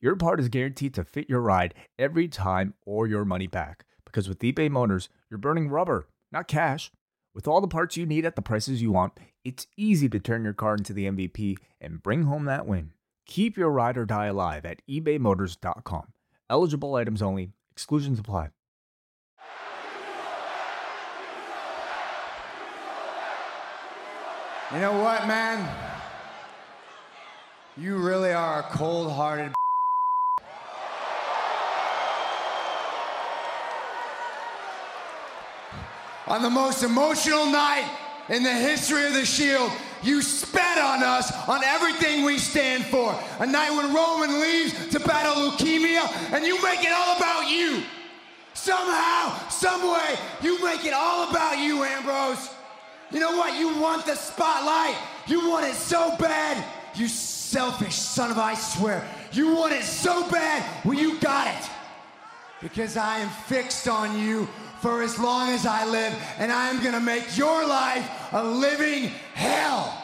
[0.00, 3.84] your part is guaranteed to fit your ride every time or your money back.
[4.04, 6.90] Because with eBay Motors, you're burning rubber, not cash.
[7.34, 9.12] With all the parts you need at the prices you want,
[9.44, 12.92] it's easy to turn your car into the MVP and bring home that win.
[13.26, 16.12] Keep your ride or die alive at ebaymotors.com.
[16.48, 18.50] Eligible items only, exclusions apply.
[24.72, 25.68] You know what, man?
[27.76, 29.52] You really are a cold hearted.
[36.26, 37.88] On the most emotional night
[38.28, 39.70] in the history of the Shield,
[40.02, 43.18] you spat on us on everything we stand for.
[43.40, 47.82] A night when Roman leaves to battle leukemia, and you make it all about you.
[48.54, 52.50] Somehow, someway, you make it all about you, Ambrose.
[53.10, 53.58] You know what?
[53.58, 54.96] You want the spotlight.
[55.26, 56.64] You want it so bad.
[56.94, 59.06] You selfish son of I swear.
[59.32, 60.64] You want it so bad.
[60.84, 61.70] Well, you got it.
[62.62, 64.48] Because I am fixed on you
[64.84, 69.04] for as long as I live, and I am gonna make your life a living
[69.32, 69.98] hell.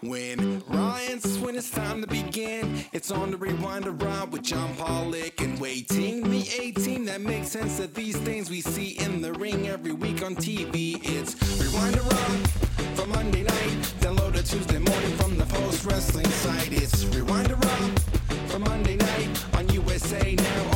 [0.00, 5.42] When Ryan's when it's time to begin, it's on the rewind around with John Pollock
[5.42, 7.04] and Wai Ting me 18.
[7.04, 11.00] That makes sense of these things we see in the ring every week on TV.
[11.04, 12.50] It's rewind around
[12.96, 16.72] for Monday night, download Tuesday morning from the post wrestling site.
[16.72, 18.00] It's rewind around
[18.48, 20.71] for Monday night on USA now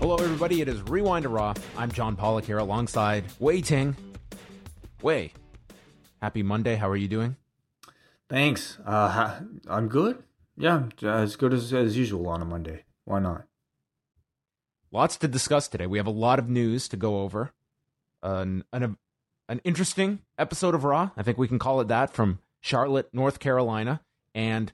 [0.00, 0.62] Hello, everybody.
[0.62, 1.52] It is Rewind to Raw.
[1.76, 3.94] I'm John Pollock here alongside Wai Ting.
[5.02, 5.32] Wai,
[6.22, 6.76] happy Monday.
[6.76, 7.36] How are you doing?
[8.30, 8.78] Thanks.
[8.86, 10.22] Uh, I'm good.
[10.56, 12.84] Yeah, as good as, as usual on a Monday.
[13.04, 13.44] Why not?
[14.90, 15.86] Lots to discuss today.
[15.86, 17.52] We have a lot of news to go over.
[18.22, 18.96] An, an,
[19.48, 21.10] an interesting episode of Raw.
[21.18, 24.00] I think we can call it that from Charlotte, North Carolina,
[24.34, 24.72] and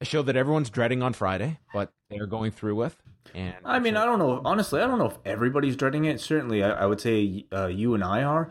[0.00, 2.96] a show that everyone's dreading on Friday, but they're going through with.
[3.34, 4.40] And I mean, I don't know.
[4.44, 6.20] Honestly, I don't know if everybody's dreading it.
[6.20, 8.50] Certainly, I, I would say uh, you and I are.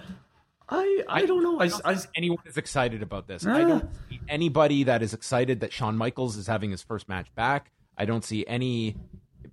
[0.70, 1.60] I I don't know.
[1.60, 3.46] I, don't I, think anyone is excited about this.
[3.46, 7.34] I don't see anybody that is excited that Shawn Michaels is having his first match
[7.34, 7.72] back.
[7.98, 8.96] I don't see any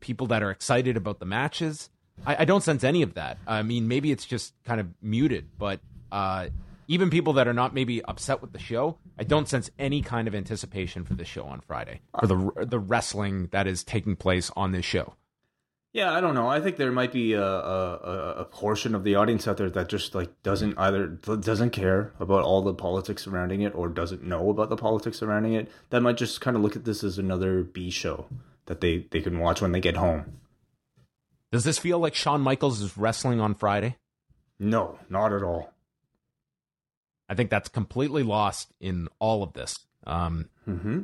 [0.01, 1.89] people that are excited about the matches.
[2.27, 3.39] I, I don't sense any of that.
[3.47, 5.81] I mean, maybe it's just kind of muted, but
[6.13, 6.49] uh,
[6.89, 10.29] even people that are not maybe upset with the show, I don't sense any kind
[10.29, 14.51] of anticipation for this show on Friday for the the wrestling that is taking place
[14.57, 15.15] on this show.
[15.93, 16.47] Yeah, I don't know.
[16.47, 19.89] I think there might be a, a a portion of the audience out there that
[19.89, 24.51] just like doesn't either doesn't care about all the politics surrounding it or doesn't know
[24.51, 25.71] about the politics surrounding it.
[25.91, 28.27] That might just kind of look at this as another B show
[28.67, 30.39] that they they can watch when they get home.
[31.51, 33.97] Does this feel like Shawn Michaels is wrestling on Friday?
[34.59, 35.73] No, not at all.
[37.29, 39.81] I think that's completely lost in all of this.
[40.07, 41.03] Um, Mm-hmm.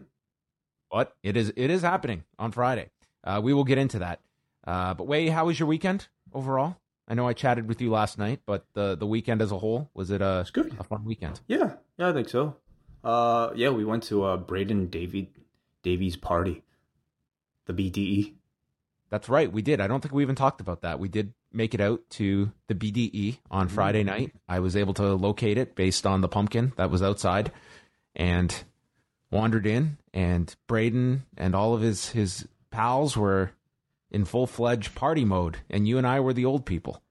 [0.90, 2.90] but it is it is happening on Friday.
[3.24, 4.20] Uh, we will get into that.
[4.66, 6.76] Uh, but Wai, how was your weekend overall?
[7.08, 9.90] I know I chatted with you last night, but the the weekend as a whole
[9.94, 10.74] was it a, good.
[10.78, 11.40] a fun weekend?
[11.48, 12.56] Yeah, yeah, I think so.
[13.04, 15.30] Uh, yeah, we went to uh Braden Davy
[15.82, 16.62] Davies party,
[17.66, 18.34] the BDE.
[19.10, 19.80] That's right, we did.
[19.80, 20.98] I don't think we even talked about that.
[21.00, 24.32] We did make it out to the BDE on Friday night.
[24.48, 27.52] I was able to locate it based on the pumpkin that was outside,
[28.14, 28.54] and
[29.30, 29.98] wandered in.
[30.12, 33.52] And Braden and all of his his pals were
[34.10, 37.02] in full fledged party mode, and you and I were the old people.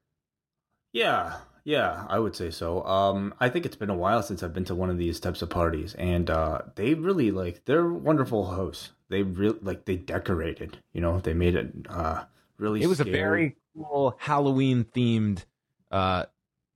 [0.93, 2.83] Yeah, yeah, I would say so.
[2.85, 5.41] Um, I think it's been a while since I've been to one of these types
[5.41, 8.91] of parties, and uh, they really like they're wonderful hosts.
[9.09, 10.77] They really like they decorated.
[10.93, 12.23] You know, they made it uh
[12.57, 12.81] really.
[12.81, 13.11] It was scary.
[13.11, 15.45] a very cool Halloween themed
[15.91, 16.25] uh,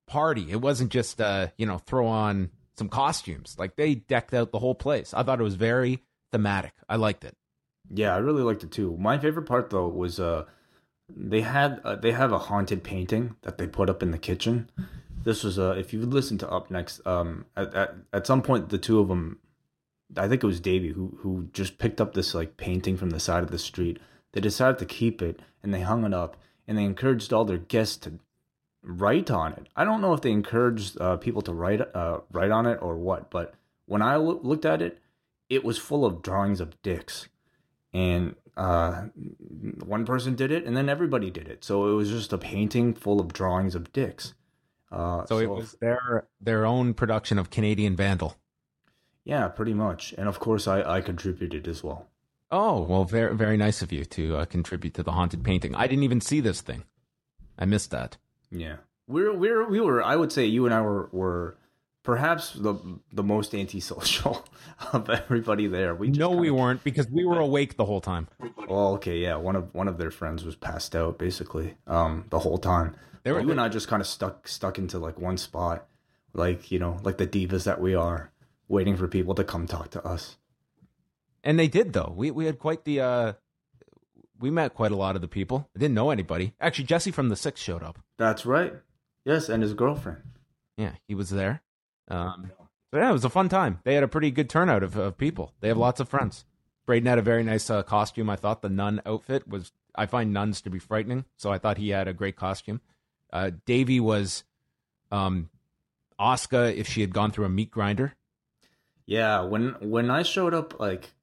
[0.08, 0.52] party.
[0.52, 3.56] It wasn't just uh, you know throw on some costumes.
[3.58, 5.14] Like they decked out the whole place.
[5.14, 6.74] I thought it was very thematic.
[6.88, 7.36] I liked it.
[7.90, 8.98] Yeah, I really liked it too.
[9.00, 10.46] My favorite part though was uh
[11.10, 14.70] they had uh, they have a haunted painting that they put up in the kitchen.
[15.24, 18.70] This was uh if you listen to up next um at, at at some point
[18.70, 19.40] the two of them
[20.18, 23.20] I think it was Davey who who just picked up this like painting from the
[23.20, 24.00] side of the street.
[24.34, 26.38] They decided to keep it and they hung it up
[26.68, 28.20] and they encouraged all their guests to
[28.84, 29.68] write on it.
[29.76, 32.98] I don't know if they encouraged uh, people to write uh, write on it or
[32.98, 33.54] what, but
[33.86, 35.00] when I loo- looked at it,
[35.50, 37.28] it was full of drawings of dicks,
[37.94, 39.04] and uh,
[39.84, 41.64] one person did it, and then everybody did it.
[41.64, 44.34] So it was just a painting full of drawings of dicks.
[44.92, 48.38] Uh, So, it was their their own production of Canadian Vandal.
[49.24, 52.08] yeah, pretty much, and of course I I contributed as well.
[52.52, 55.76] Oh well, very very nice of you to uh, contribute to the haunted painting.
[55.76, 56.84] I didn't even see this thing.
[57.58, 58.18] I missed that.
[58.52, 58.78] Yeah,
[59.08, 60.04] we're we're we were.
[60.04, 61.58] I would say you and I were were
[62.04, 62.76] perhaps the
[63.12, 64.46] the most antisocial
[64.94, 65.96] of everybody there.
[65.96, 68.28] We no, we kinda- weren't because we were awake the whole time.
[68.70, 69.36] Well, okay, yeah.
[69.36, 72.96] One of one of their friends was passed out basically um the whole time.
[73.24, 75.88] They were- you and I just kind of stuck stuck into like one spot,
[76.34, 78.32] like you know, like the divas that we are,
[78.68, 80.38] waiting for people to come talk to us.
[81.46, 82.14] And they did though.
[82.16, 83.34] We we had quite the uh
[84.40, 85.70] we met quite a lot of the people.
[85.76, 86.54] I didn't know anybody.
[86.60, 88.00] Actually, Jesse from the Six showed up.
[88.18, 88.74] That's right.
[89.24, 90.24] Yes, and his girlfriend.
[90.76, 91.62] Yeah, he was there.
[92.10, 92.52] Um,
[92.92, 93.80] so yeah, it was a fun time.
[93.84, 95.54] They had a pretty good turnout of, of people.
[95.62, 96.46] They have lots of friends.
[96.86, 98.30] Braden had a very nice uh, costume.
[98.30, 99.72] I thought the nun outfit was.
[99.96, 102.82] I find nuns to be frightening, so I thought he had a great costume.
[103.32, 104.44] Uh, Davy was,
[105.12, 105.50] um,
[106.20, 108.14] Oscar if she had gone through a meat grinder.
[109.06, 111.14] Yeah, when when I showed up, like,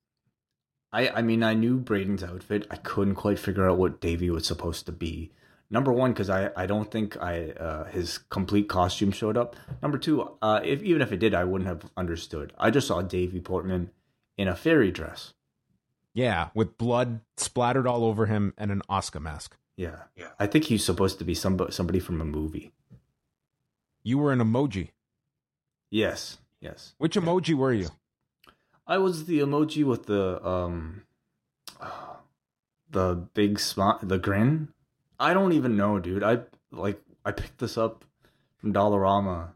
[0.93, 2.67] I I mean I knew Braden's outfit.
[2.71, 5.33] I couldn't quite figure out what Davy was supposed to be.
[5.71, 9.57] Number one, because I, I don't think I uh, his complete costume showed up.
[9.81, 12.53] Number two, uh, if even if it did, I wouldn't have understood.
[12.59, 13.91] I just saw Davy Portman
[14.37, 15.33] in a fairy dress.
[16.13, 19.57] Yeah, with blood splattered all over him and an Oscar mask.
[19.75, 20.29] Yeah, yeah.
[20.39, 22.73] I think he's supposed to be somebody somebody from a movie.
[24.03, 24.91] You were an emoji.
[25.91, 26.95] Yes, yes.
[26.99, 27.89] Which emoji were you?
[28.87, 31.03] I was the emoji with the um,
[32.91, 34.69] the big smile, the grin.
[35.19, 36.23] I don't even know, dude.
[36.23, 36.41] I
[36.71, 38.05] like I picked this up
[38.57, 39.51] from Dollarama,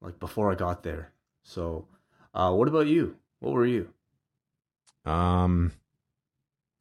[0.00, 1.12] like before I got there.
[1.42, 1.86] So,
[2.34, 3.16] uh, what about you?
[3.40, 3.90] What were you?
[5.04, 5.72] Um,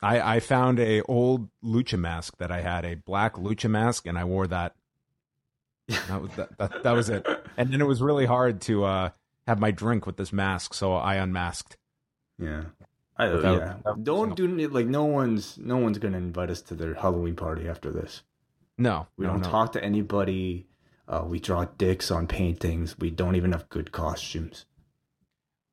[0.01, 4.17] I I found a old lucha mask that I had a black lucha mask, and
[4.17, 4.75] I wore that.
[5.87, 7.25] That was that, that, that was it.
[7.57, 9.09] And then it was really hard to uh
[9.47, 11.77] have my drink with this mask, so I unmasked.
[12.39, 12.65] Yeah.
[13.17, 13.93] I, Without- yeah.
[14.03, 17.91] Don't do like no one's no one's gonna invite us to their Halloween party after
[17.91, 18.23] this.
[18.77, 19.49] No, We no, don't no.
[19.49, 20.67] talk to anybody.
[21.07, 22.97] Uh, we draw dicks on paintings.
[22.99, 24.65] We don't even have good costumes.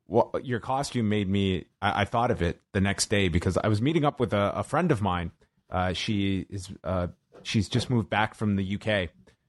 [0.07, 1.67] Well, your costume made me.
[1.81, 4.53] I, I thought of it the next day because I was meeting up with a,
[4.57, 5.33] a friend of mine.
[5.71, 6.71] Uh, she is.
[6.85, 7.09] Uh,
[7.43, 9.09] she's just moved back from the UK,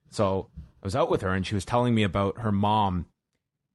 [0.10, 0.48] so
[0.82, 3.06] I was out with her, and she was telling me about her mom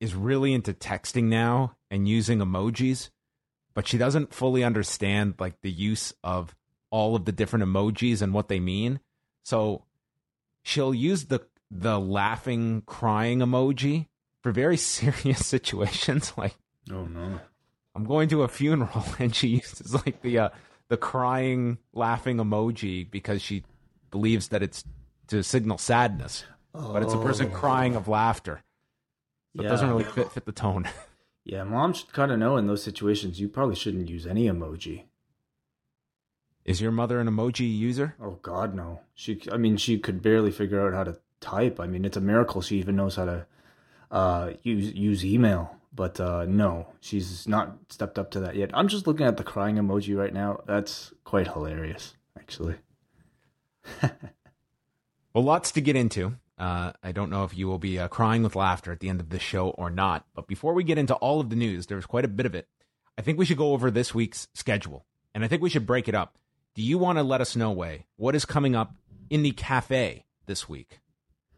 [0.00, 3.10] is really into texting now and using emojis,
[3.74, 6.54] but she doesn't fully understand like the use of
[6.90, 9.00] all of the different emojis and what they mean.
[9.42, 9.84] So
[10.62, 11.40] she'll use the
[11.70, 14.06] the laughing crying emoji
[14.42, 16.56] for very serious situations like
[16.90, 17.40] Oh no.
[17.94, 20.48] I'm going to a funeral and she uses like the uh,
[20.88, 23.64] the crying laughing emoji because she
[24.10, 24.84] believes that it's
[25.26, 28.62] to signal sadness but it's a person crying of laughter
[29.58, 29.92] so it doesn't Yeah.
[29.92, 30.86] really fit fit the tone
[31.44, 35.04] Yeah, mom should kind of know in those situations you probably shouldn't use any emoji.
[36.64, 39.00] is your mother an emoji user Oh God, no.
[39.14, 41.80] She, I mean, she could barely figure out how to type.
[41.80, 43.46] I mean, it's a miracle she even knows how to
[44.10, 45.74] uh, use use email.
[45.94, 48.70] But uh, no, she's not stepped up to that yet.
[48.74, 50.60] I'm just looking at the crying emoji right now.
[50.66, 52.76] That's quite hilarious, actually.
[55.34, 56.36] Well, lots to get into.
[56.58, 59.20] Uh, I don't know if you will be uh, crying with laughter at the end
[59.20, 60.26] of this show or not.
[60.34, 62.68] But before we get into all of the news, there's quite a bit of it.
[63.16, 66.08] I think we should go over this week's schedule, and I think we should break
[66.08, 66.38] it up.
[66.74, 68.94] Do you want to let us know, Wai, what is coming up
[69.30, 71.00] in the cafe this week?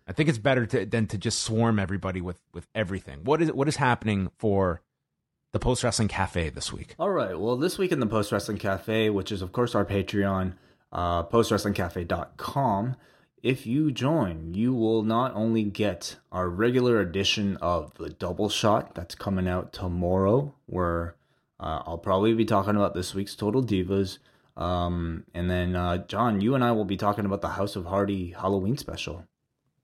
[0.07, 3.21] I think it's better to, than to just swarm everybody with with everything.
[3.25, 4.83] What is what is happening for
[5.53, 6.95] the Post Wrestling Cafe this week?
[6.99, 7.39] All right.
[7.39, 10.55] Well, this week in the Post Wrestling Cafe, which is, of course, our Patreon,
[10.93, 12.97] uh, postwrestlingcafe.com,
[13.43, 18.95] if you join, you will not only get our regular edition of the Double Shot
[18.95, 21.17] that's coming out tomorrow, where
[21.59, 24.19] uh, I'll probably be talking about this week's Total Divas.
[24.57, 27.87] Um, and then, uh, John, you and I will be talking about the House of
[27.87, 29.25] Hardy Halloween special.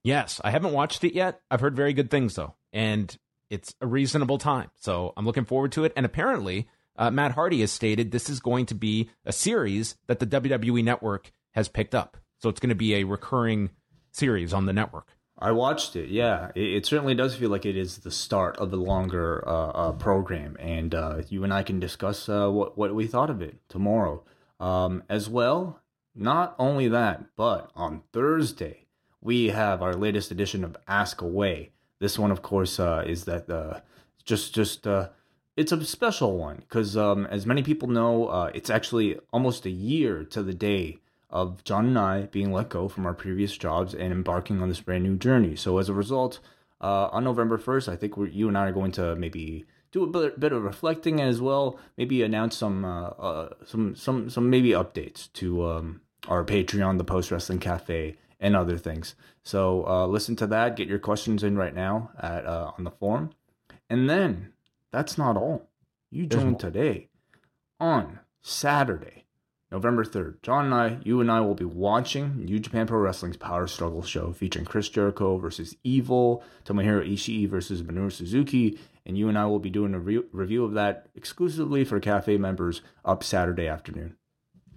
[0.02, 1.40] Yes, I haven't watched it yet.
[1.50, 3.16] I've heard very good things though, and
[3.50, 4.70] it's a reasonable time.
[4.76, 5.92] So I'm looking forward to it.
[5.96, 10.18] And apparently, uh, Matt Hardy has stated this is going to be a series that
[10.18, 12.16] the WWE Network has picked up.
[12.46, 13.70] So it's going to be a recurring
[14.12, 15.16] series on the network.
[15.36, 16.10] I watched it.
[16.10, 19.70] Yeah, it, it certainly does feel like it is the start of the longer uh,
[19.70, 23.42] uh, program, and uh, you and I can discuss uh, what what we thought of
[23.42, 24.22] it tomorrow.
[24.60, 25.82] Um, as well,
[26.14, 28.86] not only that, but on Thursday
[29.20, 31.72] we have our latest edition of Ask Away.
[31.98, 33.80] This one, of course, uh, is that uh,
[34.24, 34.86] just just
[35.56, 40.22] it's a special one because, um, as many people know, it's actually almost a year
[40.22, 41.00] to the day
[41.36, 44.80] of John and I being let go from our previous jobs and embarking on this
[44.80, 45.54] brand new journey.
[45.56, 46.40] So, as a result,
[46.80, 50.06] uh, on November 1st, I think you and I are going to maybe do a
[50.06, 51.78] bit, bit of reflecting as well.
[51.96, 57.04] Maybe announce some uh, uh, some some some maybe updates to um, our Patreon, the
[57.04, 59.14] Post Wrestling Cafe, and other things.
[59.42, 60.76] So uh, listen to that.
[60.76, 63.30] Get your questions in right now at uh, on the forum,
[63.90, 64.52] and then
[64.90, 65.68] that's not all.
[66.10, 67.08] You join today
[67.78, 69.25] on Saturday,
[69.70, 70.42] November 3rd.
[70.42, 74.02] John and I, you and I will be watching New Japan Pro Wrestling's Power Struggle
[74.02, 79.46] show featuring Chris Jericho versus Evil, Tomohiro Ishii versus Minoru Suzuki, and you and I
[79.46, 84.16] will be doing a re- review of that exclusively for Cafe members up Saturday afternoon.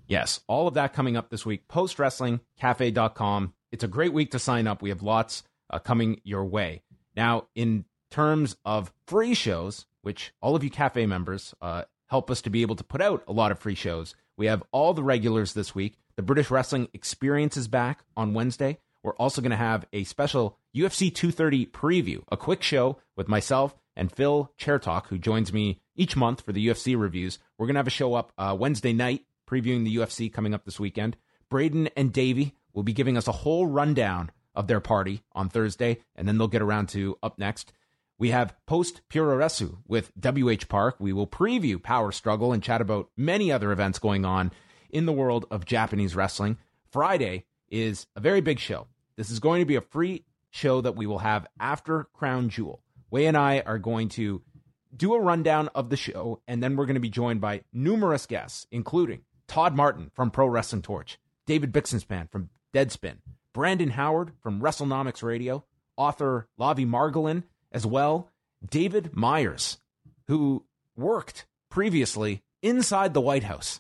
[0.08, 1.68] Yes, all of that coming up this week.
[1.68, 3.54] Post Wrestling, PostWrestlingCafe.com.
[3.72, 4.82] It's a great week to sign up.
[4.82, 6.82] We have lots uh, coming your way.
[7.16, 12.42] Now, in terms of free shows, which all of you cafe members uh, help us
[12.42, 14.16] to be able to put out a lot of free shows.
[14.40, 15.98] We have all the regulars this week.
[16.16, 18.78] The British Wrestling Experience is back on Wednesday.
[19.04, 23.76] We're also going to have a special UFC 230 preview, a quick show with myself
[23.98, 27.38] and Phil Chertok, who joins me each month for the UFC reviews.
[27.58, 30.64] We're going to have a show up uh, Wednesday night previewing the UFC coming up
[30.64, 31.18] this weekend.
[31.50, 36.00] Braden and Davey will be giving us a whole rundown of their party on Thursday,
[36.16, 37.74] and then they'll get around to up next.
[38.20, 40.98] We have post Puroresu with WH Park.
[41.00, 44.52] We will preview Power Struggle and chat about many other events going on
[44.90, 46.58] in the world of Japanese wrestling.
[46.92, 48.88] Friday is a very big show.
[49.16, 52.84] This is going to be a free show that we will have after Crown Jewel.
[53.10, 54.42] Wai and I are going to
[54.94, 58.26] do a rundown of the show, and then we're going to be joined by numerous
[58.26, 63.20] guests, including Todd Martin from Pro Wrestling Torch, David Bixenspan from Deadspin,
[63.54, 65.64] Brandon Howard from WrestleNomics Radio,
[65.96, 68.32] author Lavie Margolin as well
[68.68, 69.78] David Myers,
[70.28, 73.80] who worked previously inside the White House.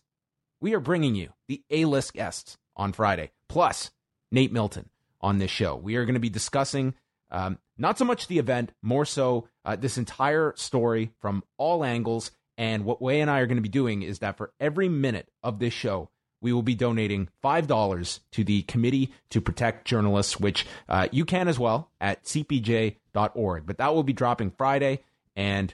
[0.61, 3.91] We are bringing you the A list guests on Friday, plus
[4.31, 4.89] Nate Milton
[5.21, 5.75] on this show.
[5.75, 6.93] We are going to be discussing
[7.31, 12.31] um, not so much the event, more so uh, this entire story from all angles.
[12.57, 15.29] And what Wai and I are going to be doing is that for every minute
[15.43, 16.09] of this show,
[16.41, 21.47] we will be donating $5 to the Committee to Protect Journalists, which uh, you can
[21.47, 23.65] as well at cpj.org.
[23.65, 25.03] But that will be dropping Friday.
[25.35, 25.73] And,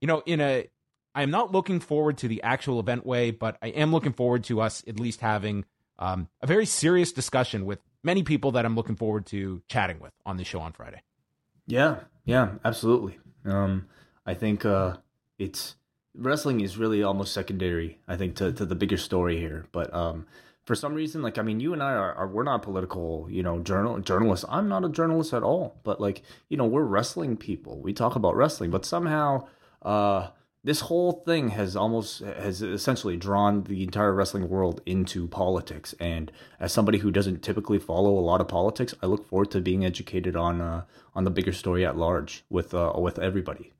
[0.00, 0.68] you know, in a,
[1.14, 4.44] I am not looking forward to the actual event Wai, but I am looking forward
[4.44, 5.64] to us at least having
[5.98, 10.12] um, a very serious discussion with many people that I'm looking forward to chatting with
[10.24, 11.02] on the show on Friday.
[11.66, 13.18] Yeah, yeah, absolutely.
[13.44, 13.88] Um,
[14.24, 14.96] I think uh,
[15.38, 15.76] it's
[16.18, 19.66] wrestling is really almost secondary, I think, to, to the bigger story here.
[19.72, 20.26] But um,
[20.64, 23.42] for some reason, like I mean, you and I are, are, we're not political, you
[23.42, 24.44] know, journal journalists.
[24.48, 27.80] I'm not a journalist at all, but like you know, we're wrestling people.
[27.80, 29.46] We talk about wrestling, but somehow
[29.82, 30.28] uh,
[30.64, 35.94] this whole thing has almost has essentially drawn the entire wrestling world into politics.
[36.00, 39.60] And as somebody who doesn't typically follow a lot of politics, I look forward to
[39.60, 40.84] being educated on uh,
[41.14, 43.72] on the bigger story at large with uh, with everybody.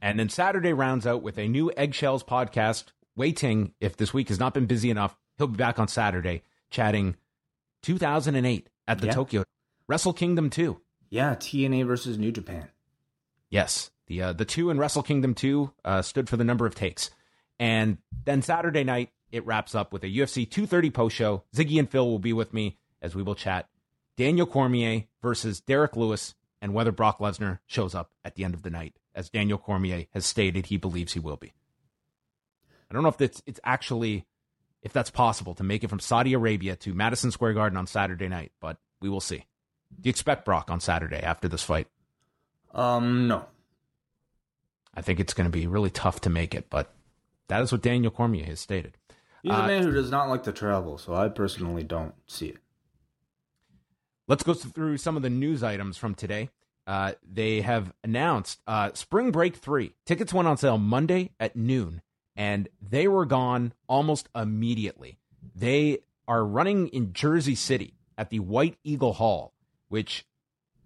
[0.00, 2.86] And then Saturday rounds out with a new Eggshells podcast.
[3.16, 6.42] Wai Ting, if this week has not been busy enough, he'll be back on Saturday
[6.70, 7.16] chatting
[7.82, 9.12] 2008 at the yeah.
[9.12, 9.44] Tokyo
[9.88, 10.80] Wrestle Kingdom 2.
[11.10, 12.68] Yeah, TNA versus New Japan.
[13.50, 16.74] Yes, the uh, the two in Wrestle Kingdom 2 uh, stood for the number of
[16.74, 17.10] takes.
[17.58, 21.44] And then Saturday night, it wraps up with a UFC 230 post show.
[21.56, 23.68] Ziggy and Phil will be with me as we will chat
[24.16, 28.62] Daniel Cormier versus Derrick Lewis and whether Brock Lesnar shows up at the end of
[28.62, 31.52] the night as Daniel Cormier has stated he believes he will be.
[32.90, 34.26] I don't know if it's it's actually
[34.82, 38.28] if that's possible to make it from Saudi Arabia to Madison Square Garden on Saturday
[38.28, 39.44] night, but we will see.
[40.00, 41.88] Do you expect Brock on Saturday after this fight?
[42.74, 43.46] Um, no.
[44.94, 46.92] I think it's going to be really tough to make it, but
[47.48, 48.96] that is what Daniel Cormier has stated.
[49.42, 52.46] He's uh, a man who does not like to travel, so I personally don't see
[52.48, 52.58] it.
[54.28, 56.50] Let's go through some of the news items from today.
[56.86, 59.94] Uh, they have announced uh, Spring Break 3.
[60.04, 62.02] Tickets went on sale Monday at noon,
[62.36, 65.18] and they were gone almost immediately.
[65.54, 69.54] They are running in Jersey City at the White Eagle Hall,
[69.88, 70.26] which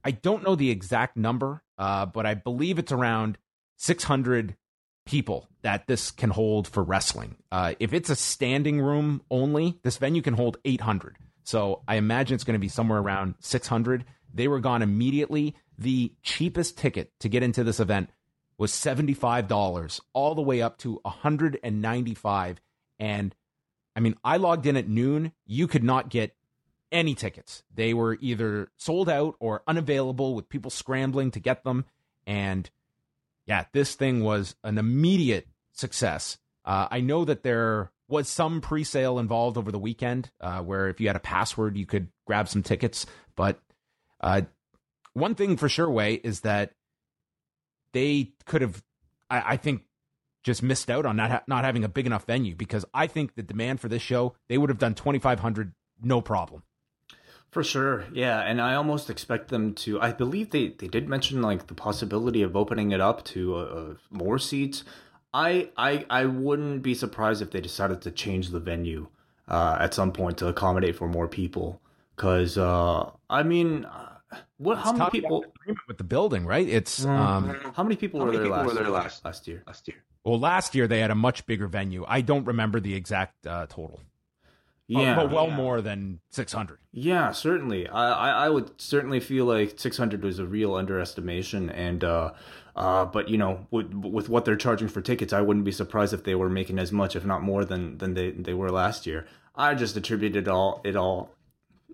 [0.04, 3.38] I don't know the exact number, uh, but I believe it's around
[3.78, 4.56] 600
[5.04, 7.36] people that this can hold for wrestling.
[7.50, 11.16] Uh, if it's a standing room only, this venue can hold 800.
[11.44, 14.04] So I imagine it's going to be somewhere around 600.
[14.32, 15.56] They were gone immediately.
[15.78, 18.10] The cheapest ticket to get into this event
[18.58, 22.60] was $75 all the way up to 195
[22.98, 23.34] and
[23.94, 25.32] I mean, I logged in at noon.
[25.44, 26.34] You could not get
[26.90, 27.62] any tickets.
[27.74, 31.84] They were either sold out or unavailable with people scrambling to get them
[32.26, 32.70] and
[33.46, 36.38] yeah, this thing was an immediate success.
[36.64, 41.00] Uh, I know that there was some pre-sale involved over the weekend, uh, where if
[41.00, 43.06] you had a password, you could grab some tickets.
[43.34, 43.58] But
[44.20, 44.42] uh,
[45.14, 46.74] one thing for sure, Wai is that
[47.92, 48.82] they could have,
[49.30, 49.82] I, I think,
[50.44, 53.34] just missed out on not ha- not having a big enough venue because I think
[53.34, 56.64] the demand for this show they would have done twenty five hundred no problem.
[57.50, 60.00] For sure, yeah, and I almost expect them to.
[60.00, 63.94] I believe they they did mention like the possibility of opening it up to uh,
[64.10, 64.84] more seats.
[65.34, 69.08] I I I wouldn't be surprised if they decided to change the venue
[69.48, 71.80] uh, at some point to accommodate for more people.
[72.16, 73.86] Because uh, I mean,
[74.58, 74.78] what?
[74.78, 75.44] It's how many tough to get people?
[75.62, 76.68] agreement with the building, right?
[76.68, 78.92] It's um, How many people How were many there people last were there year?
[78.92, 79.62] last- last year?
[79.66, 79.96] last year.
[80.24, 82.04] well, last year they had a much bigger venue.
[82.06, 84.00] I don't remember the exact uh, total.
[84.88, 86.78] Yeah, but well more than six hundred.
[86.92, 87.88] Yeah, certainly.
[87.88, 92.32] I, I, I would certainly feel like 600 was a real underestimation, and uh,
[92.74, 96.14] uh, but you know, with, with what they're charging for tickets, I wouldn't be surprised
[96.14, 99.06] if they were making as much, if not more, than than they, they were last
[99.06, 99.26] year.
[99.54, 101.30] I just attributed all it all,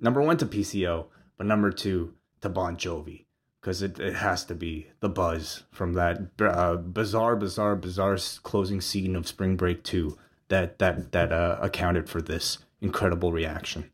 [0.00, 1.06] number one to PCO,
[1.37, 3.25] but number two to Bon Jovi,
[3.61, 8.80] because it, it has to be the buzz from that uh, bizarre, bizarre, bizarre closing
[8.80, 10.16] scene of Spring Break Two
[10.49, 13.90] that that that uh, accounted for this incredible reaction.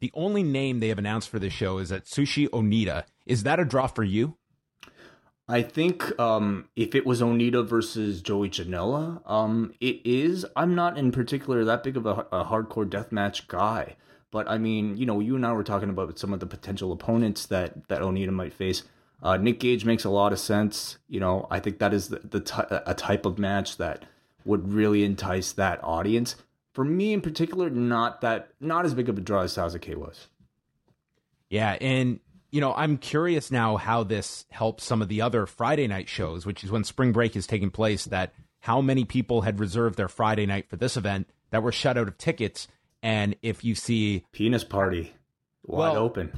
[0.00, 3.04] The only name they have announced for this show is Atsushi Onita.
[3.26, 4.36] Is that a draw for you?
[5.48, 10.44] I think um, if it was Onita versus Joey Janela, um, it is.
[10.54, 13.96] I'm not in particular that big of a, a hardcore deathmatch guy,
[14.30, 16.92] but I mean, you know, you and I were talking about some of the potential
[16.92, 18.82] opponents that that Onita might face.
[19.22, 20.98] Uh, Nick Gage makes a lot of sense.
[21.08, 24.04] You know, I think that is the, the a type of match that
[24.44, 26.36] would really entice that audience.
[26.74, 30.28] For me, in particular, not that not as big of a draw as Sasuke was.
[31.48, 35.86] Yeah, and you know, I'm curious now how this helps some of the other Friday
[35.86, 39.60] night shows, which is when spring break is taking place, that how many people had
[39.60, 42.66] reserved their Friday night for this event that were shut out of tickets.
[43.02, 45.12] And if you see Penis party,
[45.64, 46.32] wide Well, open.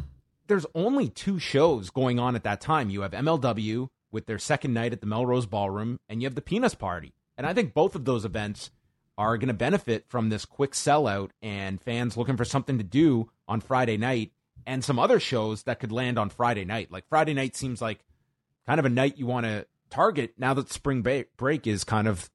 [0.46, 2.90] there's only two shows going on at that time.
[2.90, 6.42] You have MLW with their second night at the Melrose Ballroom, and you have the
[6.42, 7.14] Penis Party.
[7.38, 8.70] And I think both of those events
[9.16, 13.30] are going to benefit from this quick sellout and fans looking for something to do
[13.46, 14.32] on Friday night
[14.66, 16.90] and some other shows that could land on Friday night.
[16.90, 18.00] Like Friday night seems like
[18.66, 22.30] kind of a night you want to target now that spring break is kind of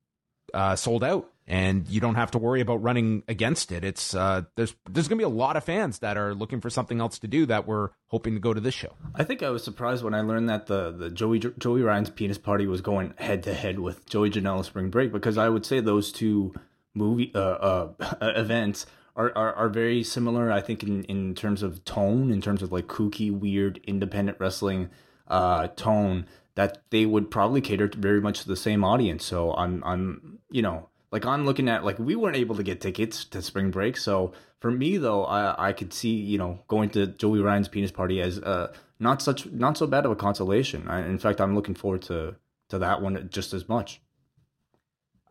[0.53, 3.83] uh, sold out and you don't have to worry about running against it.
[3.83, 6.69] It's uh, there's there's going to be a lot of fans that are looking for
[6.69, 8.93] something else to do that were hoping to go to this show.
[9.13, 12.37] I think I was surprised when I learned that the, the Joey Joey Ryan's penis
[12.37, 15.79] party was going head to head with Joey Janela Spring Break because I would say
[15.79, 16.53] those two
[16.93, 17.89] movie uh, uh,
[18.21, 18.85] events
[19.15, 20.51] are, are, are very similar.
[20.51, 24.89] I think in, in terms of tone, in terms of like kooky, weird, independent wrestling
[25.27, 26.25] uh, tone,
[26.55, 29.25] that they would probably cater to very much to the same audience.
[29.25, 32.81] So I'm I'm you know like I'm looking at like we weren't able to get
[32.81, 33.97] tickets to spring break.
[33.97, 37.91] So for me though, I I could see you know going to Joey Ryan's penis
[37.91, 40.87] party as uh not such not so bad of a consolation.
[40.87, 42.35] I, in fact, I'm looking forward to
[42.69, 44.01] to that one just as much.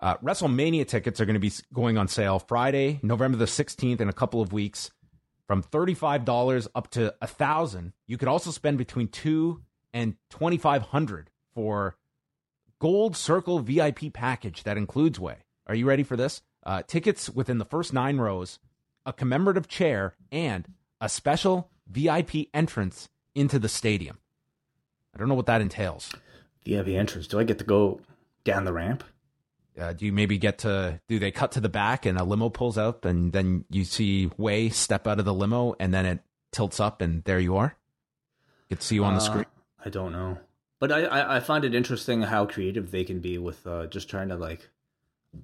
[0.05, 4.11] Uh, WrestleMania tickets are going to be going on sale Friday, November the 16th, in
[4.11, 4.90] a couple of weeks,
[5.47, 7.95] from $35 up to a thousand.
[8.07, 9.62] You could also spend between two
[9.95, 11.97] and 2500 for
[12.81, 15.38] Gold Circle VIP package that includes Wai.
[15.67, 16.43] Are you ready for this?
[16.67, 18.59] Uh, tickets within the first nine rows,
[19.07, 20.69] a commemorative chair, and
[21.01, 24.19] a special VIP entrance into the stadium.
[25.14, 26.12] I don't know what that entails.
[26.67, 27.27] VIP entrance.
[27.27, 28.01] Do I get to go
[28.45, 29.03] down the ramp?
[29.78, 32.48] Uh, do you maybe get to do they cut to the back and a limo
[32.48, 36.20] pulls up and then you see Wai step out of the limo and then it
[36.52, 37.74] tilts up and there you are?
[38.68, 39.46] Get to see you on the Uh, screen.
[39.84, 40.38] I don't know,
[40.78, 44.08] but I, I I find it interesting how creative they can be with uh, just
[44.08, 44.70] trying to like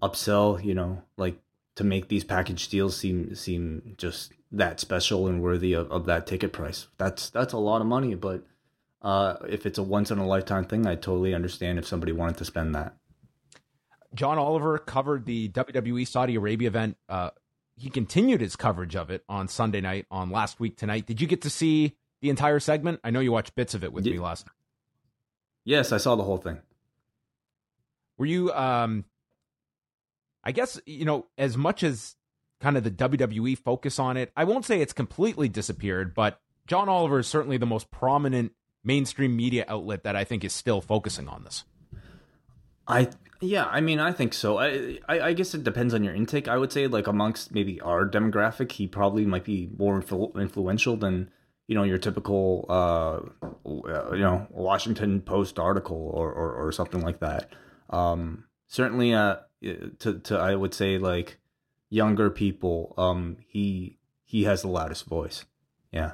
[0.01, 0.63] upsell.
[0.65, 1.41] You know, like
[1.75, 6.27] to make these package deals seem seem just that special and worthy of, of that
[6.27, 6.87] ticket price.
[6.99, 8.45] That's that's a lot of money, but
[9.03, 12.39] uh, if it's a once in a lifetime thing, I totally understand if somebody wanted
[12.39, 12.95] to spend that.
[14.15, 16.97] John Oliver covered the WWE Saudi Arabia event.
[17.09, 17.31] Uh,
[17.77, 21.07] he continued his coverage of it on Sunday night on last week tonight.
[21.07, 23.01] Did you get to see the entire segment?
[23.05, 24.55] I know you watched bits of it with Ye- me last night.
[25.65, 26.59] Yes, I saw the whole thing.
[28.19, 29.05] Were you um
[30.45, 32.17] I guess you know as much as
[32.61, 36.89] kind of the WWE focus on it, I won't say it's completely disappeared, but John
[36.89, 38.53] Oliver is certainly the most prominent
[38.85, 41.65] mainstream media outlet that I think is still focusing on this.
[42.91, 43.09] I
[43.41, 44.59] yeah, I mean, I think so.
[44.59, 46.49] I, I I guess it depends on your intake.
[46.49, 50.97] I would say like amongst maybe our demographic, he probably might be more influ- influential
[50.97, 51.31] than
[51.67, 53.21] you know your typical uh,
[53.65, 57.53] you know Washington Post article or or, or something like that.
[57.89, 61.39] Um, certainly, uh, to to I would say like
[61.89, 65.47] younger people, um, he he has the loudest voice.
[65.93, 66.13] Yeah.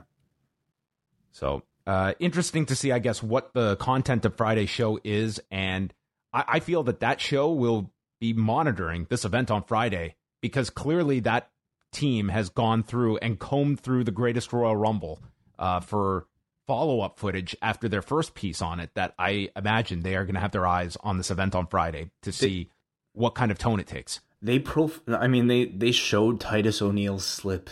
[1.33, 5.93] So uh, interesting to see, I guess, what the content of Friday's show is, and
[6.37, 11.21] I, I feel that that show will be monitoring this event on Friday because clearly
[11.21, 11.51] that
[11.93, 15.21] team has gone through and combed through the greatest Royal Rumble
[15.59, 16.27] uh, for
[16.67, 20.35] follow up footage after their first piece on it that I imagine they are going
[20.35, 22.71] to have their eyes on this event on Friday to see they,
[23.13, 24.21] what kind of tone it takes.
[24.43, 27.71] They prof I mean they they showed Titus O'Neil's slip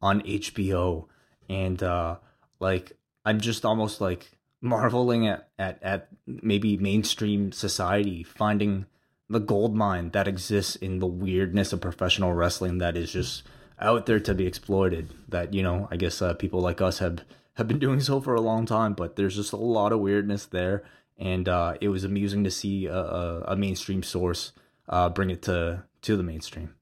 [0.00, 1.06] on HBO
[1.48, 2.16] and uh
[2.60, 2.92] like
[3.24, 8.86] I'm just almost like marveling at at at maybe mainstream society finding
[9.28, 13.42] the gold mine that exists in the weirdness of professional wrestling that is just
[13.80, 15.10] out there to be exploited.
[15.28, 18.34] That you know, I guess uh, people like us have have been doing so for
[18.34, 20.84] a long time, but there's just a lot of weirdness there,
[21.18, 24.52] and uh, it was amusing to see a, a, a mainstream source
[24.88, 26.74] uh, bring it to to the mainstream.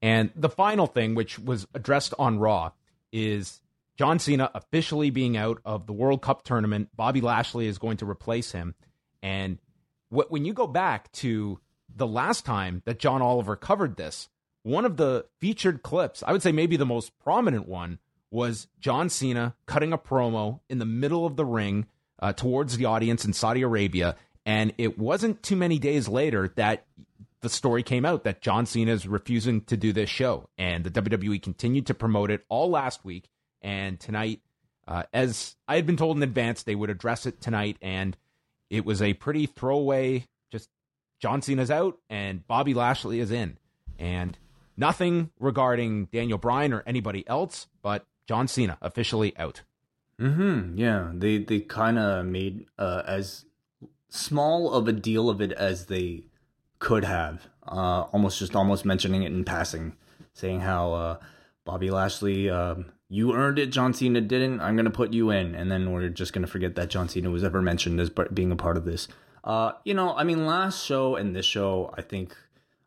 [0.00, 2.70] And the final thing, which was addressed on Raw,
[3.12, 3.60] is
[3.98, 6.88] John Cena officially being out of the World Cup tournament.
[6.94, 8.74] Bobby Lashley is going to replace him,
[9.22, 9.58] and
[10.10, 11.58] when you go back to
[11.94, 14.28] the last time that John Oliver covered this,
[14.62, 17.98] one of the featured clips, I would say maybe the most prominent one,
[18.30, 21.86] was John Cena cutting a promo in the middle of the ring
[22.18, 24.16] uh, towards the audience in Saudi Arabia.
[24.44, 26.86] And it wasn't too many days later that
[27.40, 30.48] the story came out that John Cena is refusing to do this show.
[30.58, 33.28] And the WWE continued to promote it all last week.
[33.68, 34.40] And tonight,
[34.86, 37.76] uh, as I had been told in advance, they would address it tonight.
[37.82, 38.16] And
[38.70, 40.70] it was a pretty throwaway, just
[41.20, 43.58] John Cena's out and Bobby Lashley is in.
[43.98, 44.38] And
[44.74, 49.60] nothing regarding Daniel Bryan or anybody else, but John Cena officially out.
[50.18, 50.72] Hmm.
[50.78, 51.10] Yeah.
[51.12, 53.44] They they kind of made uh, as
[54.08, 56.24] small of a deal of it as they
[56.78, 57.48] could have.
[57.66, 59.94] Uh, almost just almost mentioning it in passing,
[60.32, 61.18] saying how uh,
[61.66, 64.60] Bobby Lashley, um, you earned it, John Cena didn't.
[64.60, 67.44] I'm gonna put you in, and then we're just gonna forget that John Cena was
[67.44, 69.08] ever mentioned as being a part of this.
[69.44, 72.36] Uh, you know, I mean, last show and this show, I think,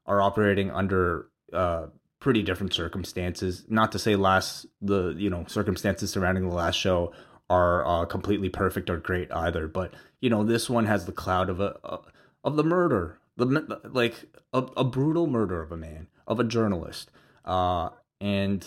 [0.06, 1.88] are operating under uh,
[2.20, 3.66] pretty different circumstances.
[3.68, 7.12] Not to say last the you know circumstances surrounding the last show
[7.50, 11.50] are uh, completely perfect or great either, but you know this one has the cloud
[11.50, 12.00] of a, a
[12.44, 17.12] of the murder, the like a, a, brutal murder of a man, of a journalist,
[17.46, 18.66] uh, and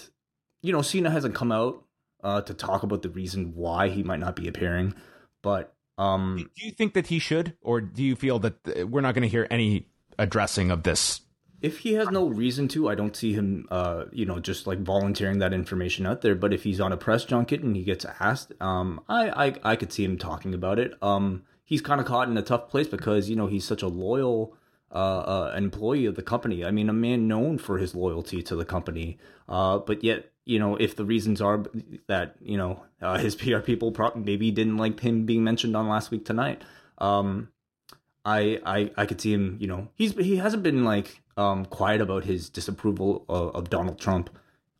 [0.64, 1.85] you know Cena hasn't come out
[2.22, 4.94] uh, to talk about the reason why he might not be appearing,
[5.42, 9.00] but um, do you think that he should, or do you feel that uh, we're
[9.03, 9.87] not going to hear any
[10.18, 11.20] addressing of this
[11.64, 14.81] if he has no reason to, I don't see him, uh, you know, just like
[14.81, 16.35] volunteering that information out there.
[16.35, 19.77] But if he's on a press junket and he gets asked, um, I, I, I
[19.77, 20.92] could see him talking about it.
[21.00, 23.88] Um, he's kind of caught in a tough place because you know he's such a
[23.88, 24.55] loyal
[24.94, 26.64] uh, uh, employee of the company.
[26.64, 29.18] I mean, a man known for his loyalty to the company.
[29.48, 31.64] Uh, but yet, you know, if the reasons are
[32.07, 35.88] that you know uh, his PR people pro- maybe didn't like him being mentioned on
[35.88, 36.62] last week tonight,
[36.98, 37.48] um,
[38.24, 39.57] I, I I could see him.
[39.61, 43.98] You know, he's he hasn't been like um, quiet about his disapproval of, of, Donald
[43.98, 44.30] Trump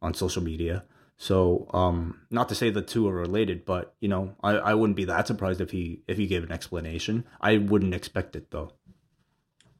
[0.00, 0.85] on social media.
[1.16, 4.96] So, um, not to say the two are related, but you know, I, I wouldn't
[4.96, 7.24] be that surprised if he if he gave an explanation.
[7.40, 8.72] I wouldn't expect it though.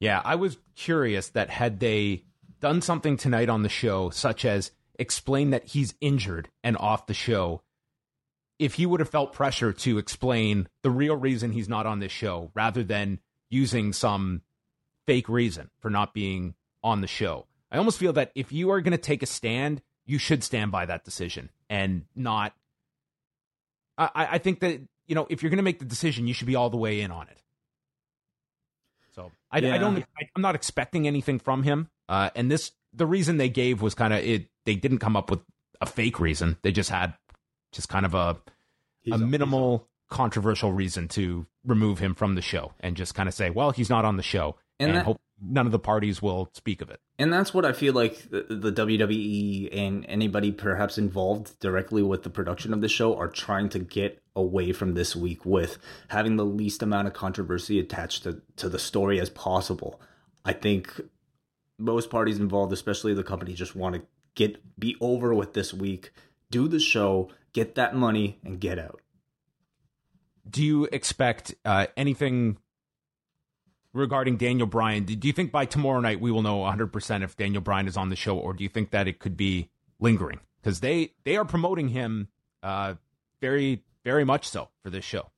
[0.05, 2.25] Yeah, I was curious that had they
[2.61, 7.15] done something tonight on the show, such as explain that he's injured and off the
[7.15, 7.63] show,
[8.59, 12.13] if he would have felt pressure to explain the real reason he's not on this
[12.13, 14.43] show rather than using some
[15.07, 17.47] fake reason for not being on the show.
[17.73, 20.71] I almost feel that if you are going to take a stand, you should stand
[20.71, 22.53] by that decision and not.
[23.97, 26.47] I, I think that you know if you're going to make the decision, you should
[26.47, 27.41] be all the way in on it.
[29.15, 29.75] So I, yeah.
[29.75, 29.99] I don't.
[29.99, 31.89] I, am not expecting anything from him.
[32.09, 34.49] Uh, and this, the reason they gave was kind of it.
[34.67, 35.41] They didn't come up with
[35.81, 36.57] a fake reason.
[36.63, 37.15] They just had
[37.73, 38.39] just kind of a
[39.03, 43.35] he's a minimal controversial reason to remove him from the show and just kind of
[43.35, 46.23] say, well, he's not on the show, and, and that, hope none of the parties
[46.23, 47.01] will speak of it.
[47.19, 52.23] And that's what I feel like the, the, WWE and anybody perhaps involved directly with
[52.23, 56.37] the production of the show are trying to get away from this week with having
[56.37, 60.01] the least amount of controversy attached to, to the story as possible.
[60.45, 61.01] I think
[61.79, 64.03] most parties involved, especially the company, just want to
[64.35, 66.13] get be over with this week,
[66.51, 69.01] do the show, get that money, and get out.
[70.49, 72.59] Do you expect uh, anything
[73.95, 75.05] regarding Daniel Bryan.
[75.05, 78.11] Do you think by tomorrow night we will know 100% if Daniel Bryan is on
[78.11, 80.41] the show, or do you think that it could be lingering?
[80.61, 82.29] Because they they are promoting him
[82.63, 82.95] uh,
[83.41, 85.31] very, very much so for this show.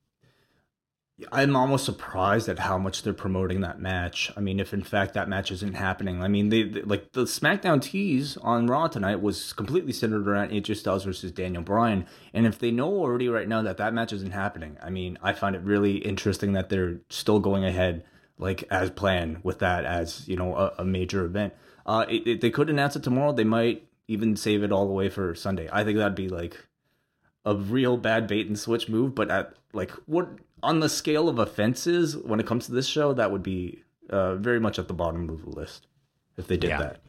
[1.31, 4.31] I'm almost surprised at how much they're promoting that match.
[4.37, 7.23] I mean, if in fact that match isn't happening, I mean, they, they like the
[7.23, 12.45] SmackDown tease on Raw tonight was completely centered around AJ Styles versus Daniel Bryan, and
[12.45, 15.55] if they know already right now that that match isn't happening, I mean, I find
[15.55, 18.03] it really interesting that they're still going ahead
[18.37, 21.53] like as planned with that as you know a, a major event.
[21.85, 23.31] Uh, it, it, they could announce it tomorrow.
[23.31, 25.69] They might even save it all the way for Sunday.
[25.71, 26.57] I think that'd be like
[27.45, 30.29] a real bad bait and switch move, but at like what
[30.63, 34.35] on the scale of offenses when it comes to this show, that would be uh,
[34.35, 35.87] very much at the bottom of the list
[36.37, 36.79] if they did yeah.
[36.79, 37.01] that.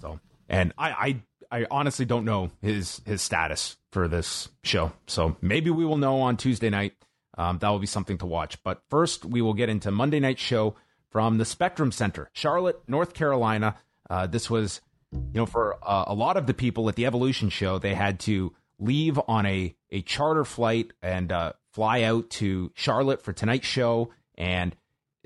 [0.00, 4.92] So, and I, I, I honestly don't know his his status for this show.
[5.06, 6.94] So maybe we will know on Tuesday night.
[7.40, 8.62] Um, that will be something to watch.
[8.62, 10.76] But first, we will get into Monday night show
[11.08, 13.76] from the Spectrum Center, Charlotte, North Carolina.
[14.10, 17.48] Uh, this was, you know, for uh, a lot of the people at the Evolution
[17.48, 22.72] show, they had to leave on a a charter flight and uh, fly out to
[22.74, 24.76] Charlotte for tonight's show, and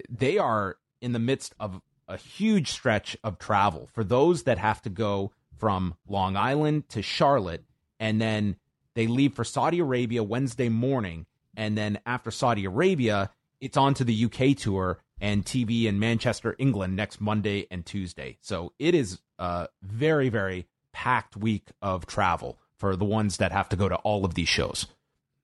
[0.09, 4.81] they are in the midst of a huge stretch of travel for those that have
[4.83, 7.65] to go from Long Island to Charlotte,
[7.99, 8.55] and then
[8.95, 14.05] they leave for Saudi Arabia Wednesday morning, and then after Saudi Arabia, it's on to
[14.05, 18.39] the UK tour and TV in Manchester, England next Monday and Tuesday.
[18.41, 23.69] So it is a very, very packed week of travel for the ones that have
[23.71, 24.87] to go to all of these shows.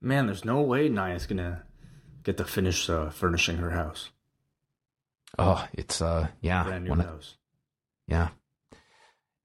[0.01, 1.63] Man, there's no way Nia's gonna
[2.23, 4.11] get to finish uh, furnishing her house.
[5.39, 7.37] Oh, it's uh, yeah, brand new house.
[8.07, 8.29] Yeah,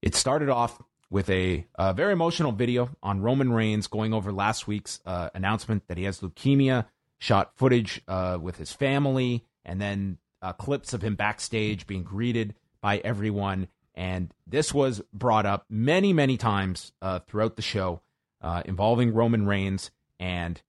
[0.02, 4.66] it started off with a, a, very emotional video on Roman Reigns going over last
[4.66, 6.86] week's uh, announcement that he has leukemia.
[7.18, 12.54] Shot footage uh, with his family, and then uh, clips of him backstage being greeted
[12.82, 13.68] by everyone.
[13.94, 18.02] And this was brought up many, many times uh, throughout the show
[18.42, 19.90] uh, involving Roman Reigns.
[20.20, 20.60] And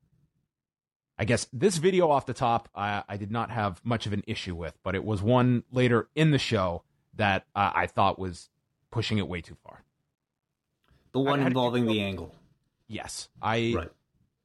[1.20, 4.24] I guess this video off the top, I, I, did not have much of an
[4.26, 6.84] issue with, but it was one later in the show
[7.16, 8.50] that uh, I thought was
[8.92, 9.84] pushing it way too far.
[11.18, 12.34] The one involving the angle.
[12.88, 13.90] Yes, I right.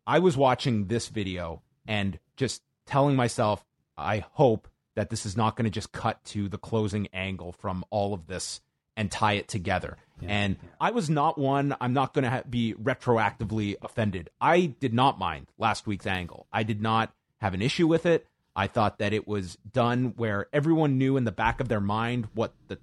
[0.06, 3.62] I was watching this video and just telling myself,
[3.96, 7.84] I hope that this is not going to just cut to the closing angle from
[7.90, 8.62] all of this
[8.96, 9.98] and tie it together.
[10.20, 10.68] Yeah, and yeah.
[10.80, 14.30] I was not one, I'm not going to ha- be retroactively offended.
[14.40, 16.46] I did not mind last week's angle.
[16.52, 18.26] I did not have an issue with it.
[18.56, 22.28] I thought that it was done where everyone knew in the back of their mind
[22.34, 22.78] what the,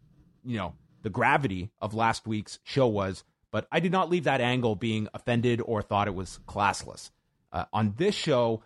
[0.46, 4.42] you know, the gravity of last week's show was, but I did not leave that
[4.42, 7.12] angle being offended or thought it was classless.
[7.52, 8.64] Uh, on this show,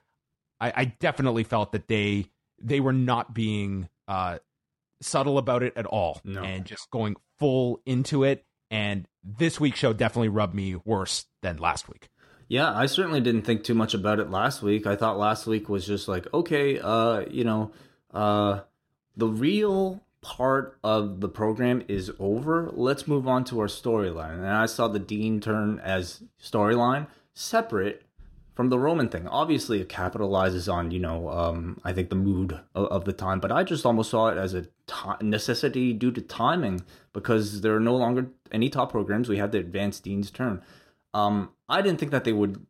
[0.60, 2.28] I, I, definitely felt that they
[2.62, 4.39] they were not being uh,
[5.02, 6.43] subtle about it at all no.
[6.43, 8.46] and just going full into it.
[8.69, 12.10] And this week's show definitely rubbed me worse than last week.
[12.48, 14.86] Yeah, I certainly didn't think too much about it last week.
[14.86, 17.72] I thought last week was just like, okay, uh, you know,
[18.13, 18.62] uh,
[19.15, 22.71] the real part of the program is over.
[22.73, 24.38] Let's move on to our storyline.
[24.38, 28.03] And I saw the Dean turn as storyline separate
[28.55, 29.27] from the Roman thing.
[29.27, 33.39] Obviously, it capitalizes on you know um, I think the mood of, of, the time,
[33.39, 36.81] but I just almost saw it as a t- necessity due to timing
[37.13, 39.29] because there are no longer any top programs.
[39.29, 40.62] We had the Advanced Dean's turn.
[41.13, 42.65] Um, I didn't think that they would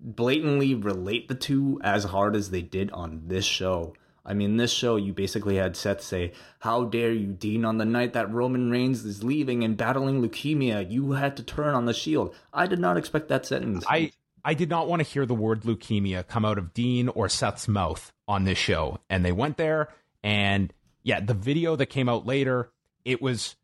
[0.00, 3.94] blatantly relate the two as hard as they did on this show.
[4.24, 7.84] I mean, this show, you basically had Seth say, How dare you, Dean, on the
[7.84, 11.94] night that Roman Reigns is leaving and battling leukemia, you had to turn on the
[11.94, 12.34] shield.
[12.52, 13.84] I did not expect that sentence.
[13.88, 14.12] I,
[14.44, 17.66] I did not want to hear the word leukemia come out of Dean or Seth's
[17.66, 18.98] mouth on this show.
[19.10, 19.88] And they went there,
[20.22, 22.70] and yeah, the video that came out later,
[23.04, 23.56] it was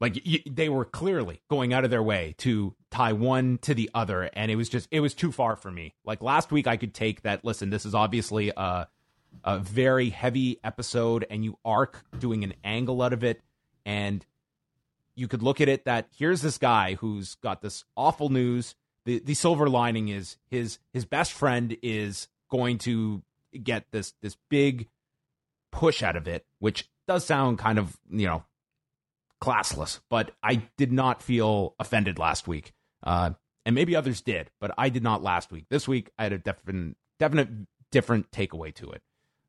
[0.00, 4.30] like they were clearly going out of their way to tie one to the other,
[4.32, 5.94] and it was just it was too far for me.
[6.04, 7.44] Like last week, I could take that.
[7.44, 8.86] Listen, this is obviously a
[9.44, 13.40] a very heavy episode, and you are doing an angle out of it,
[13.84, 14.24] and
[15.14, 18.74] you could look at it that here's this guy who's got this awful news
[19.08, 23.22] the the silver lining is his his best friend is going to
[23.62, 24.86] get this this big
[25.72, 28.44] push out of it, which does sound kind of you know
[29.40, 30.00] classless.
[30.10, 33.30] But I did not feel offended last week, uh,
[33.64, 35.64] and maybe others did, but I did not last week.
[35.70, 37.48] This week I had a definite definite
[37.90, 39.00] different takeaway to it,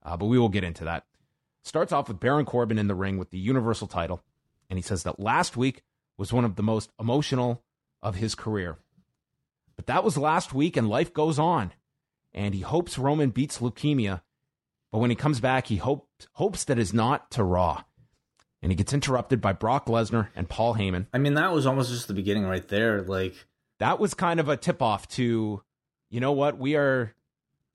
[0.04, 1.06] uh, but we will get into that.
[1.64, 4.24] Starts off with Baron Corbin in the ring with the Universal title,
[4.70, 5.84] and he says that last week
[6.18, 7.64] was one of the most emotional
[8.02, 8.78] of his career.
[9.76, 11.72] But that was last week, and life goes on.
[12.34, 14.22] And he hopes Roman beats leukemia.
[14.92, 17.84] But when he comes back, he hopes hopes that is not to Raw.
[18.62, 21.08] And he gets interrupted by Brock Lesnar and Paul Heyman.
[21.14, 23.04] I mean, that was almost just the beginning right there.
[23.04, 23.36] Like
[23.80, 25.64] that was kind of a tip off to
[26.10, 26.58] you know what?
[26.58, 27.14] We are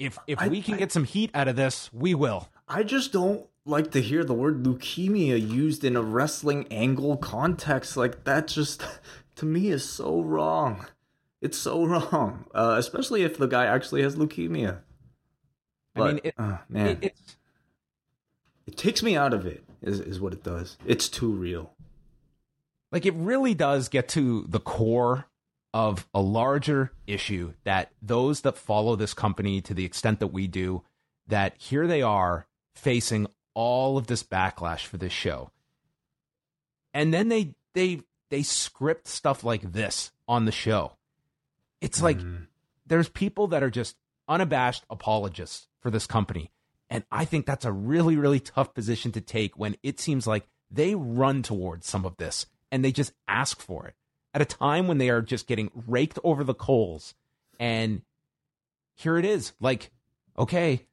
[0.04, 2.48] if if I- we can I- get some heat out of this, we will.
[2.68, 7.96] I just don't like to hear the word leukemia used in a wrestling angle context.
[7.96, 8.82] Like that just
[9.36, 10.86] to me is so wrong.
[11.40, 14.78] It's so wrong, uh, especially if the guy actually has leukemia.
[15.96, 17.14] I mean, it, uh, man, it,
[18.66, 19.62] it takes me out of it.
[19.82, 20.78] Is is what it does.
[20.86, 21.74] It's too real.
[22.90, 25.26] like it really does get to the core
[25.74, 30.46] of a larger issue that those that follow this company to the extent that we
[30.46, 30.82] do
[31.26, 35.50] that here they are facing all of this backlash for this show
[36.94, 40.92] and then they they they script stuff like this on the show
[41.80, 42.46] it's like Mm.
[42.86, 43.96] there's people that are just
[44.28, 46.50] unabashed apologists for this company.
[46.88, 50.46] And I think that's a really, really tough position to take when it seems like
[50.70, 53.94] they run towards some of this and they just ask for it
[54.34, 57.14] at a time when they are just getting raked over the coals.
[57.58, 58.02] And
[58.94, 59.52] here it is.
[59.60, 59.92] Like,
[60.36, 60.86] okay,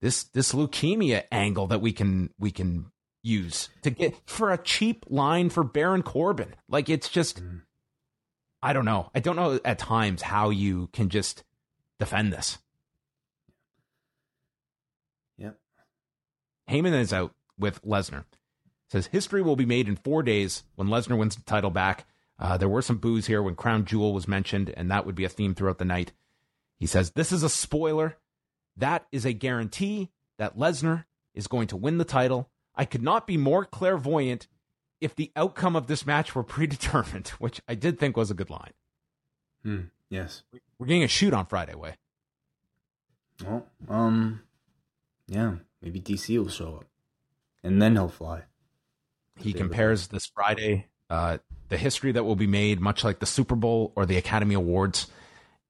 [0.00, 2.90] this this leukemia angle that we can we can
[3.22, 6.54] use to get for a cheap line for Baron Corbin.
[6.68, 7.62] Like it's just mm.
[8.62, 9.10] I don't know.
[9.14, 11.44] I don't know at times how you can just
[11.98, 12.58] defend this.
[15.38, 15.58] Yep.
[16.70, 18.24] Heyman is out with Lesnar.
[18.90, 22.06] Says history will be made in four days when Lesnar wins the title back.
[22.38, 25.24] Uh, there were some boos here when Crown Jewel was mentioned, and that would be
[25.24, 26.12] a theme throughout the night.
[26.78, 28.18] He says this is a spoiler.
[28.76, 32.50] That is a guarantee that Lesnar is going to win the title.
[32.74, 34.48] I could not be more clairvoyant
[35.00, 38.50] if the outcome of this match were predetermined, which I did think was a good
[38.50, 38.72] line.
[39.62, 39.80] Hmm.
[40.10, 40.42] Yes.
[40.78, 41.96] We're getting a shoot on Friday, Wai.
[43.44, 44.42] Well, um,
[45.26, 45.56] yeah.
[45.82, 46.84] Maybe DC will show up,
[47.62, 48.42] and then he'll fly.
[49.38, 51.38] He compares this Friday, uh,
[51.68, 55.08] the history that will be made, much like the Super Bowl or the Academy Awards.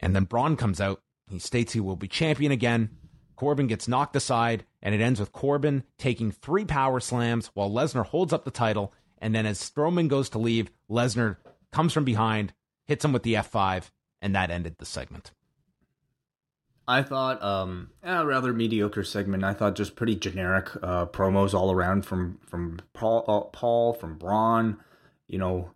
[0.01, 1.01] And then Braun comes out.
[1.29, 2.90] He states he will be champion again.
[3.35, 8.07] Corbin gets knocked aside, and it ends with Corbin taking three power slams while Lesnar
[8.07, 8.94] holds up the title.
[9.18, 11.37] And then as Strowman goes to leave, Lesnar
[11.72, 12.55] comes from behind,
[12.87, 13.90] hits him with the F5,
[14.22, 15.33] and that ended the segment.
[16.88, 19.42] I thought, um, a rather mediocre segment.
[19.42, 24.16] I thought just pretty generic uh, promos all around from from Paul, uh, Paul from
[24.16, 24.79] Braun.
[25.29, 25.71] You know,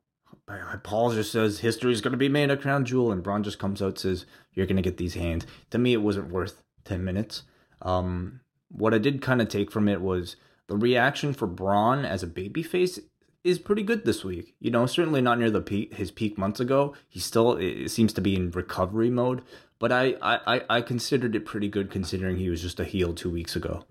[0.82, 3.58] Paul just says history is going to be made at Crown Jewel, and Braun just
[3.58, 5.46] comes out says you're going to get these hands.
[5.70, 7.42] To me, it wasn't worth ten minutes.
[7.82, 10.36] Um, what I did kind of take from it was
[10.68, 13.00] the reaction for Braun as a babyface
[13.42, 14.54] is pretty good this week.
[14.60, 16.94] You know, certainly not near the peak his peak months ago.
[17.08, 19.42] He still it seems to be in recovery mode,
[19.78, 23.30] but I I I considered it pretty good considering he was just a heel two
[23.30, 23.84] weeks ago.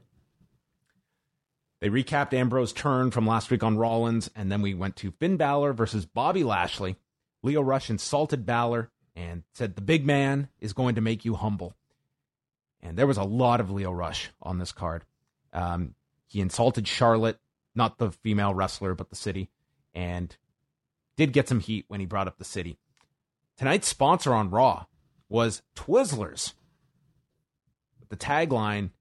[1.82, 5.38] They recapped Ambrose's turn from last week on Rollins, and then we went to Finn
[5.38, 6.98] Balor versus Bobby Lashley.
[7.42, 11.74] Lio Rush insulted Balor and said the big man is going to make you humble.
[12.82, 15.06] And there was a lot of Lio Rush on this card.
[15.54, 15.96] Um,
[16.28, 17.40] he insulted Charlotte,
[17.76, 19.50] not the female wrestler, but the city,
[19.94, 20.36] and
[21.16, 22.78] did get some heat when he brought up the city.
[23.58, 24.86] Tonight's sponsor on Raw
[25.30, 26.54] was Twizzlers.
[28.00, 28.92] With the tagline,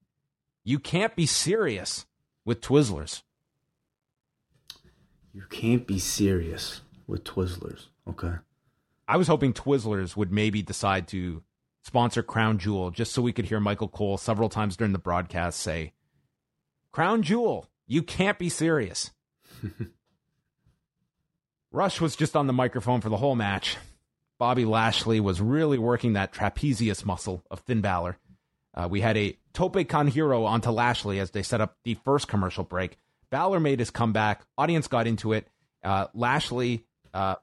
[0.64, 2.06] You can't be serious
[2.48, 3.20] with Twizzlers.
[5.34, 7.88] You can't be serious with Twizzlers.
[8.08, 8.36] Okay.
[9.06, 11.42] I was hoping Twizzlers would maybe decide to
[11.82, 15.60] sponsor Crown Jewel just so we could hear Michael Cole several times during the broadcast
[15.60, 15.92] say,
[16.90, 19.10] Crown Jewel, you can't be serious.
[21.70, 23.76] Rush was just on the microphone for the whole match.
[24.38, 28.16] Bobby Lashley was really working that trapezius muscle of Finn Balor.
[28.78, 32.28] Uh, we had a Tope Con Hilo onto Lashley as they set up the first
[32.28, 32.96] commercial break.
[33.30, 34.42] Balor made his comeback.
[34.56, 35.48] Audience got into it.
[35.82, 37.34] Uh, Lashley uh,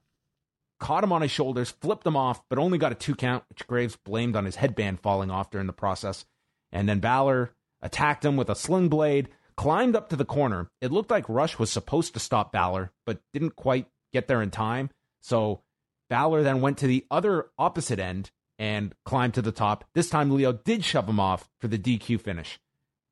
[0.79, 3.67] caught him on his shoulders, flipped him off, but only got a two count, which
[3.67, 6.25] Graves blamed on his headband falling off during the process.
[6.71, 10.69] And then Balor attacked him with a sling blade, climbed up to the corner.
[10.79, 14.51] It looked like Rush was supposed to stop Balor, but didn't quite get there in
[14.51, 14.89] time.
[15.21, 15.61] So
[16.09, 19.85] Balor then went to the other opposite end and climbed to the top.
[19.93, 22.59] This time, Lio did shove him off for the DQ finish.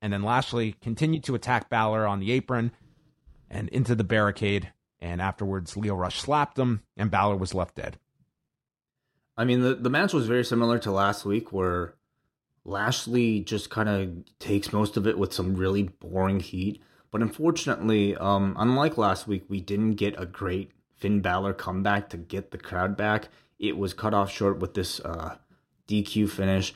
[0.00, 2.72] And then Lashley continued to attack Balor on the apron
[3.50, 4.72] and into the barricade.
[5.00, 7.98] And afterwards, Lio Rush slapped him, and Balor was left dead.
[9.36, 11.94] I mean, the, the match was very similar to last week, where
[12.64, 16.82] Lashley just kind of takes most of it with some really boring heat.
[17.10, 22.16] But unfortunately, um, unlike last week, we didn't get a great Finn Balor comeback to
[22.16, 23.28] get the crowd back.
[23.68, 25.36] It was cut off short with this uh,
[25.88, 26.74] DQ finish.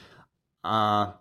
[0.64, 1.12] Uh,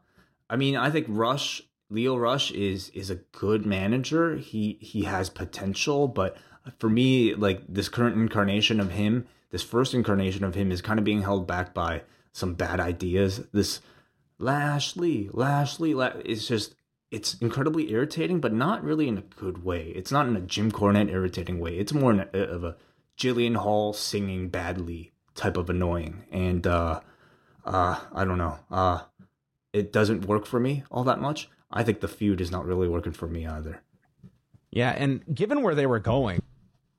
[0.50, 4.38] I mean, I think Rush, Lio Rush, is is a good manager.
[4.38, 6.38] He he has potential, but
[6.80, 11.00] for me, like this current incarnation of him, this first incarnation of him is kind
[11.00, 12.04] of being held back by
[12.34, 13.48] some bad ideas.
[13.52, 13.82] This
[14.40, 15.94] Lashley, Lashley.
[15.94, 16.12] La-.
[16.26, 16.76] It's just
[17.10, 19.94] it's incredibly irritating, but not really in a good way.
[19.96, 21.78] It's not in a Jim Cornette irritating way.
[21.78, 22.76] It's more a, of a
[23.18, 26.26] Jillian Hall singing badly type of annoying.
[26.32, 27.00] And uh,
[27.66, 28.60] uh, I don't know.
[28.70, 29.02] Uh,
[29.72, 31.50] it doesn't work for me all that much.
[31.72, 33.82] I think the feud is not really working for me either.
[34.72, 36.42] Yeah, and given where they were going,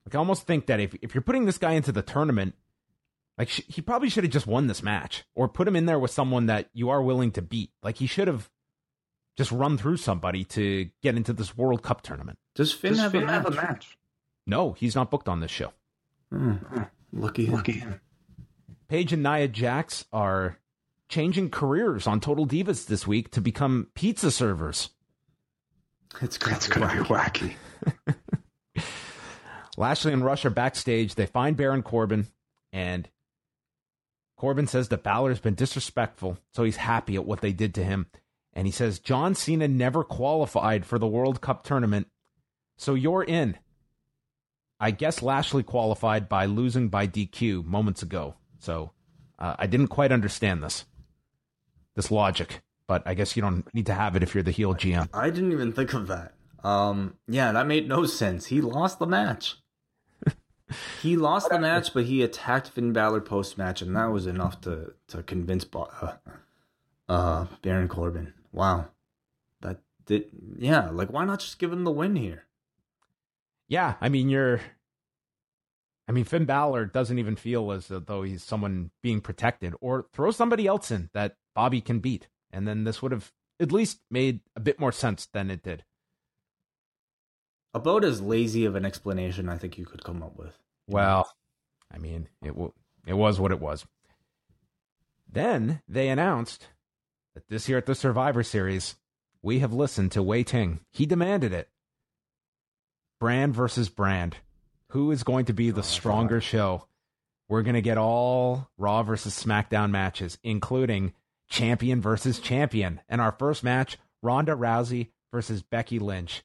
[0.07, 2.55] like I almost think that if if you're putting this guy into the tournament,
[3.37, 5.99] like sh- he probably should have just won this match or put him in there
[5.99, 7.71] with someone that you are willing to beat.
[7.83, 8.51] Like he should have
[9.37, 12.39] just run through somebody to get into this World Cup tournament.
[12.55, 13.97] Does Finn, Does have, Finn a have a match?
[14.47, 15.73] No, he's not booked on this show.
[16.33, 17.55] Mm, lucky him.
[17.55, 18.01] Lucky him.
[18.89, 20.59] Paige and Nia Jax are
[21.09, 24.91] changing careers on Total Divas this week to become pizza servers.
[26.23, 27.55] It's gonna, That's gonna be wacky.
[29.77, 31.15] Lashley and Rush are backstage.
[31.15, 32.29] They find Baron Corbin,
[32.73, 33.09] and
[34.37, 38.07] Corbin says that Balor's been disrespectful, so he's happy at what they did to him.
[38.55, 42.09] And he says John Cena never qualified for the World Cup tournament,
[42.77, 43.57] so you're in.
[44.81, 48.35] I guess Lashley qualified by losing by DQ moments ago.
[48.59, 48.93] So
[49.39, 50.85] uh, I didn't quite understand this,
[51.95, 52.63] this logic.
[52.87, 55.11] But I guess you don't need to have it if you're the heel GM.
[55.13, 56.33] I didn't even think of that.
[56.65, 58.47] Um, yeah, that made no sense.
[58.47, 59.57] He lost the match.
[61.03, 64.61] he lost the match, but he attacked Finn Balor post match, and that was enough
[64.63, 66.15] to to convince uh,
[67.09, 68.33] uh, Baron Corbin.
[68.53, 68.89] Wow,
[69.61, 70.89] that did yeah.
[70.91, 72.45] Like, why not just give him the win here?
[73.69, 74.61] Yeah, I mean you're.
[76.09, 80.31] I mean Finn Balor doesn't even feel as though he's someone being protected, or throw
[80.31, 83.31] somebody else in that Bobby can beat, and then this would have
[83.61, 85.85] at least made a bit more sense than it did.
[87.75, 90.57] About as lazy of an explanation I think you could come up with.
[90.87, 91.31] Well,
[91.93, 92.73] I mean it w-
[93.07, 93.85] it was what it was.
[95.31, 96.69] Then they announced
[97.35, 98.97] that this year at the Survivor Series,
[99.43, 100.81] we have listened to Wai Ting.
[100.91, 101.69] He demanded it.
[103.21, 104.39] Brand versus brand.
[104.91, 106.87] Who is going to be the stronger show?
[107.49, 111.13] We're going to get all Raw versus SmackDown matches, including
[111.49, 113.01] champion versus champion.
[113.09, 116.43] And our first match, Ronda Rousey versus Becky Lynch.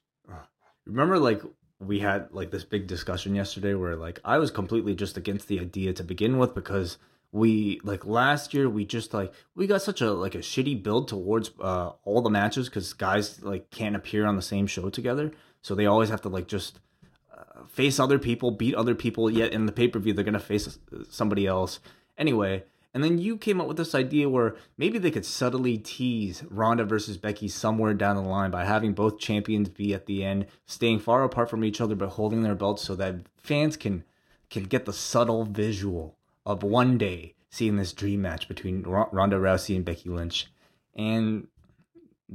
[0.86, 1.40] Remember, like
[1.78, 5.60] we had like this big discussion yesterday where like I was completely just against the
[5.60, 6.98] idea to begin with because
[7.32, 11.08] we like last year we just like we got such a like a shitty build
[11.08, 15.32] towards uh all the matches because guys like can't appear on the same show together
[15.60, 16.80] so they always have to like just uh,
[17.68, 20.78] face other people beat other people yet in the pay-per-view they're gonna face
[21.08, 21.80] somebody else
[22.18, 22.62] anyway
[22.94, 26.84] and then you came up with this idea where maybe they could subtly tease Ronda
[26.84, 31.00] versus Becky somewhere down the line by having both champions be at the end, staying
[31.00, 34.04] far apart from each other but holding their belts so that fans can
[34.48, 39.36] can get the subtle visual of one day seeing this dream match between R- Ronda
[39.36, 40.46] Rousey and Becky Lynch.
[40.94, 41.48] And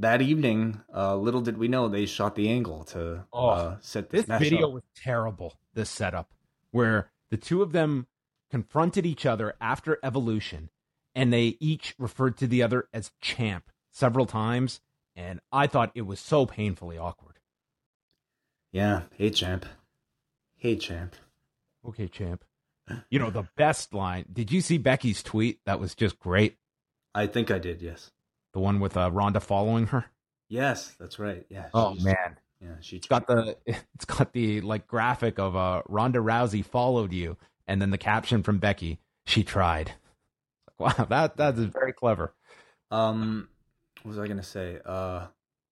[0.00, 4.10] that evening, uh, little did we know they shot the angle to Oh, uh, set
[4.10, 4.72] this, This video up.
[4.74, 5.54] was terrible.
[5.74, 6.30] This setup
[6.70, 8.06] where the two of them
[8.50, 10.70] confronted each other after evolution
[11.14, 14.80] and they each referred to the other as champ several times
[15.16, 17.38] and I thought it was so painfully awkward.
[18.72, 19.66] Yeah, hey champ,
[20.56, 21.16] hey champ.
[21.86, 22.44] Okay, champ.
[23.08, 24.24] You know the best line.
[24.32, 25.60] Did you see Becky's tweet?
[25.64, 26.56] That was just great.
[27.14, 27.80] I think I did.
[27.82, 28.10] Yes,
[28.52, 30.06] The one with uh, Ronda following her.
[30.48, 31.46] yes, that's right.
[31.48, 31.68] Yeah.
[31.72, 36.18] Oh man, Yeah, she it's got the it's got the like graphic of uh, Ronda
[36.18, 37.36] Rousey followed you,
[37.68, 39.92] and then the caption from Becky, she tried.
[40.78, 42.32] Wow, that that is very clever.
[42.90, 43.50] Um,
[44.02, 44.78] what was I gonna say?
[44.82, 45.26] Uh,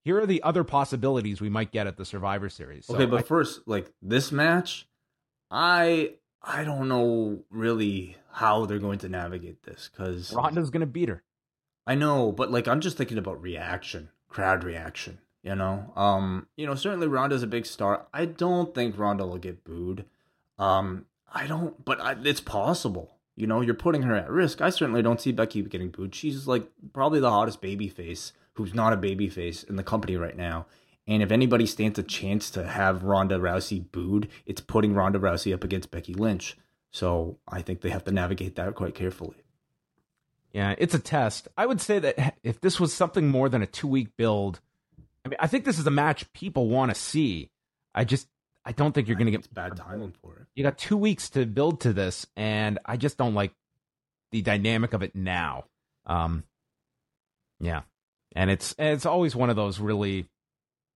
[0.04, 2.84] Here are the other possibilities we might get at the Survivor Series.
[2.84, 4.86] So okay, but I- first, like this match,
[5.50, 6.12] I
[6.42, 11.22] I don't know really how they're going to navigate this because Ronda's gonna beat her.
[11.88, 15.20] I know, but like I'm just thinking about reaction, crowd reaction.
[15.42, 18.06] You know, um, you know, certainly Ronda's a big star.
[18.12, 20.04] I don't think Ronda will get booed.
[20.58, 23.16] Um, I don't, but I, it's possible.
[23.36, 24.60] You know, you're putting her at risk.
[24.60, 26.14] I certainly don't see Becky getting booed.
[26.14, 30.16] She's like probably the hottest baby face who's not a baby face in the company
[30.16, 30.66] right now.
[31.06, 35.54] And if anybody stands a chance to have Ronda Rousey booed, it's putting Ronda Rousey
[35.54, 36.54] up against Becky Lynch.
[36.90, 39.36] So I think they have to navigate that quite carefully.
[40.58, 41.46] Yeah, it's a test.
[41.56, 44.60] I would say that if this was something more than a two week build,
[45.24, 47.52] I mean, I think this is a match people want to see.
[47.94, 48.26] I just,
[48.64, 50.46] I don't think you're going to get bad timing for it.
[50.56, 53.52] You got two weeks to build to this, and I just don't like
[54.32, 55.66] the dynamic of it now.
[56.06, 56.42] Um,
[57.60, 57.82] yeah,
[58.34, 60.26] and it's it's always one of those really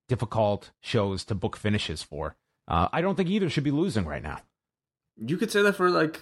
[0.09, 2.35] difficult shows to book finishes for.
[2.67, 4.41] Uh, I don't think either should be losing right now.
[5.25, 6.21] You could say that for like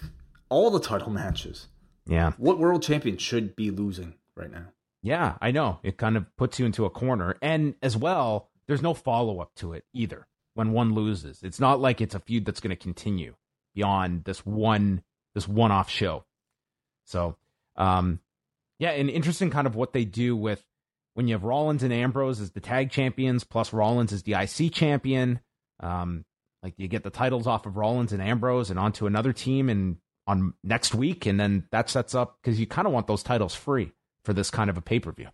[0.50, 1.68] all the title matches.
[2.10, 4.66] Yeah, What world champion should be losing right now?
[5.00, 5.78] Yeah, I know.
[5.84, 7.36] It kind of puts you into a corner.
[7.40, 11.42] And as well, there's no follow up to it either when one loses.
[11.42, 13.36] It's not like it's a feud that's going to continue
[13.74, 15.02] beyond this one
[15.34, 16.24] this one off show.
[17.04, 17.36] So,
[17.76, 18.18] um,
[18.80, 20.64] yeah, and interesting kind of what they do with
[21.14, 24.72] when you have Rollins and Ambrose as the tag champions, plus Rollins as the IC
[24.72, 25.38] champion.
[25.78, 26.24] Um,
[26.62, 29.98] like you get the titles off of Rollins and Ambrose and onto another team and
[30.30, 33.54] on next week, and then that sets up because you kind of want those titles
[33.54, 33.92] free
[34.24, 35.28] for this kind of a pay per view.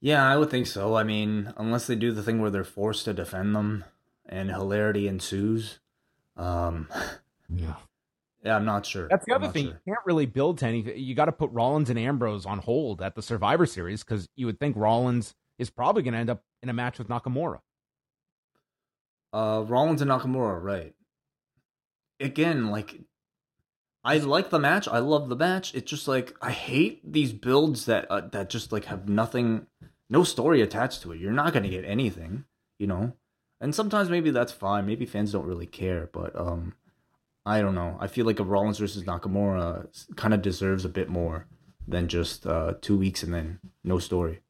[0.00, 0.94] Yeah, I would think so.
[0.94, 3.84] I mean, unless they do the thing where they're forced to defend them
[4.26, 5.78] and hilarity ensues.
[6.38, 6.88] Um,
[7.54, 7.74] yeah.
[8.42, 9.06] Yeah, I'm not sure.
[9.08, 9.66] That's the other thing.
[9.66, 9.80] sure.
[9.84, 10.98] You can't really build to anything.
[10.98, 14.46] You got to put Rollins and Ambrose on hold at the Survivor Series because you
[14.46, 17.58] would think Rollins is probably going to end up in a match with Nakamura.
[19.34, 20.94] Uh, Rollins and Nakamura, right?
[22.18, 23.02] Again, like
[24.02, 24.88] I like the match.
[24.88, 25.74] I love the match.
[25.74, 29.66] It's just like I hate these builds that uh, that just like have nothing,
[30.08, 31.20] no story attached to it.
[31.20, 32.44] You're not gonna get anything,
[32.78, 33.12] you know.
[33.60, 34.86] And sometimes maybe that's fine.
[34.86, 36.74] Maybe fans don't really care, but um,
[37.44, 37.98] I don't know.
[38.00, 39.86] I feel like a Rollins versus Nakamura
[40.16, 41.46] kind of deserves a bit more
[41.86, 44.40] than just uh two weeks and then no story.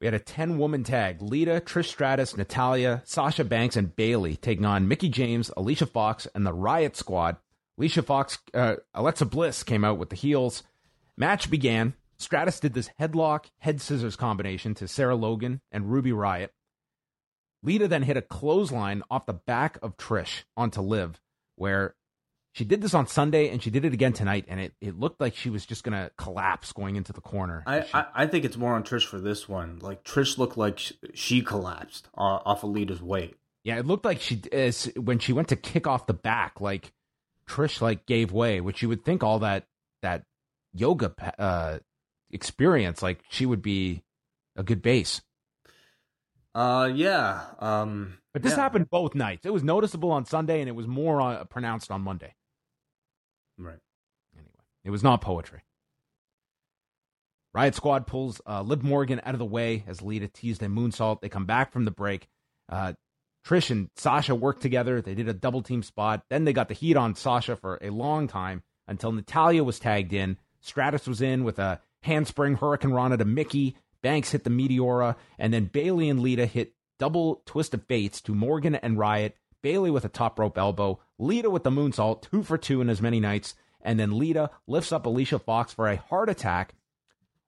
[0.00, 4.64] We had a 10 woman tag Lita, Trish Stratus, Natalya, Sasha Banks, and Bayley taking
[4.64, 7.36] on Mickie James, Alicia Fox, and the Riot Squad.
[7.78, 10.62] Alicia Fox, uh, Alexa Bliss came out with the heels.
[11.16, 11.94] Match began.
[12.16, 16.52] Stratus did this headlock, head scissors combination to Sarah Logan and Ruby Riot.
[17.62, 21.20] Lita then hit a clothesline off the back of Trish onto Liv,
[21.56, 21.94] where
[22.58, 25.20] she did this on Sunday and she did it again tonight, and it, it looked
[25.20, 27.62] like she was just going to collapse going into the corner.
[27.66, 29.78] I, She- I, I think it's more on Trish for this one.
[29.80, 33.36] Like Trish looked like sh- she collapsed uh, off Alita's weight.
[33.62, 36.92] Yeah, it looked like she as when she went to kick off the back, like
[37.48, 39.66] Trish like gave way, which you would think all that
[40.02, 40.24] that
[40.74, 41.78] yoga uh,
[42.30, 44.02] experience, like she would be
[44.56, 45.22] a good base.
[46.54, 47.42] Uh, yeah.
[47.60, 48.56] Um, But this yeah.
[48.62, 49.46] happened both nights.
[49.46, 52.34] It was noticeable on Sunday, and it was more uh, pronounced on Monday.
[53.58, 53.78] Right.
[54.36, 54.50] Anyway,
[54.84, 55.60] it was not poetry.
[57.54, 61.20] Riot Squad pulls uh, Liv Morgan out of the way as Lita teased a moonsault.
[61.20, 62.28] They come back from the break.
[62.68, 62.92] Uh,
[63.44, 65.00] Trish and Sasha work together.
[65.00, 66.22] They did a double team spot.
[66.28, 70.12] Then they got the heat on Sasha for a long time until Natalya was tagged
[70.12, 70.36] in.
[70.60, 73.76] Stratus was in with a handspring Hurricanrana to Mickie.
[74.02, 75.16] Banks hit the Meteora.
[75.38, 79.34] And then Bayley and Lita hit double twist of fates to Morgan and Riot.
[79.62, 81.00] Bayley with a top rope elbow.
[81.18, 83.54] Lita with the moonsault, two for two in as many nights.
[83.80, 86.74] And then Lita lifts up Alicia Fox for a heart attack.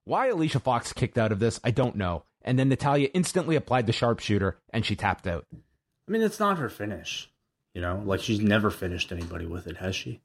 [0.03, 2.23] Why Alicia Fox kicked out of this, I don't know.
[2.41, 5.45] And then Natalya instantly applied the sharpshooter and she tapped out.
[5.53, 7.29] I mean, it's not her finish.
[7.73, 10.21] You know, like she's never finished anybody with it, has she?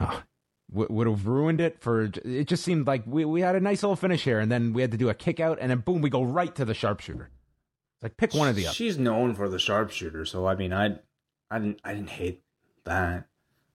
[0.00, 0.22] Oh,
[0.72, 2.10] would have ruined it for.
[2.24, 4.82] It just seemed like we, we had a nice little finish here, and then we
[4.82, 7.30] had to do a kick out, and then boom, we go right to the sharpshooter.
[7.96, 8.74] It's like pick one of the other.
[8.74, 10.98] She's known for the sharpshooter, so I mean, I,
[11.50, 12.42] I didn't, I didn't hate
[12.84, 13.26] that.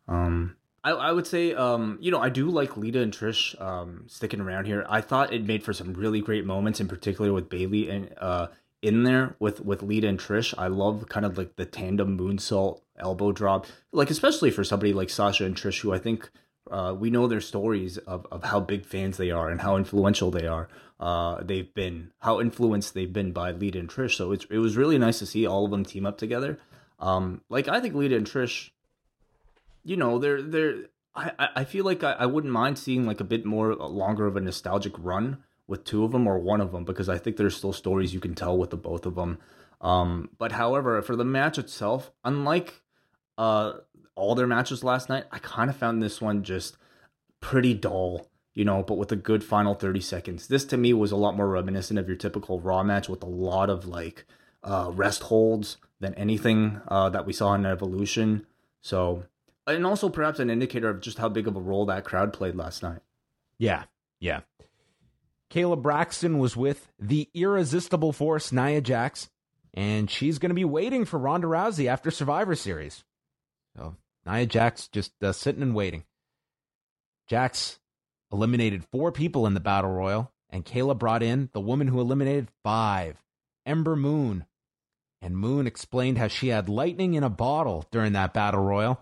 [0.08, 4.06] Um, I, I would say, um, you know, I do like Lita and Trish, um,
[4.08, 4.86] sticking around here.
[4.88, 8.48] I thought it made for some really great moments, in particular with Bayley and uh,
[8.84, 10.54] in there with with Lita and Trish.
[10.58, 15.10] I love kind of like the tandem moonsault elbow drop, like especially for somebody like
[15.10, 16.30] Sasha and Trish, who I think
[16.70, 20.30] uh, we know their stories of, of how big fans they are and how influential
[20.30, 20.68] they are.
[21.00, 24.14] Uh, they've been how influenced they've been by Lita and Trish.
[24.14, 26.60] So it's it was really nice to see all of them team up together.
[27.00, 28.70] Um, like I think Lita and Trish,
[29.84, 30.76] you know, they're they're.
[31.16, 34.28] I I- feel like I, I wouldn't mind seeing like a bit more uh, longer
[34.28, 35.38] of a nostalgic run
[35.68, 38.20] with two of them or one of them because I think there's still stories you
[38.20, 39.39] can tell with the both of them.
[39.82, 42.82] Um, but however, for the match itself, unlike
[43.38, 43.74] uh
[44.16, 46.78] all their matches last night, I kind of found this one just
[47.41, 50.48] pretty dull, you know, but with a good final 30 seconds.
[50.48, 53.28] This to me was a lot more reminiscent of your typical Raw match with a
[53.28, 54.26] lot of like
[54.64, 58.46] uh, rest holds than anything uh, that we saw in Evolution.
[58.82, 59.24] So,
[59.66, 62.56] and also perhaps an indicator of just how big of a role that crowd played
[62.56, 63.00] last night.
[63.58, 63.84] Yeah,
[64.20, 64.41] yeah.
[65.52, 69.30] Kayla Braxton was with the irresistible force Nia Jax,
[69.74, 73.04] and she's going to be waiting for Ronda Rousey after Survivor Series.
[73.76, 76.04] So Nia Jax just uh, sitting and waiting.
[77.28, 77.80] Jax
[78.32, 82.50] eliminated four people in the battle royal, and Kayla brought in the woman who eliminated
[82.64, 83.18] five,
[83.66, 84.46] Ember Moon.
[85.26, 89.02] And Moon explained how she had lightning in a bottle during that battle royal.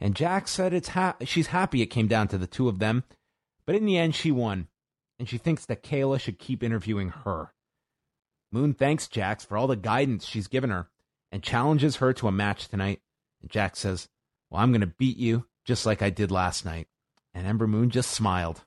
[0.00, 3.04] And Jax said it's ha- she's happy it came down to the two of them,
[3.66, 4.68] but in the end she won,
[5.18, 7.52] and she thinks that Kayla should keep interviewing her.
[8.50, 10.88] Moon thanks Jax for all the guidance she's given her
[11.30, 13.02] and challenges her to a match tonight.
[13.42, 14.08] And Jax says,
[14.48, 16.88] Well, I'm going to beat you just like I did last night.
[17.34, 18.64] And Ember Moon just smiled.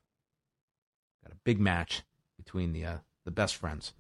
[1.24, 2.04] Got a big match
[2.38, 3.94] between the uh, the best friends.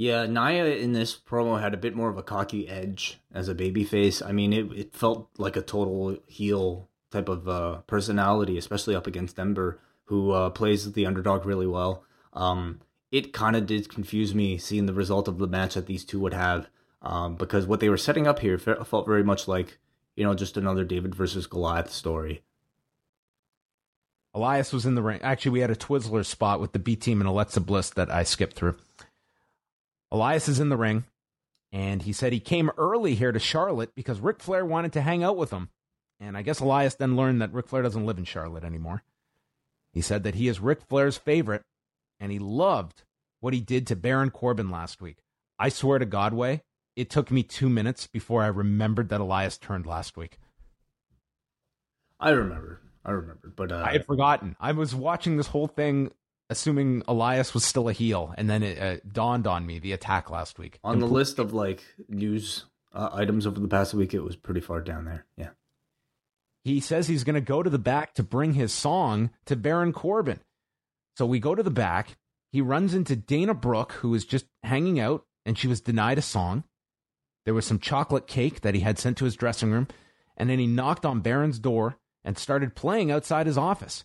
[0.00, 3.54] Yeah, Nia in this promo had a bit more of a cocky edge as a
[3.54, 4.26] babyface.
[4.26, 9.06] I mean, it, it felt like a total heel type of uh, personality, especially up
[9.06, 12.06] against Ember, who uh, plays the underdog really well.
[12.32, 12.80] Um,
[13.12, 16.20] it kind of did confuse me seeing the result of the match that these two
[16.20, 16.70] would have,
[17.02, 19.76] um, because what they were setting up here felt very much like,
[20.16, 22.42] you know, just another David versus Goliath story.
[24.32, 25.20] Elias was in the ring.
[25.22, 28.22] Actually, we had a Twizzler spot with the B team and Alexa Bliss that I
[28.22, 28.76] skipped through.
[30.10, 31.04] Elias is in the ring,
[31.72, 35.22] and he said he came early here to Charlotte because Ric Flair wanted to hang
[35.22, 35.70] out with him.
[36.18, 39.02] And I guess Elias then learned that Ric Flair doesn't live in Charlotte anymore.
[39.92, 41.62] He said that he is Ric Flair's favorite,
[42.18, 43.02] and he loved
[43.40, 45.18] what he did to Baron Corbin last week.
[45.58, 46.62] I swear to God, Wai,
[46.96, 50.38] it took me two minutes before I remembered that Elias turned last week.
[52.18, 52.82] I remember.
[53.04, 54.56] I remember, but uh, I had forgotten.
[54.60, 56.10] I was watching this whole thing,
[56.50, 60.28] assuming Elias was still a heel, and then it uh, dawned on me the attack
[60.28, 60.78] last week.
[60.84, 64.60] On the list of like news uh, items over the past week, it was pretty
[64.60, 65.24] far down there.
[65.36, 65.50] Yeah.
[66.62, 69.92] He says he's going to go to the back to bring his song to Baron
[69.92, 70.40] Corbin.
[71.16, 72.18] So we go to the back.
[72.52, 76.22] He runs into Dana Brooke, who was just hanging out, and she was denied a
[76.22, 76.64] song.
[77.44, 79.88] There was some chocolate cake that he had sent to his dressing room,
[80.36, 84.04] and then he knocked on Baron's door and started playing outside his office.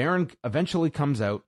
[0.00, 1.44] Baron eventually comes out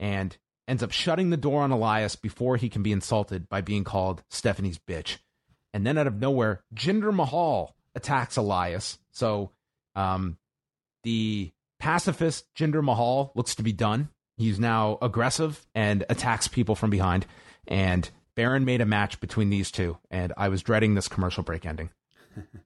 [0.00, 3.84] and ends up shutting the door on Elias before he can be insulted by being
[3.84, 5.18] called Stephanie's bitch.
[5.72, 8.98] And then out of nowhere, Jinder Mahal attacks Elias.
[9.12, 9.52] So
[9.94, 10.36] um,
[11.04, 14.08] the pacifist Jinder Mahal looks to be done.
[14.36, 17.24] He's now aggressive and attacks people from behind.
[17.68, 21.64] And Baron made a match between these two, and I was dreading this commercial break
[21.64, 21.90] ending.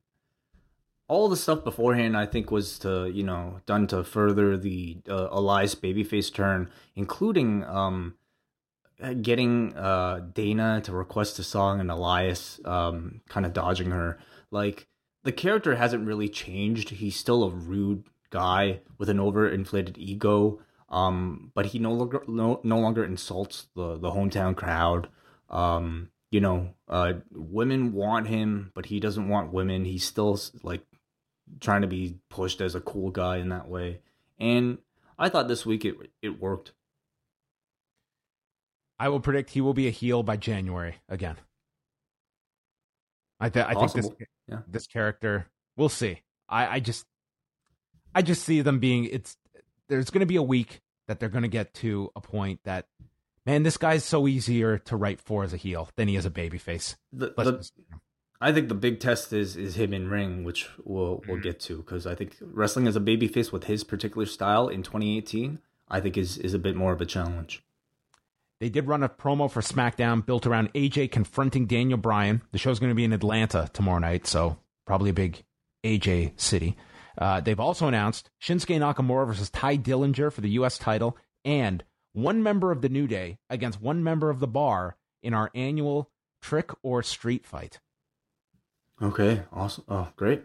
[1.11, 5.26] all the stuff beforehand I think was to you know done to further the uh,
[5.32, 8.14] Elias babyface turn, including um,
[9.20, 14.18] getting uh, Dana to request a song and Elias um, kind of dodging her.
[14.52, 14.86] Like
[15.24, 16.90] the character hasn't really changed.
[16.90, 20.61] He's still a rude guy with an overinflated ego.
[20.88, 25.08] Um, but he no longer no, no longer insults the the hometown crowd.
[25.48, 29.84] Um, you know, uh, women want him, but he doesn't want women.
[29.84, 30.84] He's still like
[31.61, 34.01] trying to be pushed as a cool guy in that way.
[34.38, 34.78] And
[35.18, 36.72] I thought this week it it worked.
[38.98, 41.36] I will predict he will be a heel by January again.
[43.40, 44.11] I, th- I think this
[44.46, 44.59] yeah.
[44.68, 45.46] this character
[45.76, 46.20] we'll see.
[46.48, 47.07] I, I just
[48.14, 49.36] I just see them being it's
[49.88, 52.86] there's going to be a week that they're going to get to a point that
[53.46, 56.30] man this guy's so easier to write for as a heel than he is a
[56.30, 56.96] babyface.
[57.12, 57.70] The, the,
[58.41, 61.43] I think the big test is is him in ring, which we'll we'll mm.
[61.43, 65.59] get to because I think wrestling as a babyface with his particular style in 2018,
[65.88, 67.62] I think is is a bit more of a challenge.
[68.61, 72.43] They did run a promo for SmackDown built around AJ confronting Daniel Bryan.
[72.53, 75.43] The show's going to be in Atlanta tomorrow night, so probably a big
[75.82, 76.76] AJ city.
[77.16, 80.78] Uh, they've also announced Shinsuke Nakamura versus Tye Dillinger for the U.S.
[80.78, 85.34] title and one member of the New Day against one member of the Bar in
[85.34, 86.11] our annual
[86.43, 87.80] Trick or Street fight.
[89.03, 89.84] Okay, awesome.
[89.88, 90.42] Oh, great.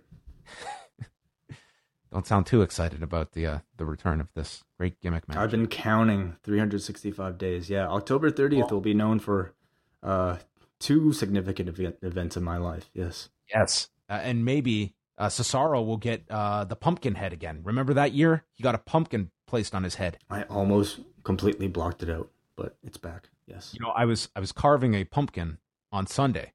[2.12, 5.38] Don't sound too excited about the uh, the return of this great gimmick match.
[5.38, 7.70] I've been counting 365 days.
[7.70, 9.54] Yeah, October 30th well, will be known for
[10.02, 10.38] uh,
[10.80, 12.90] two significant event, events in my life.
[12.94, 13.30] Yes.
[13.54, 17.62] Yes, uh, and maybe uh, Cesaro will get uh, the pumpkin head again.
[17.64, 18.44] Remember that year?
[18.54, 20.18] He got a pumpkin placed on his head.
[20.30, 23.30] I almost completely blocked it out, but it's back.
[23.46, 23.74] Yes.
[23.78, 25.58] You know, I was I was carving a pumpkin
[25.92, 26.54] on Sunday,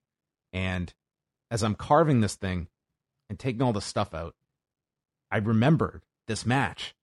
[0.53, 0.93] and
[1.51, 2.69] as I'm carving this thing
[3.29, 4.35] and taking all the stuff out,
[5.31, 6.95] I remembered this match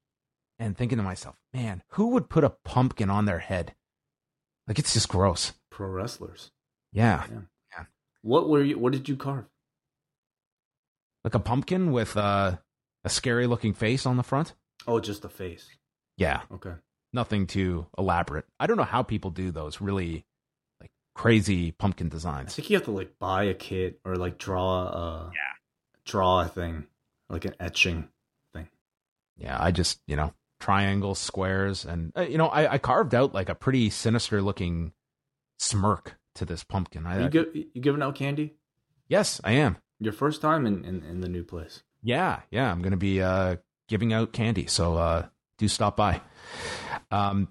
[0.60, 3.76] and thinking to myself, man, who would put a pumpkin on their head?
[4.68, 5.54] Like it's just gross.
[5.70, 6.52] Pro wrestlers.
[6.92, 7.24] Yeah.
[7.30, 7.40] Yeah.
[7.78, 7.86] yeah.
[8.22, 9.46] What were you what did you carve?
[11.24, 12.58] Like a pumpkin with uh,
[13.04, 14.54] a scary looking face on the front?
[14.88, 15.68] Oh, just the face.
[16.18, 16.42] Yeah.
[16.52, 16.74] Okay.
[17.14, 18.46] Nothing too elaborate.
[18.60, 20.26] I don't know how people do those really
[21.18, 22.54] crazy pumpkin designs.
[22.54, 25.54] I think you have to like buy a kit or like draw a yeah.
[26.06, 26.86] draw a thing,
[27.28, 28.08] like an etching
[28.54, 28.70] thing.
[29.36, 33.34] Yeah, I just you know triangles, squares, and uh, you know I, I, carved out
[33.34, 34.94] like a pretty sinister looking
[35.58, 37.06] smirk to this pumpkin.
[37.06, 38.54] I, you, give, you giving out candy?
[39.08, 39.78] Yes, I am.
[40.00, 41.82] Your first time in, in, in the new place.
[42.04, 43.56] Yeah, yeah, I'm gonna be uh,
[43.90, 45.26] giving out candy, so uh,
[45.58, 46.22] do stop by.
[47.10, 47.48] Um,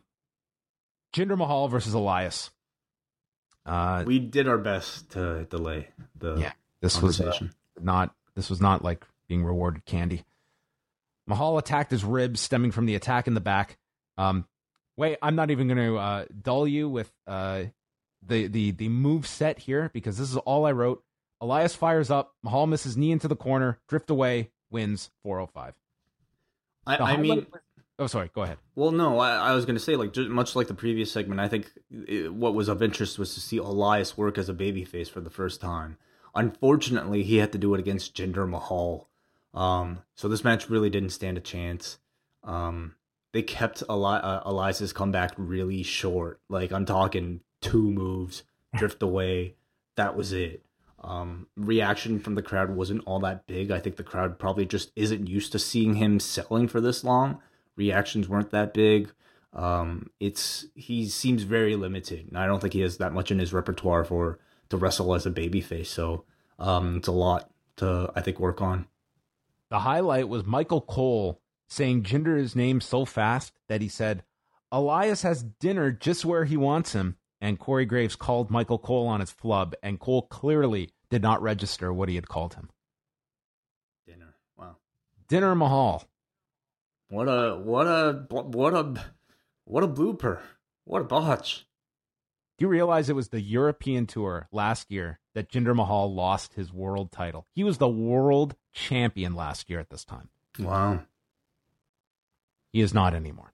[1.12, 2.50] Jinder Mahal versus Elias.
[3.66, 6.52] Uh, we did our best to delay the yeah.
[6.80, 7.36] This was uh,
[7.80, 10.24] not this was not like being rewarded candy.
[11.26, 13.76] Mahal attacked his ribs, stemming from the attack in the back.
[14.16, 14.46] Um,
[14.96, 17.64] Wait, I'm not even going to uh, dull you with uh,
[18.26, 21.02] the the the move set here because this is all I wrote.
[21.40, 22.34] Elias fires up.
[22.42, 23.78] Mahal misses knee into the corner.
[23.88, 24.50] Drift away.
[24.70, 25.74] Wins 405.
[26.86, 27.46] I, I mean,
[27.98, 28.30] oh, sorry.
[28.34, 28.58] Go ahead.
[28.74, 31.40] Well, no, I, I was going to say, like, just, much like the previous segment,
[31.40, 35.08] I think it, what was of interest was to see Elias work as a babyface
[35.08, 35.98] for the first time.
[36.34, 39.08] Unfortunately, he had to do it against Jinder Mahal.
[39.54, 41.98] Um, so this match really didn't stand a chance.
[42.44, 42.94] Um,
[43.32, 46.40] they kept Eli- uh, Elias's comeback really short.
[46.48, 48.44] Like, I'm talking two moves,
[48.74, 49.54] drift away.
[49.96, 50.62] That was it.
[51.02, 53.70] Um, reaction from the crowd wasn't all that big.
[53.70, 57.40] I think the crowd probably just isn't used to seeing him selling for this long.
[57.76, 59.12] Reactions weren't that big.
[59.52, 63.38] Um, it's he seems very limited, and I don't think he has that much in
[63.38, 65.86] his repertoire for to wrestle as a babyface.
[65.86, 66.24] So
[66.58, 68.86] um, it's a lot to I think work on.
[69.70, 74.24] The highlight was Michael Cole saying Jinder's name so fast that he said,
[74.70, 79.20] "Elias has dinner just where he wants him." And Corey Graves called Michael Cole on
[79.20, 82.70] his flub, and Cole clearly did not register what he had called him.
[84.06, 84.34] Dinner.
[84.56, 84.76] Wow.
[85.28, 86.04] Dinner Mahal.
[87.08, 89.04] What a what a what a
[89.64, 90.40] what a blooper.
[90.84, 91.66] What a botch.
[92.58, 96.72] Do you realize it was the European tour last year that Jinder Mahal lost his
[96.72, 97.46] world title?
[97.54, 100.30] He was the world champion last year at this time.
[100.58, 101.02] Wow.
[102.72, 103.52] He is not anymore.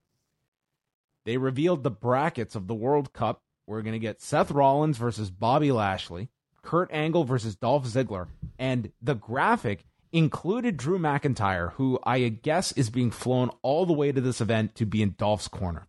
[1.25, 3.43] They revealed the brackets of the World Cup.
[3.67, 6.29] We're going to get Seth Rollins versus Bobby Lashley,
[6.63, 8.29] Kurt Angle versus Dolph Ziggler,
[8.59, 14.13] and the graphic included Drew McIntyre, who I guess is being flown all the way
[14.13, 15.89] to this event to be in Dolph's corner.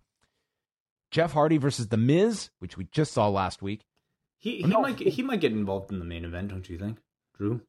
[1.12, 3.86] Jeff Hardy versus The Miz, which we just saw last week.
[4.40, 4.82] He he no.
[4.82, 6.98] might get, he might get involved in the main event, don't you think,
[7.38, 7.62] Drew?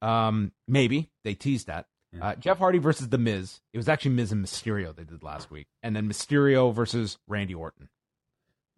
[0.00, 1.86] Um, maybe they teased that.
[2.12, 2.28] Yeah.
[2.28, 3.60] Uh, Jeff Hardy versus The Miz.
[3.72, 7.54] It was actually Miz and Mysterio they did last week, and then Mysterio versus Randy
[7.54, 7.88] Orton.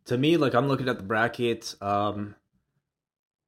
[0.07, 1.76] To me, like I'm looking at the brackets.
[1.80, 2.34] Um,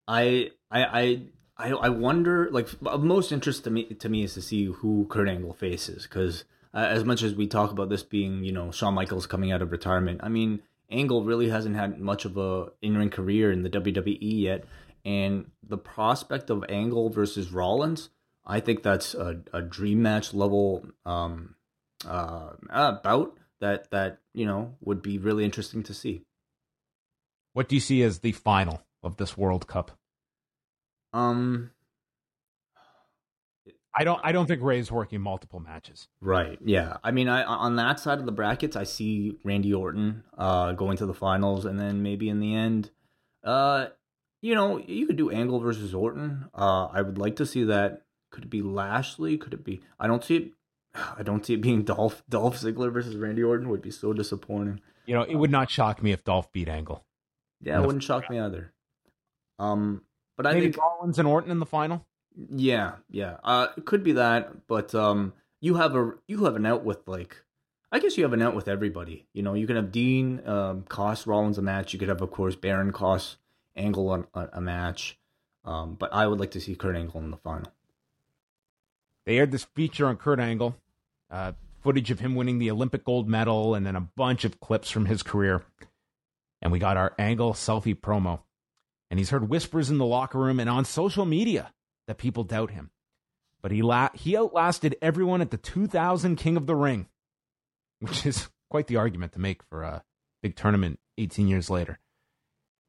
[0.07, 1.23] I I I
[1.61, 5.29] I I wonder like most interest to me to me is to see who Kurt
[5.29, 8.95] Angle faces because uh, as much as we talk about this being you know Shawn
[8.95, 12.97] Michaels coming out of retirement, I mean Angle really hasn't had much of a in
[12.97, 14.65] ring career in the WWE yet,
[15.05, 18.09] and the prospect of Angle versus Rollins,
[18.47, 21.57] I think that's a, a dream match level um
[22.07, 26.23] uh, uh bout that that you know would be really interesting to see.
[27.53, 30.00] What do you see as the final of this World Cup?
[31.13, 31.71] Um,
[33.95, 34.21] I don't.
[34.23, 36.09] I don't think Rey's working multiple matches.
[36.21, 36.59] Right.
[36.65, 36.99] Yeah.
[37.03, 40.97] I mean, I on that side of the brackets, I see Randy Orton uh, going
[40.99, 42.91] to the finals, and then maybe in the end,
[43.43, 43.87] uh,
[44.41, 46.49] you know, you could do Angle versus Orton.
[46.55, 48.03] Uh, I would like to see that.
[48.31, 49.37] Could it be Lashley?
[49.37, 49.81] Could it be?
[49.99, 50.53] I don't see it.
[51.19, 53.69] I don't see it being Dolph Dolph Ziggler versus Randy Orton.
[53.69, 54.81] Would be so disappointing.
[55.07, 57.05] You know, it would not shock me if Dolph beat Angle.
[57.61, 58.73] Yeah, it wouldn't shock me either.
[59.59, 60.03] Um,
[60.41, 62.07] but I Maybe think Rollins and Orton in the final.
[62.49, 63.37] Yeah, yeah.
[63.45, 67.07] Uh, it could be that, but um, you have a you have an out with
[67.07, 67.43] like,
[67.93, 69.27] I guess you have an out with everybody.
[69.35, 71.93] You know, you can have Dean, um, Cost, Rollins a match.
[71.93, 73.37] You could have, of course, Baron Cost,
[73.77, 75.19] Angle on a, a match.
[75.63, 77.71] Um, but I would like to see Kurt Angle in the final.
[79.27, 80.75] They aired this feature on Kurt Angle,
[81.31, 84.89] uh, footage of him winning the Olympic gold medal, and then a bunch of clips
[84.89, 85.65] from his career.
[86.63, 88.41] And we got our Angle selfie promo
[89.11, 91.73] and he's heard whispers in the locker room and on social media
[92.07, 92.91] that people doubt him.
[93.63, 97.07] But he la- he outlasted everyone at the 2000 King of the Ring,
[97.99, 100.05] which is quite the argument to make for a
[100.43, 101.99] big tournament 18 years later.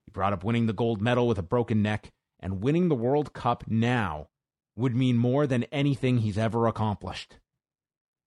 [0.05, 3.33] He brought up winning the gold medal with a broken neck, and winning the World
[3.33, 4.29] Cup now
[4.75, 7.37] would mean more than anything he's ever accomplished.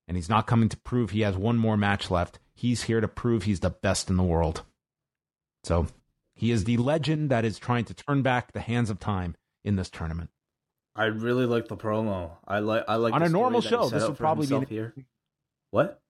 [0.06, 2.38] And he's not coming to prove he has one more match left.
[2.54, 4.62] He's here to prove he's the best in the world.
[5.64, 5.86] So
[6.34, 9.76] he is the legend that is trying to turn back the hands of time in
[9.76, 10.30] this tournament.
[10.96, 12.32] I really like the promo.
[12.46, 13.88] I like I like on a normal show.
[13.88, 14.94] This would probably be here.
[15.70, 16.00] What?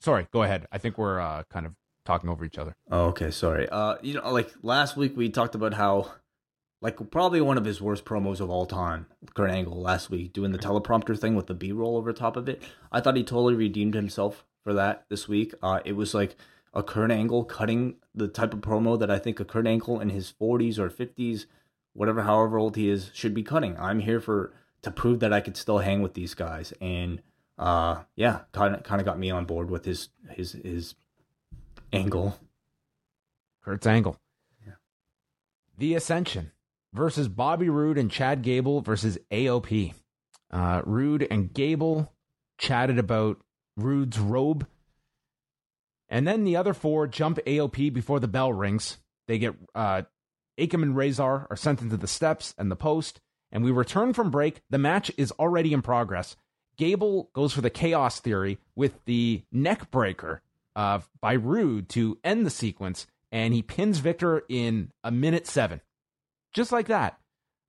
[0.00, 0.66] Sorry, go ahead.
[0.72, 1.74] I think we're uh, kind of
[2.04, 2.74] talking over each other.
[2.90, 3.30] Oh, okay.
[3.30, 3.68] Sorry.
[3.68, 6.10] Uh, you know, like last week we talked about how,
[6.80, 10.52] like, probably one of his worst promos of all time, Kurt Angle last week doing
[10.52, 12.62] the teleprompter thing with the B roll over top of it.
[12.90, 15.54] I thought he totally redeemed himself for that this week.
[15.62, 16.36] Uh, it was like
[16.72, 20.10] a Kurt Angle cutting the type of promo that I think a Kurt Angle in
[20.10, 21.46] his 40s or 50s,
[21.92, 23.76] whatever, however old he is, should be cutting.
[23.78, 24.52] I'm here for
[24.82, 27.22] to prove that I could still hang with these guys, and
[27.58, 30.94] uh, yeah, kind of kind of got me on board with his his his
[31.92, 32.38] angle.
[33.62, 34.16] Kurt's angle.
[34.66, 34.74] Yeah.
[35.76, 36.52] The Ascension
[36.94, 39.94] versus Bobby Roode and Chad Gable versus AOP.
[40.50, 42.12] Uh, Roode and Gable
[42.58, 43.38] chatted about
[43.76, 44.66] Roode's robe
[46.10, 48.98] And then the other four jump AOP before the bell rings.
[49.28, 50.02] They get uh,
[50.58, 53.20] Akam and Rezar are sent into the steps and the post.
[53.52, 54.60] And we return from break.
[54.70, 56.36] The match is already in progress.
[56.76, 60.42] Gable goes for the chaos theory with the neck breaker
[60.76, 65.80] uh, by Roode to end the sequence, and he pins Viktor in a minute seven.
[66.52, 67.18] Just like that.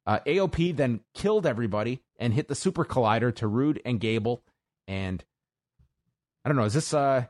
[0.05, 4.43] Uh, AOP then killed everybody and hit the super collider to Roode and Gable.
[4.87, 5.23] And
[6.43, 7.25] I don't know, is this uh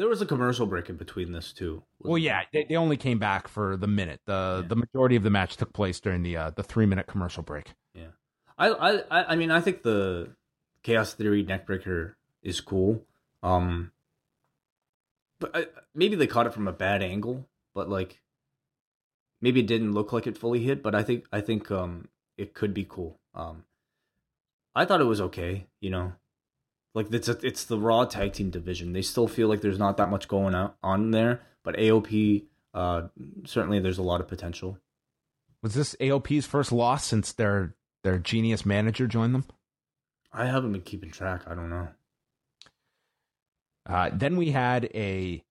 [0.00, 1.82] There was a commercial break in between this too.
[1.98, 4.20] well, yeah, they, they only came back for the minute.
[4.24, 4.68] The Yeah.
[4.68, 7.74] the majority of the match took place during the uh, the three minute commercial break.
[7.94, 8.12] Yeah,
[8.56, 10.34] I, I, I- I mean, I think the
[10.82, 13.04] Chaos Theory neckbreaker is cool.
[13.42, 13.92] Um,
[15.38, 17.46] but I, maybe they caught it from a bad angle.
[17.74, 18.22] But like,
[19.42, 20.82] maybe it didn't look like it fully hit.
[20.82, 23.20] But I think, I think, um, it could be cool.
[23.34, 23.64] Um,
[24.74, 25.66] I thought it was okay.
[25.82, 26.12] You know,
[26.94, 28.92] like it's a, it's the Raw Tag Team division.
[28.92, 31.40] They still feel like there's not that much going on on there.
[31.62, 33.02] But AOP, uh,
[33.44, 34.78] certainly there's a lot of potential.
[35.62, 39.44] Was this AOP's first loss since their their genius manager joined them?
[40.32, 41.42] I haven't been keeping track.
[41.46, 41.88] I don't know.
[43.86, 45.44] Uh, then we had a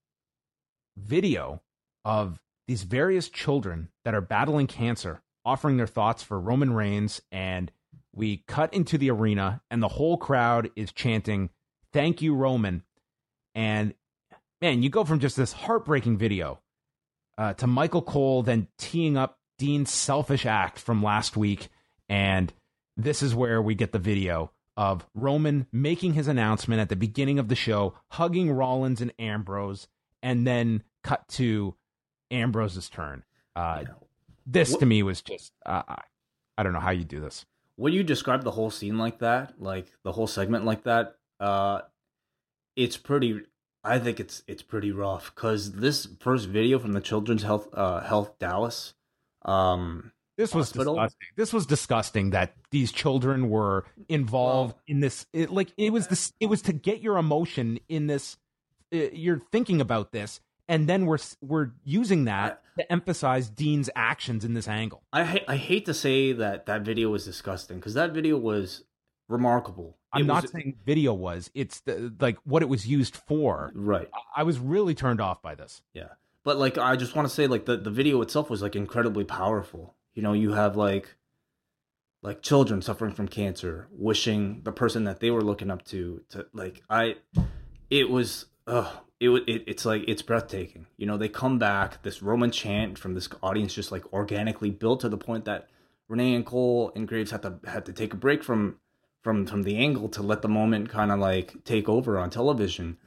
[0.98, 1.62] video
[2.06, 7.22] of these various children that are battling cancer offering their thoughts for Roman Reigns.
[7.32, 7.72] And
[8.14, 11.50] we cut into the arena, and the whole crowd is chanting,
[11.92, 12.84] Thank you, Roman.
[13.56, 13.94] And
[14.62, 16.60] man, you go from just this heartbreaking video
[17.38, 21.70] uh, to Michael Cole then teeing up Dean's selfish act from last week.
[22.08, 22.54] And
[22.98, 27.40] this is where we get the video of Roman making his announcement at the beginning
[27.40, 29.88] of the show, hugging Rollins and Ambrose,
[30.22, 31.76] and then cut to
[32.32, 33.24] Ambrose's turn.
[33.56, 33.84] Uh,
[34.46, 35.84] this to me was just, uh,
[36.58, 37.46] I don't know how you do this.
[37.80, 41.82] When you describe the whole scene like that, like the whole segment like that, uh,
[42.76, 43.42] it's pretty.
[43.86, 48.02] I think it's it's pretty rough because this first video from the Children's Health uh,
[48.02, 48.94] Health Dallas,
[49.46, 50.96] um, This was Hospital?
[50.96, 51.28] disgusting.
[51.38, 55.26] This was disgusting that these children were involved in this.
[55.32, 56.34] It, like it was this.
[56.42, 58.36] It was to get your emotion in this.
[58.94, 64.46] Uh, you're thinking about this, and then we're we're using that to emphasize Dean's actions
[64.46, 65.04] in this angle.
[65.12, 68.84] I ha- I hate to say that that video was disgusting because that video was
[69.28, 69.98] remarkable.
[70.14, 71.52] I'm It not was- saying video was.
[71.54, 73.72] It's the, like what it was used for.
[73.76, 74.10] right.
[74.36, 75.82] I was really turned off by this.
[75.94, 76.08] Yeah.
[76.46, 79.26] But like I just want to say like the, the video itself was like incredibly
[79.26, 79.96] powerful.
[80.14, 81.16] You know, you have like
[82.22, 86.46] like children suffering from cancer wishing the person that they were looking up to to
[86.54, 87.16] like I
[87.90, 90.88] it was uh it, it it's like it's breathtaking.
[90.98, 95.02] You know, they come back this Roman chant from this audience just like organically built
[95.02, 95.68] to the point that
[96.08, 98.78] Renee and Cole and Graves had to had to take a break from
[99.24, 102.98] from from the angle to let the moment kind of like take over on television.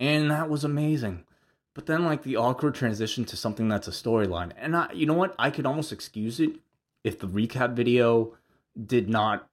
[0.00, 1.24] And that was amazing
[1.74, 5.14] but then like the awkward transition to something that's a storyline and i you know
[5.14, 6.52] what i could almost excuse it
[7.02, 8.34] if the recap video
[8.86, 9.46] did not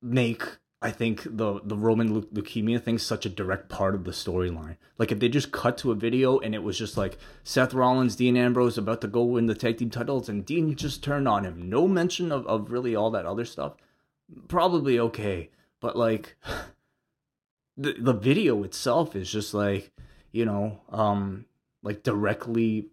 [0.00, 0.44] make
[0.82, 4.76] i think the the roman leu- leukemia thing such a direct part of the storyline.
[4.98, 8.16] Like if they just cut to a video and it was just like seth rollins
[8.16, 11.44] dean ambrose about to go win the tag team titles and dean just turned on
[11.44, 11.68] him.
[11.68, 13.74] No mention of, of really all that other stuff.
[14.48, 15.50] Probably okay
[15.80, 16.36] but like
[17.76, 19.92] the the video itself is just like
[20.32, 21.46] you know um
[21.82, 22.88] like directly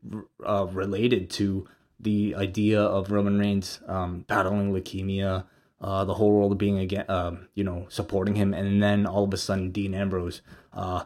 [0.45, 1.67] uh, related to
[1.99, 5.45] the idea of Roman Reigns um, battling leukemia,
[5.83, 9.33] uh, the whole world being again, um, you know, supporting him, and then all of
[9.33, 10.41] a sudden Dean Ambrose
[10.73, 11.03] uh,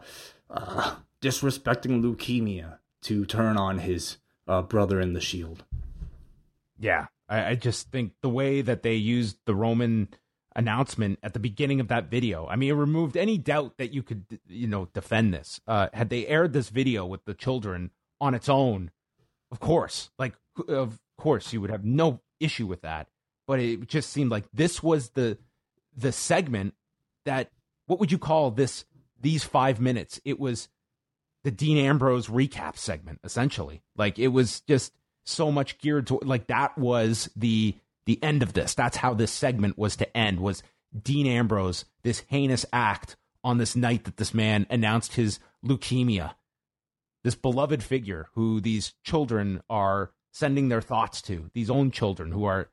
[0.49, 4.17] uh, disrespecting leukemia to turn on his
[4.47, 5.63] uh, brother in the Shield.
[6.79, 10.09] Yeah, I, I just think the way that they used the Roman
[10.55, 14.03] announcement at the beginning of that video, I mean, it removed any doubt that you
[14.03, 15.59] could, you know, defend this.
[15.67, 18.91] Uh, had they aired this video with the children on its own,
[19.51, 20.33] of course, like,
[20.67, 23.07] of course, you would have no issue with that.
[23.47, 25.37] But it just seemed like this was the
[25.95, 26.75] the segment
[27.25, 27.49] that
[27.87, 28.85] what would you call this?
[29.19, 30.21] These five minutes.
[30.25, 30.69] It was
[31.43, 33.81] the Dean Ambrose recap segment, essentially.
[33.95, 34.93] Like it was just
[35.25, 37.75] so much geared to like that was the
[38.05, 38.75] the end of this.
[38.75, 40.39] That's how this segment was to end.
[40.39, 40.61] Was
[41.01, 46.33] Dean Ambrose this heinous act on this night that this man announced his leukemia,
[47.23, 52.45] this beloved figure who these children are sending their thoughts to, these own children who
[52.45, 52.69] are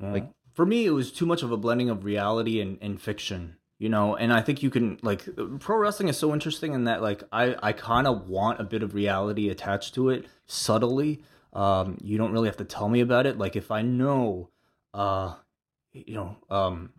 [0.00, 3.56] like for me it was too much of a blending of reality and, and fiction
[3.78, 4.16] you know?
[4.16, 5.28] And i think you can like
[5.60, 8.82] pro wrestling is so interesting in that like i i kind of want a bit
[8.82, 11.22] of reality attached to it subtly.
[11.52, 13.38] Um you don't really have to tell me about it.
[13.38, 14.50] Like if i know
[14.92, 15.34] uh
[15.92, 16.92] you know um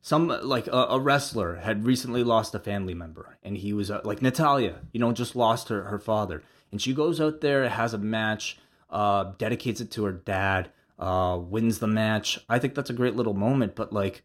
[0.00, 4.00] some like a, a, wrestler had recently lost a family member and he was uh,
[4.02, 6.42] like natalya you know just lost her, her father.
[6.70, 11.38] And she goes out there has a match uh, dedicates it to her dad uh,
[11.38, 14.22] wins the match i think that's a great little moment but like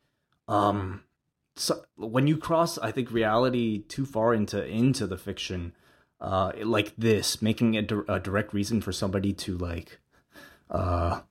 [0.48, 1.04] um
[1.56, 5.74] so when you cross i think reality too far into into the fiction
[6.22, 10.00] uh like this making a, di- a direct reason for somebody to like
[10.70, 11.22] uh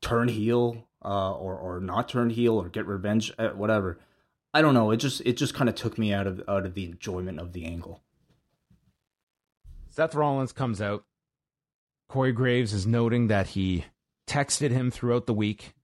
[0.00, 3.98] turn heel uh, or or not turn heel or get revenge, uh, whatever.
[4.52, 4.90] I don't know.
[4.90, 7.52] It just it just kind of took me out of out of the enjoyment of
[7.52, 8.02] the angle.
[9.90, 11.04] Seth Rollins comes out.
[12.08, 13.84] Corey Graves is noting that he
[14.28, 15.74] texted him throughout the week,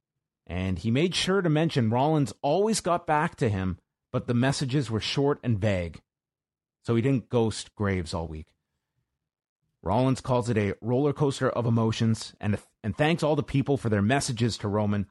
[0.47, 3.79] and he made sure to mention Rollins always got back to him,
[4.13, 6.01] but the messages were short and vague.
[6.83, 8.47] So he didn't ghost Graves all week.
[9.83, 13.91] Rollins calls it a roller coaster of emotions and, and thanks all the people for
[13.91, 15.07] their messages to Roman.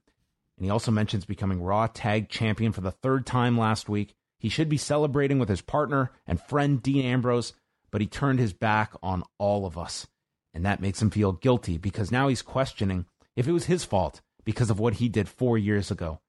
[0.57, 4.15] And he also mentions becoming Raw Tag Champion for the third time last week.
[4.39, 7.53] He should be celebrating with his partner and friend Dean Ambrose,
[7.91, 10.07] but he turned his back on all of us.
[10.53, 13.05] And that makes him feel guilty because now he's questioning
[13.35, 16.19] if it was his fault because of what he did four years ago.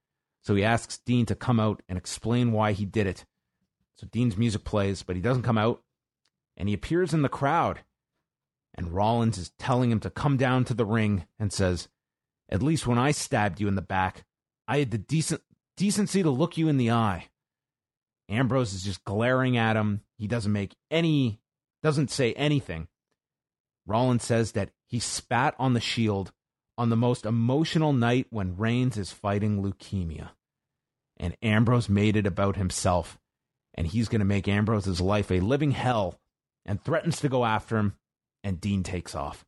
[0.43, 3.25] So he asks Dean to come out and explain why he did it.
[3.97, 5.83] So Dean's music plays, but he doesn't come out.
[6.57, 7.81] And he appears in the crowd
[8.75, 11.89] and Rollins is telling him to come down to the ring and says,
[12.49, 14.25] At least when I stabbed you in the back,
[14.67, 15.43] I had the decent
[15.77, 17.29] decency to look you in the eye.
[18.29, 20.01] Ambrose is just glaring at him.
[20.19, 21.41] He doesn't make any
[21.83, 22.89] doesn't say anything.
[23.87, 26.33] Rollins says that he spat on the shield
[26.77, 30.31] on the most emotional night when Reigns is fighting leukemia.
[31.17, 33.19] And Ambrose made it about himself,
[33.75, 36.19] and he's going to make Ambrose's life a living hell
[36.67, 37.95] and threatens to go after him
[38.43, 39.45] and Dean takes off.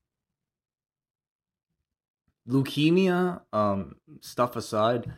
[2.48, 5.12] Leukemia um, stuff aside,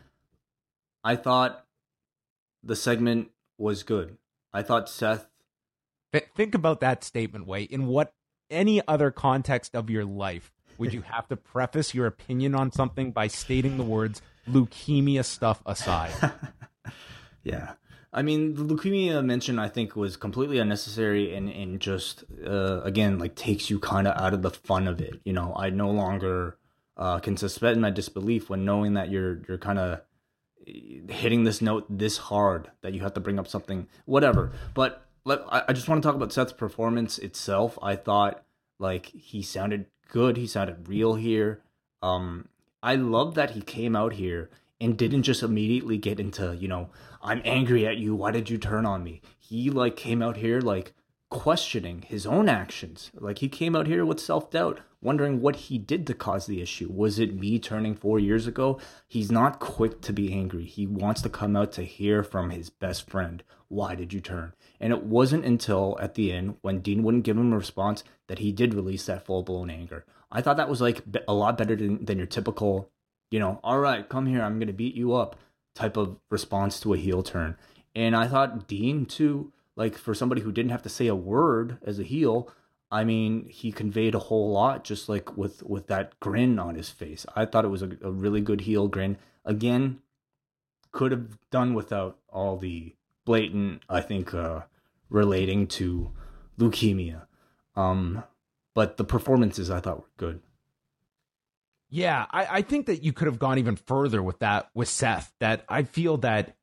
[1.03, 1.63] I thought
[2.63, 4.17] the segment was good.
[4.51, 5.27] I thought Seth.
[6.35, 7.67] Think about that statement, Wai.
[7.69, 8.13] In what
[8.49, 13.11] any other context of your life would you have to preface your opinion on something
[13.11, 16.13] by stating the words leukemia stuff aside?
[17.43, 17.73] yeah.
[18.11, 23.19] I mean, the leukemia mention I think was completely unnecessary and and just uh, again
[23.19, 25.19] like takes you kind of out of the fun of it.
[25.23, 26.57] You know, I no longer
[26.97, 30.01] uh, can suspend my disbelief when knowing that you're you're kind of
[30.65, 34.51] hitting this note this hard that you have to bring up something whatever.
[34.73, 37.77] But let, I, I just want to talk about Seth's performance itself.
[37.81, 38.43] I thought
[38.79, 40.35] like he sounded good.
[40.35, 41.61] He sounded real here.
[42.01, 42.49] Um,
[42.83, 44.49] I love that he came out here
[44.81, 46.89] and didn't just immediately get into, you know,
[47.21, 48.15] I'm angry at you.
[48.15, 49.21] Why did you turn on me?
[49.37, 50.93] He like came out here like
[51.29, 53.11] questioning his own actions.
[53.13, 56.61] Like he came out here with self doubt, wondering what he did to cause the
[56.61, 56.89] issue.
[56.91, 58.79] Was it me turning four years ago?
[59.07, 60.65] He's not quick to be angry.
[60.65, 63.43] He wants to come out to hear from his best friend.
[63.67, 64.53] Why did you turn?
[64.79, 68.39] And it wasn't until at the end, when Dean wouldn't give him a response, that
[68.39, 70.05] he did release that full blown anger.
[70.31, 72.89] I thought that was like a lot better than, than your typical
[73.31, 75.35] you know, all right, come here, I'm going to beat you up
[75.75, 77.55] type of response to a heel turn.
[77.95, 81.77] And I thought Dean, too, like for somebody who didn't have to say a word
[81.83, 82.51] as a heel,
[82.91, 86.89] I mean, he conveyed a whole lot just like with with that grin on his
[86.89, 87.25] face.
[87.35, 89.17] I thought it was a, a really good heel grin.
[89.45, 89.99] Again,
[90.91, 92.95] could have done without all the
[93.29, 94.61] blatant, I think, uh,
[95.07, 96.11] relating to
[96.57, 97.27] leukemia.
[97.75, 98.23] Um,
[98.73, 100.39] but the performances I thought were good.
[101.91, 105.31] Yeah, I, I think that you could have gone even further with that with Seth.
[105.39, 106.55] That I feel that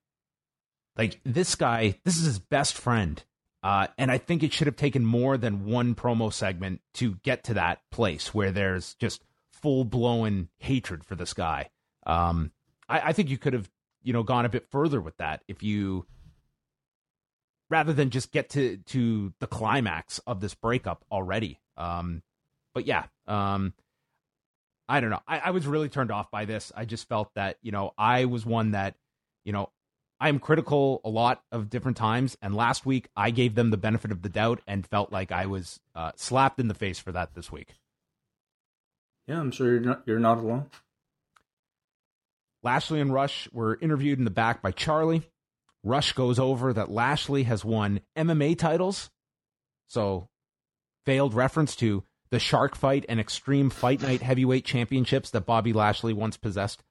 [0.99, 3.23] like this guy, this is his best friend.
[3.63, 7.45] Uh, and I think it should have taken more than one promo segment to get
[7.45, 11.71] to that place where there's just full blown hatred for this guy.
[12.05, 12.51] Um,
[12.89, 13.71] I, I think you could have,
[14.03, 16.07] you know, gone a bit further with that if you
[17.71, 21.59] rather than just get to to the climax of this breakup already.
[21.77, 22.23] Um,
[22.75, 23.73] but yeah, um,
[24.89, 25.23] I don't know.
[25.27, 26.73] I, I was really turned off by this.
[26.77, 28.95] I just felt that, you know, I was one that,
[29.45, 29.71] you know,
[30.21, 32.37] I'm critical a lot of different times.
[32.41, 35.47] And last week I gave them the benefit of the doubt and felt like I
[35.47, 37.75] was uh, slapped in the face for that this week.
[39.27, 40.67] Yeah, I'm sure you're not, you're not alone.
[42.63, 45.29] Lashley and Rush were interviewed in the back by Charlie.
[45.87, 49.09] Rush goes over that Lashley has won MMA titles.
[49.87, 50.29] So,
[51.05, 56.13] failed reference to the Shark Fight and Extreme Fight Night heavyweight championships that Bobby Lashley
[56.13, 56.83] once possessed,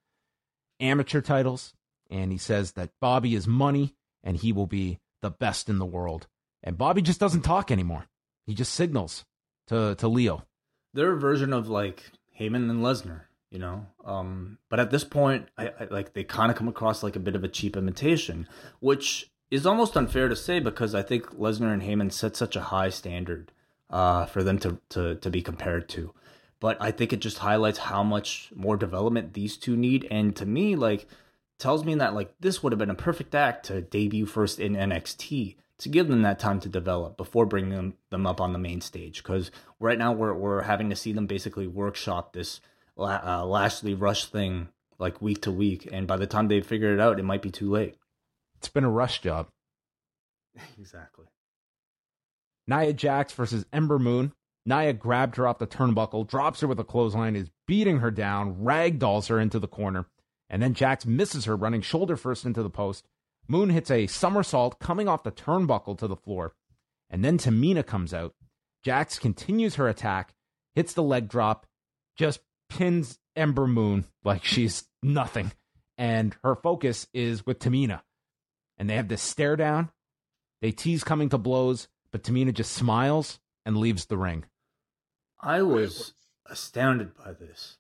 [0.80, 1.74] amateur titles,
[2.10, 5.86] and he says that Bobby is money and he will be the best in the
[5.86, 6.28] world.
[6.64, 8.06] And Bobby just doesn't talk anymore.
[8.46, 9.26] He just signals
[9.68, 10.46] to to Lio.
[10.94, 13.24] They're a version of like Heyman and Lesnar.
[13.56, 13.86] You know.
[14.04, 17.20] Um, but at this point, I, I like they kind of come across like a
[17.20, 18.50] bit of a cheap imitation,
[18.82, 22.62] which is almost unfair to say because I think Lesnar and Heyman set such a
[22.62, 23.54] high standard
[23.90, 26.14] uh, for them to, to to be compared to.
[26.60, 30.46] But I think it just highlights how much more development these two need, and to
[30.46, 31.08] me, like
[31.58, 34.76] tells me that like this would have been a perfect act to debut first in
[34.76, 38.60] NXT to give them that time to develop before bringing them, them up on the
[38.60, 39.24] main stage.
[39.24, 39.50] Because
[39.80, 42.60] right now we're we're having to see them basically workshop this
[42.98, 47.00] uh, Lashley Rush thing like week to week, and by the time they figure it
[47.00, 47.96] out, it might be too late.
[48.58, 49.50] It's been a rush job.
[50.80, 51.26] exactly.
[52.68, 54.34] Nia Jax versus Ember Moon.
[54.66, 58.56] Nia grabbed her off the turnbuckle, drops her with a clothesline, is beating her down,
[58.56, 60.08] ragdolls her into the corner,
[60.50, 63.06] and then Jax misses her, running shoulder first into the post.
[63.48, 66.56] Moon hits a somersault coming off the turnbuckle to the floor,
[67.12, 68.34] and then Tamina comes out.
[68.84, 70.34] Jax continues her attack,
[70.74, 71.68] hits the leg drop,
[72.16, 72.40] just
[72.70, 75.52] pins Ember Moon like she's nothing,
[75.98, 78.02] and her focus is with Tamina.
[78.78, 79.90] And they have this stare down.
[80.62, 84.46] They tease coming to blows, but Tamina just smiles and leaves the ring.
[85.40, 86.14] I was
[86.46, 87.78] astounded by this.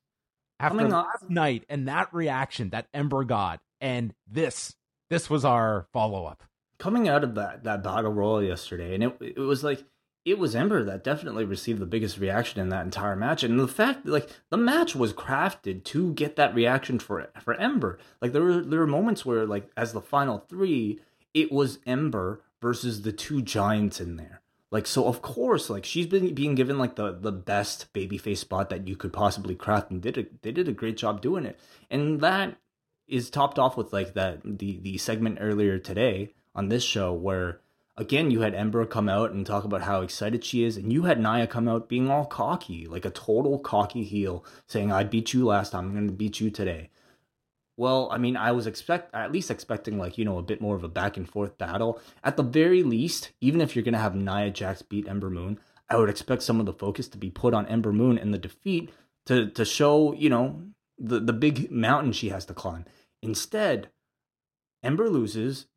[0.59, 4.75] After Coming last up- night and that reaction that Ember got, and this,
[5.09, 6.43] this was our follow up.
[6.77, 9.83] Coming out of that that battle royal yesterday, and it it was like
[10.25, 13.67] it was Ember that definitely received the biggest reaction in that entire match, and the
[13.67, 17.99] fact like the match was crafted to get that reaction for for Ember.
[18.21, 20.99] Like there were there were moments where like as the final three,
[21.35, 24.41] it was Ember versus the two giants in there.
[24.71, 28.69] Like so, of course, like she's been being given like the the best babyface spot
[28.71, 31.59] that you could possibly craft, and did a, they did a great job doing it.
[31.91, 32.57] And that
[33.07, 37.59] is topped off with like that the the segment earlier today on this show where
[37.97, 41.03] again, you had Ember come out and talk about how excited she is, and you
[41.03, 45.33] had Nia come out being all cocky, like a total cocky heel, saying, "I beat
[45.33, 45.85] you last time.
[45.87, 46.89] I'm going to beat you today."
[47.77, 50.75] Well, I mean, I was expect at least expecting like you know a bit more
[50.75, 51.99] of a back and forth battle.
[52.23, 55.59] At the very least, even if you're going to have Nia Jax beat Ember Moon,
[55.89, 58.37] I would expect some of the focus to be put on Ember Moon and the
[58.37, 58.91] defeat
[59.25, 60.61] to to show you know
[60.97, 62.85] the the big mountain she has to climb.
[63.21, 63.89] Instead,
[64.83, 65.67] Ember loses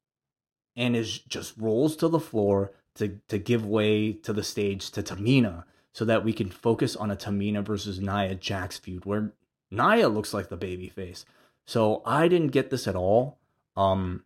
[0.79, 5.03] and is just rolls to the floor to to give way to the stage to
[5.03, 9.33] Tamina so that we can focus on a Tamina versus Nia Jax feud where
[9.71, 11.27] Nia looks like the baby face.
[11.67, 13.39] So I didn't get this at all.
[13.77, 14.25] Um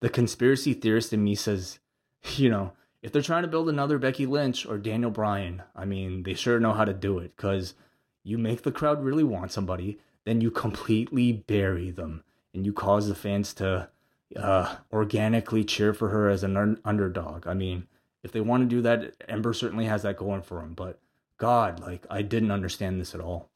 [0.00, 1.78] the conspiracy theorist in me says,
[2.36, 6.22] you know, if they're trying to build another Becky Lynch or Daniel Bryan, I mean,
[6.22, 7.74] they sure know how to do it cuz
[8.22, 13.08] you make the crowd really want somebody, then you completely bury them and you cause
[13.08, 13.88] the fans to
[14.36, 17.46] uh, organically cheer for her as an un- underdog.
[17.46, 17.86] I mean,
[18.22, 20.74] if they want to do that, Ember certainly has that going for him.
[20.74, 21.00] But
[21.38, 23.50] God, like, I didn't understand this at all.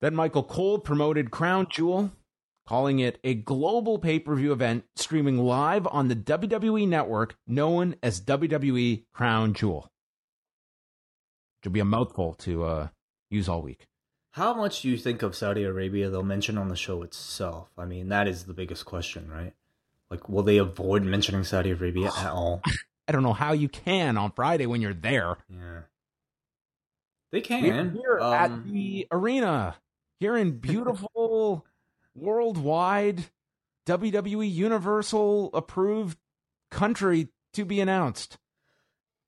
[0.00, 2.12] Then Michael Cole promoted Crown Jewel,
[2.66, 7.96] calling it a global pay per view event streaming live on the WWE network known
[8.02, 9.90] as WWE Crown Jewel.
[11.58, 12.88] Which will be a mouthful to uh,
[13.30, 13.86] use all week.
[14.32, 17.70] How much do you think of Saudi Arabia they'll mention on the show itself?
[17.76, 19.52] I mean, that is the biggest question, right?
[20.10, 22.62] Like, will they avoid mentioning Saudi Arabia at all?
[23.06, 25.36] I don't know how you can on Friday when you're there.
[25.48, 25.80] Yeah.
[27.30, 27.62] They can.
[27.62, 29.76] We're here um, at the arena,
[30.20, 31.66] here in beautiful,
[32.14, 33.24] worldwide,
[33.86, 36.18] WWE Universal approved
[36.70, 38.38] country to be announced.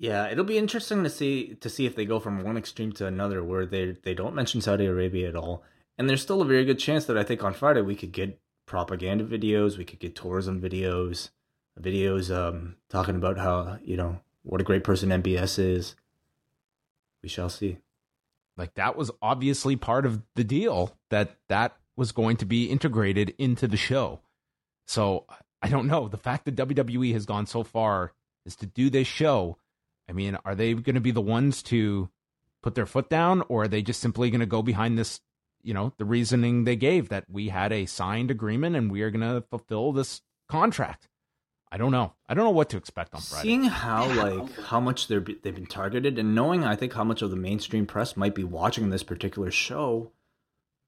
[0.01, 3.07] Yeah, it'll be interesting to see to see if they go from one extreme to
[3.07, 5.63] another where they they don't mention Saudi Arabia at all.
[5.99, 8.41] And there's still a very good chance that I think on Friday we could get
[8.65, 11.29] propaganda videos, we could get tourism videos,
[11.79, 15.97] videos um talking about how, you know, what a great person MBS is.
[17.23, 17.77] We shall see.
[18.57, 23.35] Like that was obviously part of the deal that that was going to be integrated
[23.37, 24.21] into the show.
[24.87, 25.27] So,
[25.61, 26.09] I don't know.
[26.09, 28.15] The fact that WWE has gone so far
[28.47, 29.59] is to do this show
[30.11, 32.11] I mean, are they going to be the ones to
[32.63, 35.21] put their foot down, or are they just simply going to go behind this?
[35.63, 39.11] You know, the reasoning they gave that we had a signed agreement and we are
[39.11, 41.09] going to fulfill this contract.
[41.71, 42.15] I don't know.
[42.29, 43.43] I don't know what to expect on Friday.
[43.45, 47.23] Seeing how like how much they're they've been targeted, and knowing I think how much
[47.23, 50.11] of the mainstream press might be watching this particular show,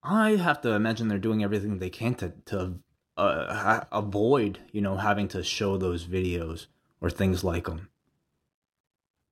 [0.03, 2.81] I have to imagine they're doing everything they can to to
[3.17, 6.67] uh, ha- avoid you know having to show those videos
[7.01, 7.89] or things like them.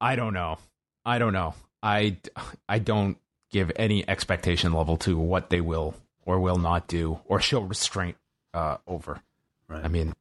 [0.00, 0.58] I don't know.
[1.04, 1.54] I don't know.
[1.82, 2.16] I,
[2.68, 3.16] I don't
[3.50, 5.94] give any expectation level to what they will
[6.24, 8.16] or will not do or show restraint
[8.54, 9.20] uh, over.
[9.68, 9.84] Right.
[9.84, 10.14] I mean,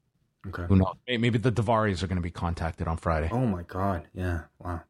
[0.47, 0.63] okay.
[0.67, 0.95] who knows?
[1.07, 3.29] Maybe the Daivaris are going to be contacted on Friday.
[3.31, 4.07] Oh my God!
[4.13, 4.81] Yeah, wow.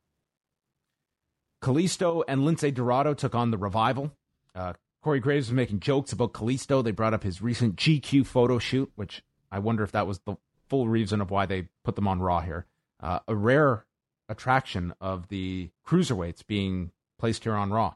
[1.61, 4.11] Kalisto and Lince Dorado took on the Revival.
[4.56, 6.84] Uh, Corey Graves was making jokes about Kalisto.
[6.84, 10.36] They brought up his recent GQ photo shoot, which I wonder if that was the
[10.68, 12.66] full reason of why they put them on Raw here.
[13.02, 13.86] Uh, a rare
[14.30, 17.95] attraction of the cruiserweights being placed here on Raw.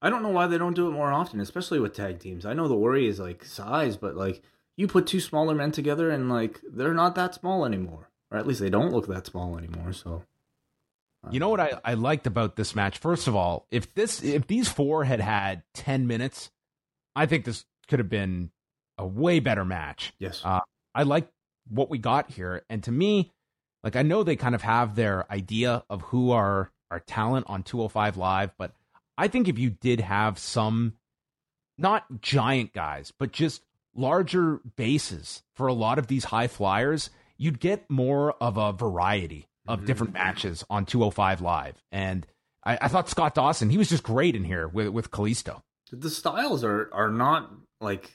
[0.00, 2.46] I don't know why they don't do it more often, especially with tag teams.
[2.46, 4.42] I know the worry is like size, but like
[4.76, 8.46] you put two smaller men together and like they're not that small anymore, or at
[8.46, 9.92] least they don't look that small anymore.
[9.92, 10.24] So,
[11.30, 12.98] you know what I, I liked about this match?
[12.98, 16.50] First of all, if this if these four had had ten minutes,
[17.14, 18.50] I think this could have been
[18.98, 20.14] a way better match.
[20.18, 20.60] Yes, uh,
[20.94, 21.28] I like
[21.68, 23.30] what we got here, and to me,
[23.82, 27.62] like I know they kind of have their idea of who are our talent on
[27.62, 28.72] 205 Live, but
[29.16, 30.94] I think if you did have some,
[31.78, 33.62] not giant guys, but just
[33.94, 39.48] larger bases for a lot of these high flyers, you'd get more of a variety
[39.66, 39.86] of mm-hmm.
[39.86, 41.82] different matches on 205 Live.
[41.90, 42.26] And
[42.64, 45.62] I, I, thought Scott Dawson, he was just great in here with, with Kalisto.
[45.90, 47.50] The styles are, are not
[47.80, 48.10] like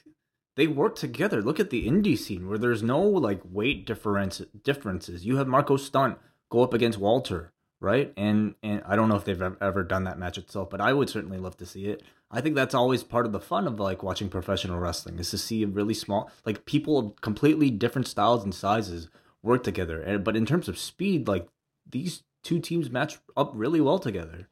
[0.58, 1.40] they work together.
[1.40, 5.24] Look at the indie scene where there's no like weight difference differences.
[5.24, 6.18] You have Marco Stunt
[6.50, 8.12] go up against Walter right?
[8.16, 11.08] And and I don't know if they've ever done that match itself, but I would
[11.08, 12.02] certainly love to see it.
[12.30, 15.38] I think that's always part of the fun of like watching professional wrestling is to
[15.38, 19.08] see really small like people of completely different styles and sizes
[19.42, 20.00] work together.
[20.00, 21.48] And but in terms of speed, like
[21.88, 24.48] these two teams match up really well together.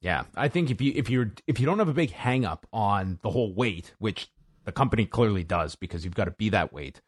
[0.00, 2.66] Yeah, I think if you if you're if you don't have a big hang up
[2.72, 4.28] on the whole weight, which
[4.64, 7.00] the company clearly does because you've got to be that weight,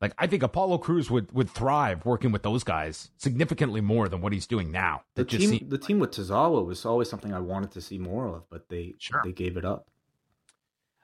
[0.00, 4.20] like I think Apollo Crews would would thrive working with those guys significantly more than
[4.20, 5.02] what he's doing now.
[5.14, 5.70] The team, seemed...
[5.70, 8.94] the team with Tozawa was always something I wanted to see more of, but they
[8.98, 9.22] sure.
[9.24, 9.88] they gave it up.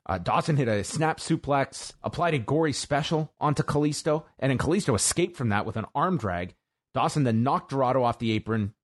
[0.04, 4.96] Uh, Dawson hit a snap suplex, applied a gory special onto Kalisto, and then Kalisto
[4.96, 6.54] escaped from that with an arm drag.
[6.92, 8.74] Dawson then knocked Dorado off the apron,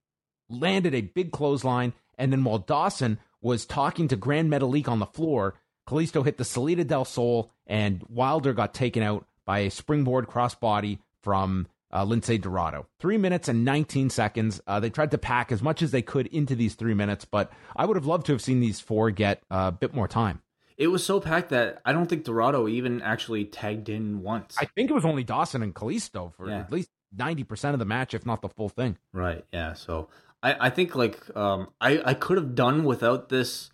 [0.48, 5.06] landed a big clothesline, and then while Dawson was talking to Gran Metalik on the
[5.06, 5.54] floor,
[5.89, 10.98] Kalisto hit the Salida del Sol, and Wilder got taken out by a springboard crossbody
[11.23, 12.86] from uh, Lince Dorado.
[12.98, 14.60] Three minutes and 19 seconds.
[14.66, 17.51] Uh, they tried to pack as much as they could into these three minutes, but
[17.74, 20.43] I would have loved to have seen these four get a bit more time.
[20.77, 24.56] It was so packed that I don't think Dorado even actually tagged in once.
[24.60, 26.59] I think it was only Dawson and Kalisto for yeah.
[26.59, 28.98] at least 90% of the match, if not the full thing.
[29.15, 29.44] Right.
[29.55, 29.73] Yeah.
[29.73, 30.10] So
[30.43, 33.70] I, I think like um, I, I could have done without this,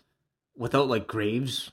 [0.55, 1.71] without like Graves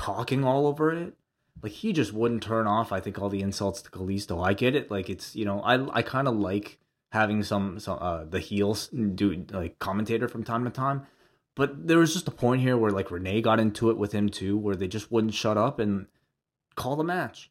[0.00, 1.14] talking all over it
[1.62, 2.92] like he just wouldn't turn off.
[2.92, 4.44] I think all the insults to Kalisto.
[4.44, 4.90] I get it.
[4.90, 6.78] Like it's you know I I kind of like
[7.12, 11.06] having some some uh the heels do like commentator from time to time.
[11.56, 14.28] But there was just a point here where like Renee got into it with him
[14.28, 16.06] too, where they just wouldn't shut up and
[16.76, 17.50] call the match.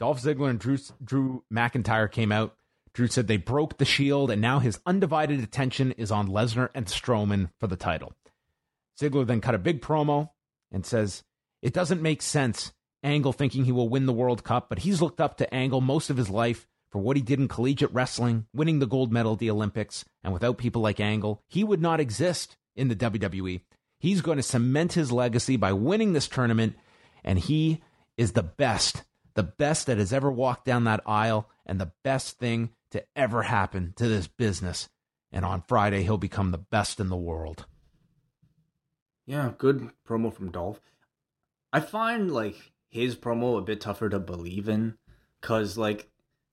[0.00, 2.56] Dolph Ziggler and Drew Drew McIntyre came out.
[2.92, 6.86] Drew said they broke the shield, and now his undivided attention is on Lesnar and
[6.86, 8.14] Strowman for the title.
[9.00, 10.30] Ziggler then cut a big promo
[10.70, 11.24] and says
[11.62, 12.72] it doesn't make sense,
[13.02, 16.10] Angle thinking he will win the World Cup, but he's looked up to Angle most
[16.10, 19.40] of his life for what he did in collegiate wrestling, winning the gold medal at
[19.40, 23.60] the Olympics, and without people like Angle, he would not exist in the WWE.
[23.98, 26.76] He's going to cement his legacy by winning this tournament,
[27.24, 27.82] and he
[28.16, 29.02] is the best,
[29.34, 33.42] the best that has ever walked down that aisle, and the best thing to ever
[33.42, 34.88] happen to this business.
[35.32, 37.66] And on Friday, he'll become the best in the world.
[39.26, 40.80] Yeah, good promo from Dolph.
[41.72, 44.96] I find like his promo a bit tougher to believe in
[45.40, 46.08] because like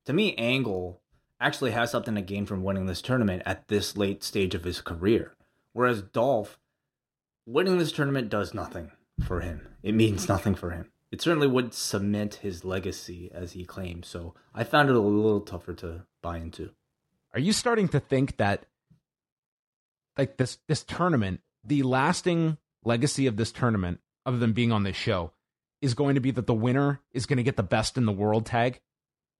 [0.06, 1.02] to me Angle
[1.40, 4.82] actually has something to gain from winning this tournament at this late stage of his
[4.82, 5.36] career,
[5.74, 6.60] whereas Dolph
[7.46, 8.92] winning this tournament does nothing
[9.26, 9.68] for him.
[9.84, 10.92] It means nothing for him.
[11.12, 14.08] It certainly would cement his legacy as he claims.
[14.08, 16.72] So I found it a little tougher to buy into.
[17.34, 18.66] Are you starting to think that
[20.18, 24.96] like this this tournament, the lasting legacy of this tournament other than being on this
[24.96, 25.32] show,
[25.82, 28.12] is going to be that the winner is going to get the best in the
[28.12, 28.80] world tag.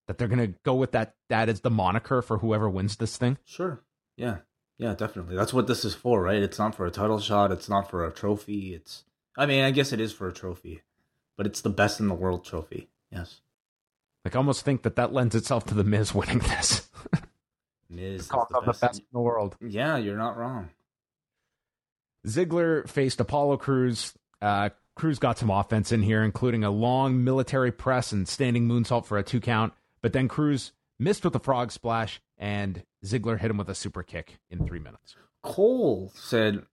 [0.08, 1.16] That they're going to go with that.
[1.30, 3.38] That is the moniker for whoever wins this thing.
[3.46, 3.82] Sure.
[4.18, 4.38] Yeah.
[4.78, 4.96] Yeah.
[4.96, 5.36] Definitely.
[5.36, 6.42] That's what this is for, right?
[6.42, 7.52] It's not for a title shot.
[7.52, 8.74] It's not for a trophy.
[8.74, 9.04] It's.
[9.38, 10.82] I mean, I guess it is for a trophy,
[11.38, 12.90] but it's the best in the world trophy.
[13.12, 13.42] Yes.
[14.26, 16.90] Like, I almost think that that lends itself to the Miz winning this.
[17.90, 19.56] Miz, the, the best in the world.
[19.62, 20.70] Yeah, you're not wrong.
[22.26, 27.72] Ziggler faced Apollo Crews uh, Crews got some offense in here, including a long military
[27.72, 29.74] press and standing moonsault for a two count.
[30.02, 34.04] But then Crews missed with a frog splash, and Ziggler hit him with a super
[34.04, 35.16] kick in three minutes.
[35.44, 36.66] Cole said,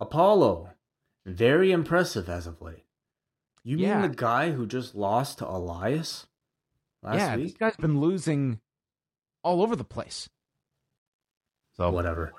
[0.00, 0.70] Apollo,
[1.24, 2.84] very impressive as of late.
[3.62, 4.00] You yeah.
[4.00, 6.26] mean the guy who just lost to Elias
[7.02, 7.46] last yeah, week?
[7.46, 8.60] this guy's been losing
[9.42, 10.28] all over the place.
[11.76, 12.34] So whatever.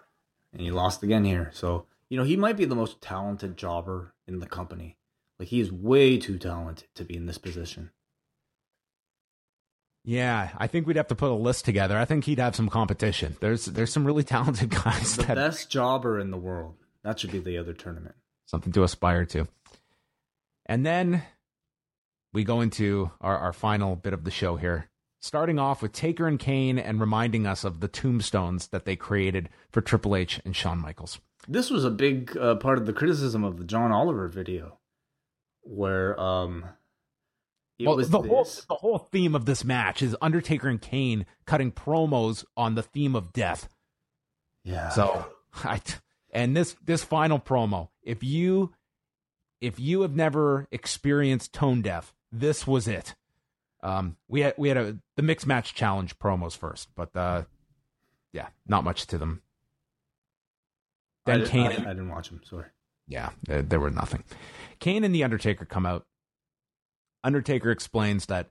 [0.54, 1.50] And he lost again here.
[1.54, 4.96] So You know, he might be the most talented jobber in the company.
[5.38, 7.92] Like he is way too talented to be in this position.
[10.06, 11.98] Yeah, I think we'd have to put a list together.
[11.98, 13.36] I think he'd have some competition.
[13.42, 15.18] There's there's some really talented guys.
[15.18, 16.76] The that, best jobber in the world.
[17.04, 18.16] That should be the other tournament.
[18.46, 19.50] Something to aspire to.
[20.66, 21.22] And then
[22.32, 24.90] we go into our, our final bit of the show here.
[25.20, 29.50] Starting off with Taker and Kane and reminding us of the tombstones that they created
[29.70, 31.20] for Triple H and Shawn Michaels.
[31.48, 34.80] This was a big uh, part of the criticism of the John Oliver video,
[35.62, 36.66] where um,
[37.78, 38.12] it well, the this.
[38.12, 42.84] whole the whole theme of this match is Undertaker and Kane cutting promos on the
[42.84, 43.70] theme of death.
[44.64, 44.90] Yeah.
[44.90, 45.26] So
[45.64, 45.82] I
[46.32, 48.74] and this this final promo, if you
[49.62, 53.16] if you have never experienced tone deaf, this was it.
[53.84, 57.44] Um, we had we had a the mixed match challenge promos first, but uh,
[58.32, 59.42] yeah, not much to them.
[61.26, 62.42] Then I Kane, I, I, didn't watch them.
[62.44, 62.66] Sorry.
[63.08, 64.24] Yeah, there, there were nothing.
[64.80, 66.06] Kane and the Undertaker come out.
[67.24, 68.50] Undertaker explains that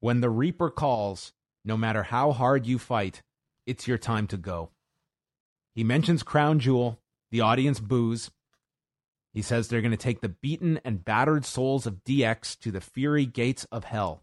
[0.00, 1.32] when the Reaper calls,
[1.64, 3.22] no matter how hard you fight,
[3.66, 4.70] it's your time to go.
[5.74, 6.98] He mentions Crown Jewel.
[7.30, 8.30] The audience boos.
[9.34, 12.80] He says they're going to take the beaten and battered souls of DX to the
[12.80, 14.22] fury gates of hell.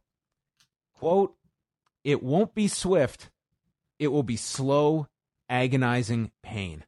[0.96, 1.36] Quote,
[2.04, 3.30] it won't be swift,
[4.00, 5.08] it will be slow,
[5.50, 6.84] agonizing pain.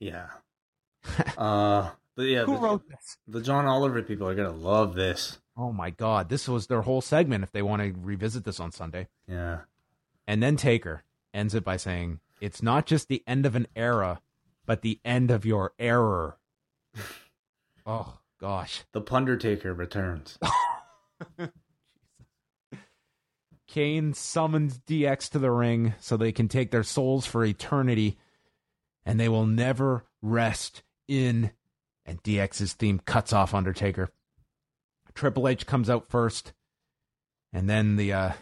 [0.00, 0.28] Yeah.
[1.38, 3.16] uh, but yeah, Who the, wrote this?
[3.26, 5.38] The John Oliver people are going to love this.
[5.56, 6.28] Oh my God.
[6.28, 9.08] This was their whole segment if they want to revisit this on Sunday.
[9.26, 9.60] Yeah.
[10.26, 14.20] And then Taker ends it by saying, It's not just the end of an era,
[14.66, 16.38] but the end of your error.
[17.86, 18.84] oh, gosh.
[18.92, 20.38] The Pundertaker returns.
[23.68, 28.18] Kane summons DX to the ring so they can take their souls for eternity
[29.08, 31.50] and they will never rest in.
[32.04, 34.10] And DX's theme cuts off Undertaker.
[35.14, 36.52] Triple H comes out first,
[37.52, 38.32] and then the uh,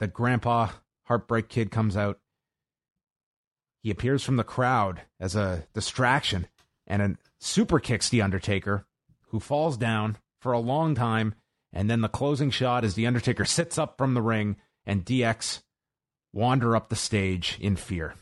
[0.00, 0.70] the Grandpa
[1.04, 2.18] Heartbreak Kid comes out.
[3.82, 6.48] He appears from the crowd as a distraction
[6.86, 8.86] and a super kicks the Undertaker,
[9.28, 11.34] who falls down for a long time.
[11.72, 15.62] And then the closing shot is the Undertaker sits up from the ring and DX
[16.32, 18.14] wander up the stage in fear.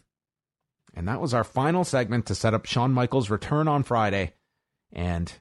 [0.98, 4.34] And that was our final segment to set up Shawn Michaels' return on Friday.
[4.92, 5.32] And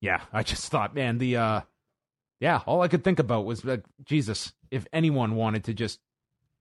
[0.00, 1.60] yeah, I just thought, man, the uh
[2.40, 6.00] yeah, all I could think about was like, Jesus, if anyone wanted to just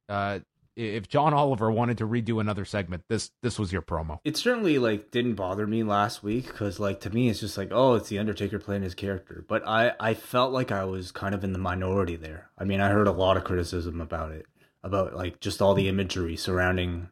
[0.10, 0.40] uh
[0.76, 4.20] if John Oliver wanted to redo another segment, this this was your promo.
[4.26, 7.70] It certainly like didn't bother me last week because like to me it's just like
[7.72, 11.34] oh it's the Undertaker playing his character, but I I felt like I was kind
[11.34, 12.50] of in the minority there.
[12.58, 14.46] I mean I heard a lot of criticism about it,
[14.84, 17.08] about like just all the imagery surrounding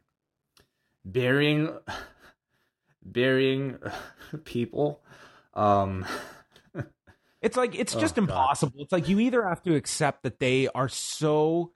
[1.12, 1.76] burying
[3.04, 3.78] burying
[4.44, 5.00] people
[5.54, 6.04] um
[7.42, 8.82] it's like it's just oh, impossible God.
[8.82, 11.72] it's like you either have to accept that they are so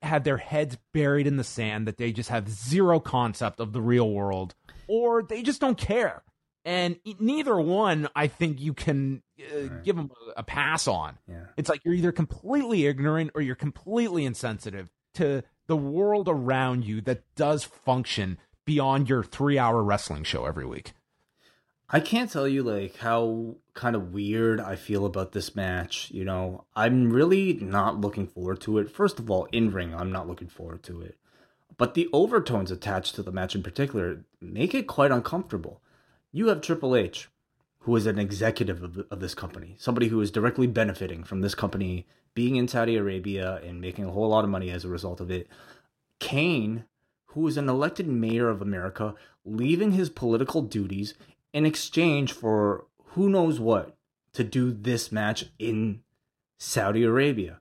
[0.00, 3.80] have their heads buried in the sand that they just have zero concept of the
[3.80, 4.54] real world
[4.88, 6.22] or they just don't care
[6.64, 9.84] and neither one i think you can uh, right.
[9.84, 11.44] give them a, a pass on yeah.
[11.56, 17.00] it's like you're either completely ignorant or you're completely insensitive to the world around you
[17.00, 20.92] that does function beyond your three hour wrestling show every week.
[21.94, 26.10] I can't tell you like how kind of weird I feel about this match.
[26.10, 28.90] You know, I'm really not looking forward to it.
[28.90, 31.18] First of all, in ring, I'm not looking forward to it.
[31.76, 35.82] But the overtones attached to the match in particular make it quite uncomfortable.
[36.30, 37.28] You have Triple H,
[37.80, 41.54] who is an executive of, of this company, somebody who is directly benefiting from this
[41.54, 45.20] company being in Saudi Arabia and making a whole lot of money as a result
[45.20, 45.46] of it.
[46.18, 46.84] Kane,
[47.34, 49.14] who is an elected mayor of America,
[49.44, 51.14] leaving his political duties
[51.52, 53.96] in exchange for who knows what
[54.32, 56.00] to do this match in
[56.58, 57.60] Saudi Arabia.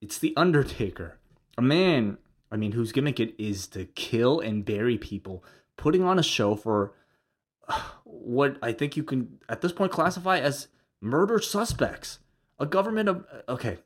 [0.00, 1.18] It's The Undertaker,
[1.56, 2.18] a man,
[2.50, 5.44] I mean, whose gimmick it is to kill and bury people,
[5.76, 6.94] putting on a show for
[8.04, 10.68] what I think you can, at this point, classify as
[11.00, 12.20] murder suspects.
[12.60, 13.78] A government of, okay.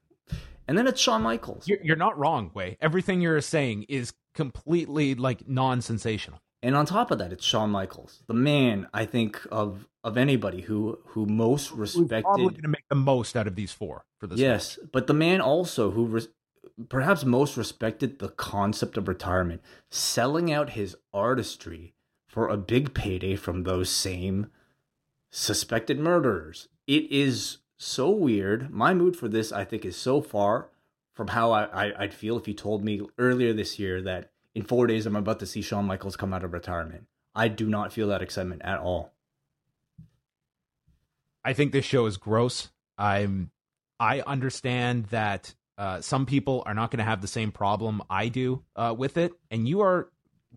[0.67, 1.69] And then it's Shawn Michaels.
[1.69, 2.77] You're, you're not wrong, Wai.
[2.81, 6.41] Everything you're saying is completely like non-sensational.
[6.63, 10.63] And on top of that, it's Shawn Michaels, the man I think of of anybody
[10.63, 12.23] who who most respected.
[12.23, 14.39] probably going to make the most out of these four for this.
[14.39, 14.91] Yes, match.
[14.93, 16.29] but the man also who res-
[16.89, 19.61] perhaps most respected the concept of retirement,
[19.91, 21.95] selling out his artistry
[22.29, 24.47] for a big payday from those same
[25.31, 26.69] suspected murderers.
[26.87, 28.71] It is so weird.
[28.71, 30.69] My mood for this, I think, is so far
[31.15, 34.63] from how I, I, would feel if you told me earlier this year that in
[34.63, 37.07] four days I'm about to see Shawn Michaels come out of retirement.
[37.35, 39.13] I do not feel that excitement at all.
[41.45, 42.71] I think this show is gross.
[42.97, 43.51] I'm
[43.99, 48.29] I understand that uh, some people are not going to have the same problem I
[48.29, 50.11] do uh, with it, and you are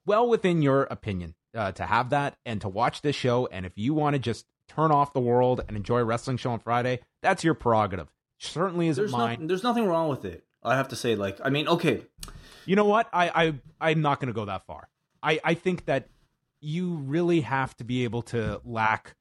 [0.06, 3.48] well within your opinion uh, to have that and to watch this show.
[3.48, 6.52] And if you want to just turn off the world and enjoy a wrestling show
[6.52, 8.07] on Friday, that's your prerogative.
[8.40, 9.41] Certainly isn't There's mine.
[9.41, 10.44] no, there's nothing wrong with it.
[10.64, 12.02] I have to say, like, I mean, okay,
[12.66, 13.07] You know what?
[13.14, 13.53] I, I
[13.91, 14.90] I'm not going to go that far.
[15.22, 16.10] I I think that
[16.62, 19.16] you really have to be able to lack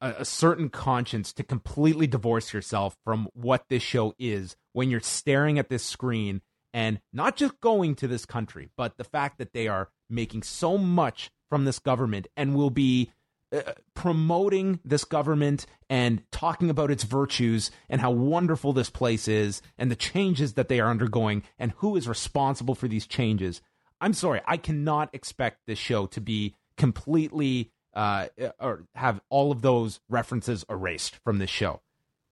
[0.00, 5.00] a, a certain conscience to completely divorce yourself from what this show is when you're
[5.00, 6.42] staring at this screen
[6.72, 10.78] and not just going to this country, but the fact that they are making so
[10.78, 13.10] much from this government and will be
[13.52, 19.60] uh, promoting this government and talking about its virtues and how wonderful this place is
[19.76, 23.60] and the changes that they are undergoing and who is responsible for these changes.
[24.00, 28.28] I'm sorry, I cannot expect this show to be completely uh,
[28.58, 31.80] or have all of those references erased from this show.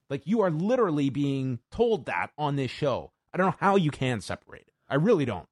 [0.09, 3.13] Like you are literally being told that on this show.
[3.35, 4.73] I don't know how you can separate it.
[4.89, 5.49] I really don't.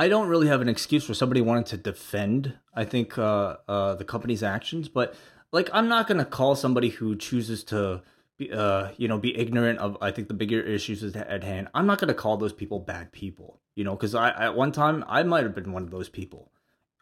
[0.00, 2.54] I don't really have an excuse for somebody wanting to defend.
[2.74, 5.14] I think uh, uh, the company's actions, but
[5.52, 8.00] like I'm not gonna call somebody who chooses to,
[8.38, 9.98] be, uh, you know, be ignorant of.
[10.00, 11.68] I think the bigger issues at hand.
[11.74, 13.60] I'm not gonna call those people bad people.
[13.74, 16.50] You know, because I at one time I might have been one of those people.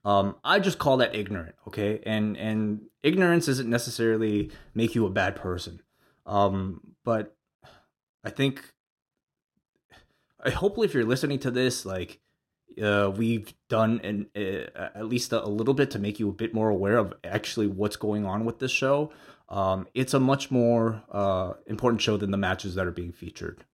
[0.05, 2.01] Um, I just call that ignorant, okay?
[2.05, 5.83] And and ignorance doesn't necessarily make you a bad person.
[6.27, 7.37] Um, but
[8.25, 8.75] I think,
[10.45, 12.19] I hopefully, if you're listening to this, like,
[12.83, 16.33] uh, we've done an uh, at least a, a little bit to make you a
[16.33, 19.13] bit more aware of actually what's going on with this show.
[19.49, 23.65] Um, it's a much more uh, important show than the matches that are being featured.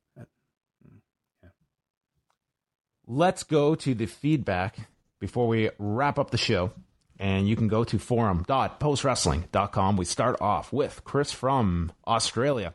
[3.06, 4.88] let's go to the feedback
[5.20, 6.72] before we wrap up the show.
[7.18, 9.96] And you can go to forum.postwrestling.com.
[9.96, 12.74] We start off with Chris from Australia.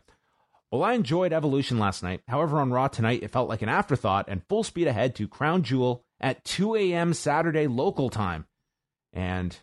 [0.72, 2.22] Well, I enjoyed Evolution last night.
[2.28, 5.64] However, on Raw tonight, it felt like an afterthought and full speed ahead to Crown
[5.64, 7.14] Jewel at 2 a.m.
[7.14, 8.46] Saturday local time.
[9.14, 9.58] And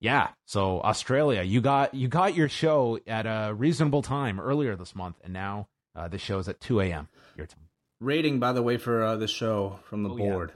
[0.00, 4.94] yeah, so Australia, you got you got your show at a reasonable time earlier this
[4.94, 7.08] month, and now uh, the show's at 2 a.m.
[7.36, 7.68] your time.
[8.00, 10.24] Rating, by the way, for uh, the show from the Oh, yeah.
[10.30, 10.52] board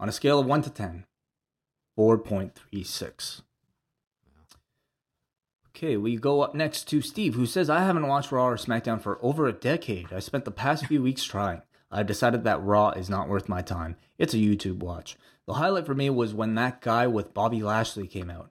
[0.00, 1.04] on a scale of 1 to 10,
[1.98, 3.42] 4.36.
[5.76, 9.00] Okay, we go up next to Steve, who says, I haven't watched Raw or SmackDown
[9.00, 10.12] for over a decade.
[10.12, 11.62] I spent the past few weeks trying.
[11.90, 13.96] I've decided that Raw is not worth my time.
[14.18, 15.16] It's a YouTube watch.
[15.46, 18.50] The highlight for me was when that guy with Bobby Lashley came out.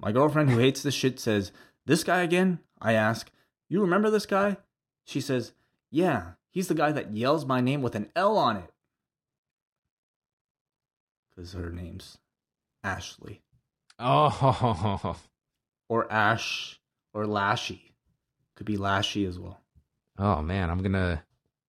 [0.00, 1.52] My girlfriend, who hates this shit, says,
[1.84, 2.60] This guy again?
[2.80, 3.30] I ask,
[3.68, 4.56] You remember this guy?
[5.04, 5.52] She says,
[5.90, 8.70] Yeah, he's the guy that yells my name with an L on it.
[11.34, 12.18] Because her name's
[12.82, 13.42] Ashley.
[13.98, 15.16] Oh,
[15.88, 16.80] Or Ash.
[17.14, 17.92] Or Lashy.
[18.56, 19.60] Could be Lashy as well.
[20.18, 21.22] oh man, I'm gonna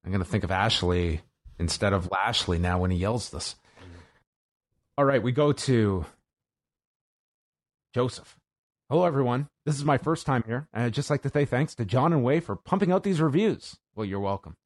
[0.03, 1.21] I'm gonna think of Ashley
[1.59, 3.55] instead of Lashley now when he yells this.
[4.97, 6.05] All right, we go to
[7.93, 8.37] Joseph.
[8.89, 9.47] Hello, everyone.
[9.65, 12.11] This is my first time here, and I'd just like to say thanks to John
[12.11, 13.77] and Wai for pumping out these reviews.
[13.95, 14.57] Well, you're welcome.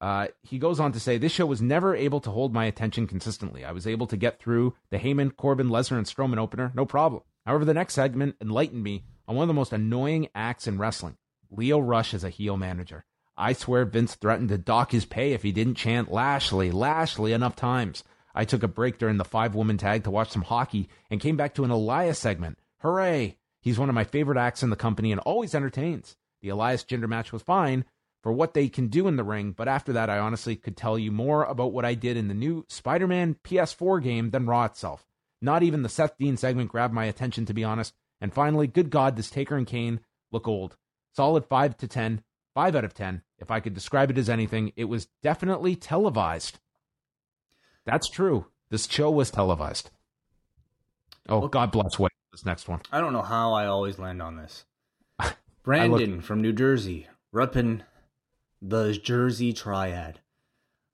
[0.00, 3.06] Uh, he goes on to say, This show was never able to hold my attention
[3.06, 3.64] consistently.
[3.64, 7.22] I was able to get through the Heyman, Corbin, Lesnar, and Strowman opener, no problem.
[7.46, 11.16] However, the next segment enlightened me on one of the most annoying acts in wrestling
[11.50, 13.04] Lio Rush as a heel manager.
[13.40, 17.56] I swear Vince threatened to dock his pay if he didn't chant Lashley, Lashley enough
[17.56, 18.04] times.
[18.34, 21.36] I took a break during the five woman tag to watch some hockey and came
[21.36, 22.58] back to an Elias segment.
[22.82, 23.38] Hooray!
[23.62, 26.16] He's one of my favorite acts in the company and always entertains.
[26.42, 27.86] The Elias gender match was fine
[28.22, 30.98] for what they can do in the ring, but after that, I honestly could tell
[30.98, 34.66] you more about what I did in the new Spider Man PS4 game than Raw
[34.66, 35.06] itself.
[35.40, 37.94] Not even the Seth Dean segment grabbed my attention, to be honest.
[38.20, 40.00] And finally, good God, this Taker and Kane
[40.30, 40.76] look old.
[41.16, 42.22] Solid 5 to 10,
[42.60, 43.22] 5 out of 10.
[43.38, 46.58] If I could describe it as anything, it was definitely televised.
[47.86, 48.48] That's true.
[48.68, 49.88] This show was televised.
[51.26, 52.82] Oh, God bless what this next one.
[52.92, 54.66] I don't know how I always land on this.
[55.62, 57.80] Brandon from New Jersey, repping
[58.60, 60.20] the Jersey Triad.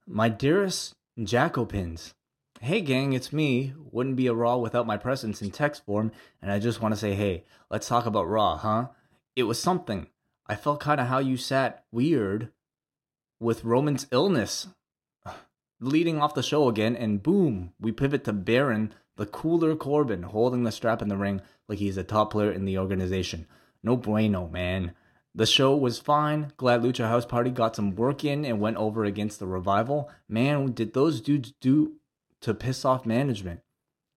[0.07, 2.13] My dearest Jacopins.
[2.61, 3.73] Hey gang, it's me.
[3.91, 6.99] Wouldn't be a Raw without my presence in text form, and I just want to
[6.99, 8.87] say, hey, let's talk about Raw, huh?
[9.35, 10.07] It was something.
[10.49, 12.49] I felt kind of how you sat weird
[13.39, 14.67] with Roman's illness.
[15.79, 20.63] Leading off the show again, and boom, we pivot to Baron, the cooler Corbin, holding
[20.63, 23.45] the strap in the ring like he's a top player in the organization.
[23.83, 24.93] No bueno, man.
[25.35, 26.53] The show was fine.
[26.57, 30.09] Glad Lucha House Party got some work in and went over against the revival.
[30.27, 31.97] Man, did those dudes do
[32.41, 33.61] to piss off management.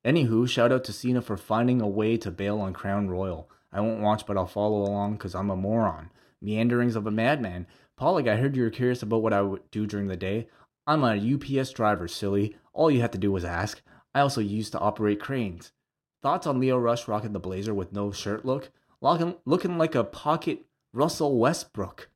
[0.04, 3.50] Anywho, shout out to Cena for finding a way to bail on Crown Royal.
[3.72, 6.10] I won't watch, but I'll follow along because I'm a moron.
[6.42, 7.66] Meanderings of a madman.
[7.96, 10.48] Pollock, I heard you were curious about what I would do during the day.
[10.86, 12.56] I'm a UPS driver, silly.
[12.72, 13.82] All you have to do was ask.
[14.14, 15.72] I also used to operate cranes.
[16.22, 18.70] Thoughts on Lio Rush rocking the blazer with no shirt look?
[19.00, 22.08] Looking, looking like a pocket Russell Westbrook.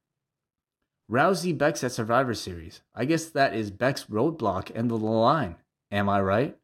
[1.10, 2.80] Rousey Bex at Survivor Series.
[2.94, 5.56] I guess that is Beck's roadblock of the line.
[5.90, 6.56] Am I right?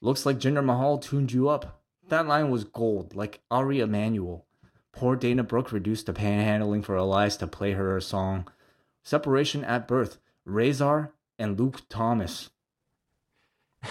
[0.00, 1.82] Looks like Jinder Mahal tuned you up.
[2.08, 4.46] That line was gold, like Ari Emanuel.
[4.92, 8.48] Poor Dana Brooke reduced to panhandling for Elias to play her a song.
[9.02, 10.18] Separation at birth.
[10.44, 12.50] Rezar and Luke Thomas.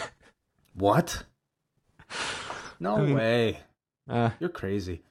[0.74, 1.24] what?
[2.80, 3.60] No way.
[4.08, 5.02] Uh, You're crazy.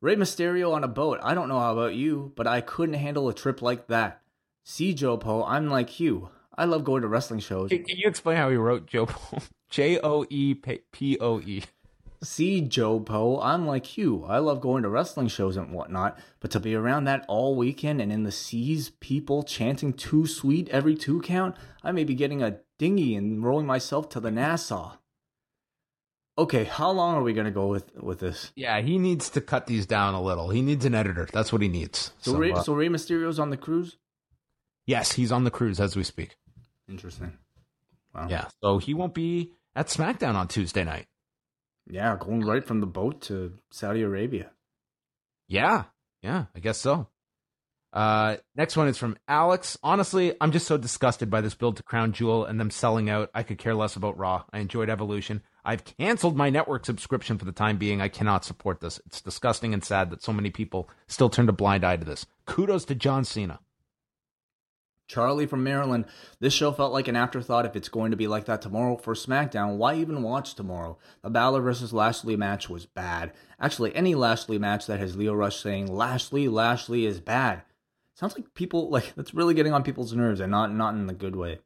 [0.00, 1.20] Rey Mysterio on a boat.
[1.22, 4.20] I don't know how about you, but I couldn't handle a trip like that.
[4.64, 6.30] See, Joe Poe, I'm like you.
[6.56, 7.70] I love going to wrestling shows.
[7.70, 9.38] can, can you explain how he wrote Joe Poe?
[9.70, 11.62] J O E P O E.
[12.22, 14.24] See, Joe Poe, I'm like you.
[14.28, 18.00] I love going to wrestling shows and whatnot, but to be around that all weekend
[18.00, 22.40] and in the seas, people chanting too sweet every two count, I may be getting
[22.40, 24.98] a dinghy and rolling myself to the Nassau.
[26.38, 28.52] Okay, how long are we gonna go with with this?
[28.54, 30.48] Yeah, he needs to cut these down a little.
[30.48, 31.28] He needs an editor.
[31.30, 32.12] That's what he needs.
[32.20, 33.98] So, So, Rey, uh, so Rey Mysterio's on the cruise.
[34.86, 36.36] yes, he's on the cruise as we speak.
[36.88, 37.36] Interesting.
[38.14, 38.28] Wow.
[38.30, 41.06] Yeah, so he won't be at SmackDown on Tuesday night.
[41.88, 44.50] Yeah, going right from the boat to Saudi Arabia.
[45.48, 45.84] Yeah,
[46.22, 47.08] yeah, I guess so.
[47.92, 49.76] Uh, next one is from Alex.
[49.82, 53.30] Honestly, I'm just so disgusted by this build to Crown Jewel and them selling out.
[53.34, 54.44] I could care less about Raw.
[54.50, 55.42] I enjoyed Evolution.
[55.64, 58.00] I've canceled my network subscription for the time being.
[58.00, 58.98] I cannot support this.
[59.06, 62.26] It's disgusting and sad that so many people still turned a blind eye to this.
[62.46, 63.60] Kudos to John Cena.
[65.12, 66.06] Charlie from Maryland.
[66.40, 67.66] This show felt like an afterthought.
[67.66, 70.96] If it's going to be like that tomorrow for SmackDown, why even watch tomorrow?
[71.22, 73.32] The Balor versus Lashley match was bad.
[73.60, 77.62] Actually, any Lashley match that has Lio Rush saying Lashley, Lashley is bad.
[78.14, 81.12] Sounds like people like that's really getting on people's nerves and not not in the
[81.12, 81.58] good way.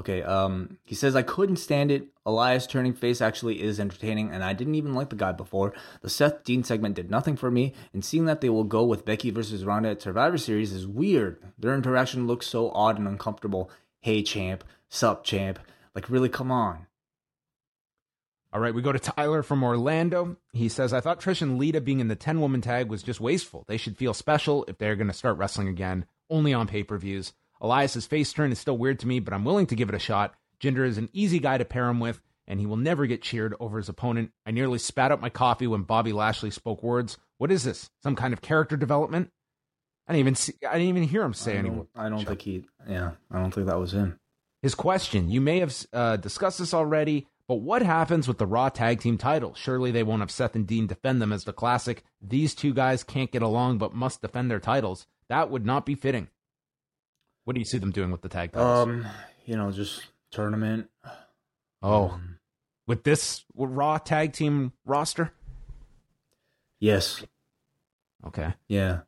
[0.00, 2.06] Okay, um, he says I couldn't stand it.
[2.24, 5.74] Elias turning face actually is entertaining, and I didn't even like the guy before.
[6.00, 9.04] The Seth Dean segment did nothing for me, and seeing that they will go with
[9.04, 11.36] Becky versus Ronda at Survivor Series is weird.
[11.58, 13.70] Their interaction looks so odd and uncomfortable.
[14.00, 15.58] Hey champ, sup champ,
[15.94, 16.86] like really, come on.
[18.50, 20.38] All right, we go to Tyler from Orlando.
[20.54, 23.20] He says, I thought Trish and Lita being in the 10 woman tag was just
[23.20, 23.66] wasteful.
[23.68, 26.96] They should feel special if they're going to start wrestling again, only on pay per
[26.96, 27.34] views.
[27.60, 29.98] Elias's face turn is still weird to me, but I'm willing to give it a
[29.98, 30.34] shot.
[30.60, 33.54] Jinder is an easy guy to pair him with, and he will never get cheered
[33.60, 34.32] over his opponent.
[34.46, 37.18] I nearly spat out my coffee when Bobby Lashley spoke words.
[37.38, 37.90] What is this?
[38.02, 39.30] Some kind of character development?
[40.06, 41.88] I didn't even see, I didn't even hear him say words.
[41.94, 42.64] I don't think he.
[42.88, 44.18] Yeah, I don't think that was him.
[44.62, 48.68] His question You may have uh, discussed this already, but what happens with the Raw
[48.68, 49.56] Tag Team titles?
[49.58, 52.04] Surely they won't have Seth and Dean defend them as the classic.
[52.20, 55.06] These two guys can't get along but must defend their titles.
[55.28, 56.28] That would not be fitting.
[57.44, 58.86] What do you see them doing with the tag titles?
[58.88, 59.06] Um,
[59.46, 60.88] you know, just tournament.
[61.82, 62.38] oh, Um,
[62.86, 65.32] with this Raw Tag Team roster?
[66.78, 67.22] yes.
[68.26, 68.52] Okay.
[68.68, 69.00] Yeah.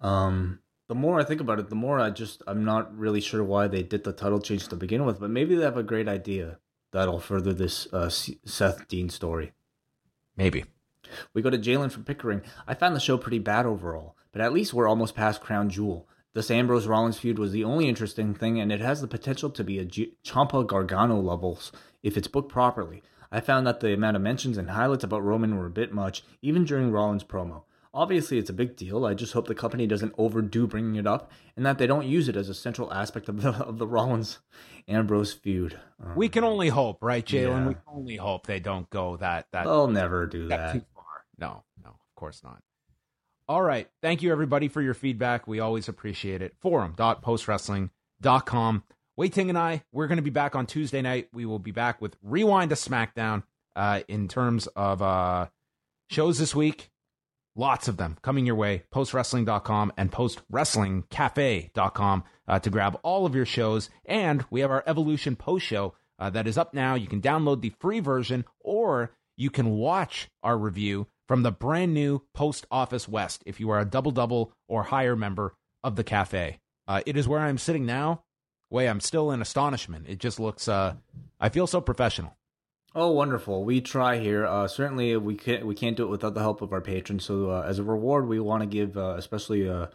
[0.00, 3.44] Um, the more I think about it, the more I just I'm not really sure
[3.44, 6.08] why they did the title change to begin with, but maybe they have a great
[6.08, 6.58] idea
[6.92, 9.52] that'll further this uh, Seth Dean story.
[10.36, 10.64] Maybe.
[11.34, 12.40] We go to Jalen from Pickering.
[12.66, 16.08] I found the show pretty bad overall, but at least we're almost past Crown Jewel.
[16.32, 19.64] This Ambrose Rollins feud was the only interesting thing, and it has the potential to
[19.64, 23.02] be a G- Ciampa Gargano levels if it's booked properly.
[23.32, 26.22] I found that the amount of mentions and highlights about Roman were a bit much,
[26.42, 27.62] even during Rollins' promo.
[27.92, 29.04] Obviously, it's a big deal.
[29.04, 32.28] I just hope the company doesn't overdo bringing it up, and that they don't use
[32.28, 34.38] it as a central aspect of the of the Rollins
[34.86, 35.78] Ambrose feud.
[36.00, 37.48] Uh, We can only hope, right, Jalen?
[37.48, 37.66] Yeah.
[37.68, 40.72] We can only hope they don't go that that they'll never do that that.
[40.74, 41.04] too far.
[41.38, 42.62] No, no, of course not.
[43.50, 43.86] All right.
[44.00, 45.48] Thank you, everybody, for your feedback.
[45.48, 46.54] We always appreciate it.
[46.60, 48.84] Forum.postwrestling.com.
[49.16, 51.30] Wai Ting and I, we're going to be back on Tuesday night.
[51.32, 53.42] We will be back with Rewind to SmackDown
[53.74, 55.48] uh, in terms of uh,
[56.10, 56.92] shows this week.
[57.56, 58.84] Lots of them coming your way.
[58.94, 63.90] Postwrestling.com and postwrestlingcafe.com uh, to grab all of your shows.
[64.04, 66.94] And we have our Evolution post show uh, that is up now.
[66.94, 71.94] You can download the free version or you can watch our review from the brand
[71.94, 75.54] new Post Office West if you are a double double or higher member
[75.84, 76.58] of the cafe.
[76.88, 78.24] Uh, it is where I'm sitting now.
[78.68, 80.06] Wai, I'm still in astonishment.
[80.08, 80.94] It just looks, uh,
[81.38, 82.36] I feel so professional.
[82.96, 83.62] Oh, wonderful!
[83.62, 84.44] We try here.
[84.44, 87.26] Uh, certainly, we can't we can't do it without the help of our patrons.
[87.26, 89.86] So, uh, as a reward, we want to give, uh, especially uh,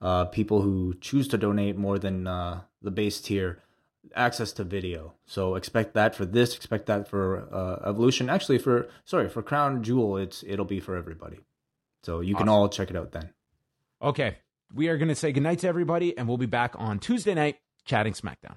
[0.00, 3.63] uh, people who choose to donate more than uh, the base tier
[4.14, 5.14] access to video.
[5.26, 6.56] So expect that for this.
[6.56, 8.30] Expect that for uh, Evolution.
[8.30, 11.38] Actually, for sorry for Crown Jewel, it's it'll be for everybody.
[12.02, 13.30] So you can all check it out then.
[14.02, 14.38] Okay,
[14.72, 17.56] we are going to say goodnight to everybody, and we'll be back on Tuesday night
[17.84, 18.56] chatting SmackDown.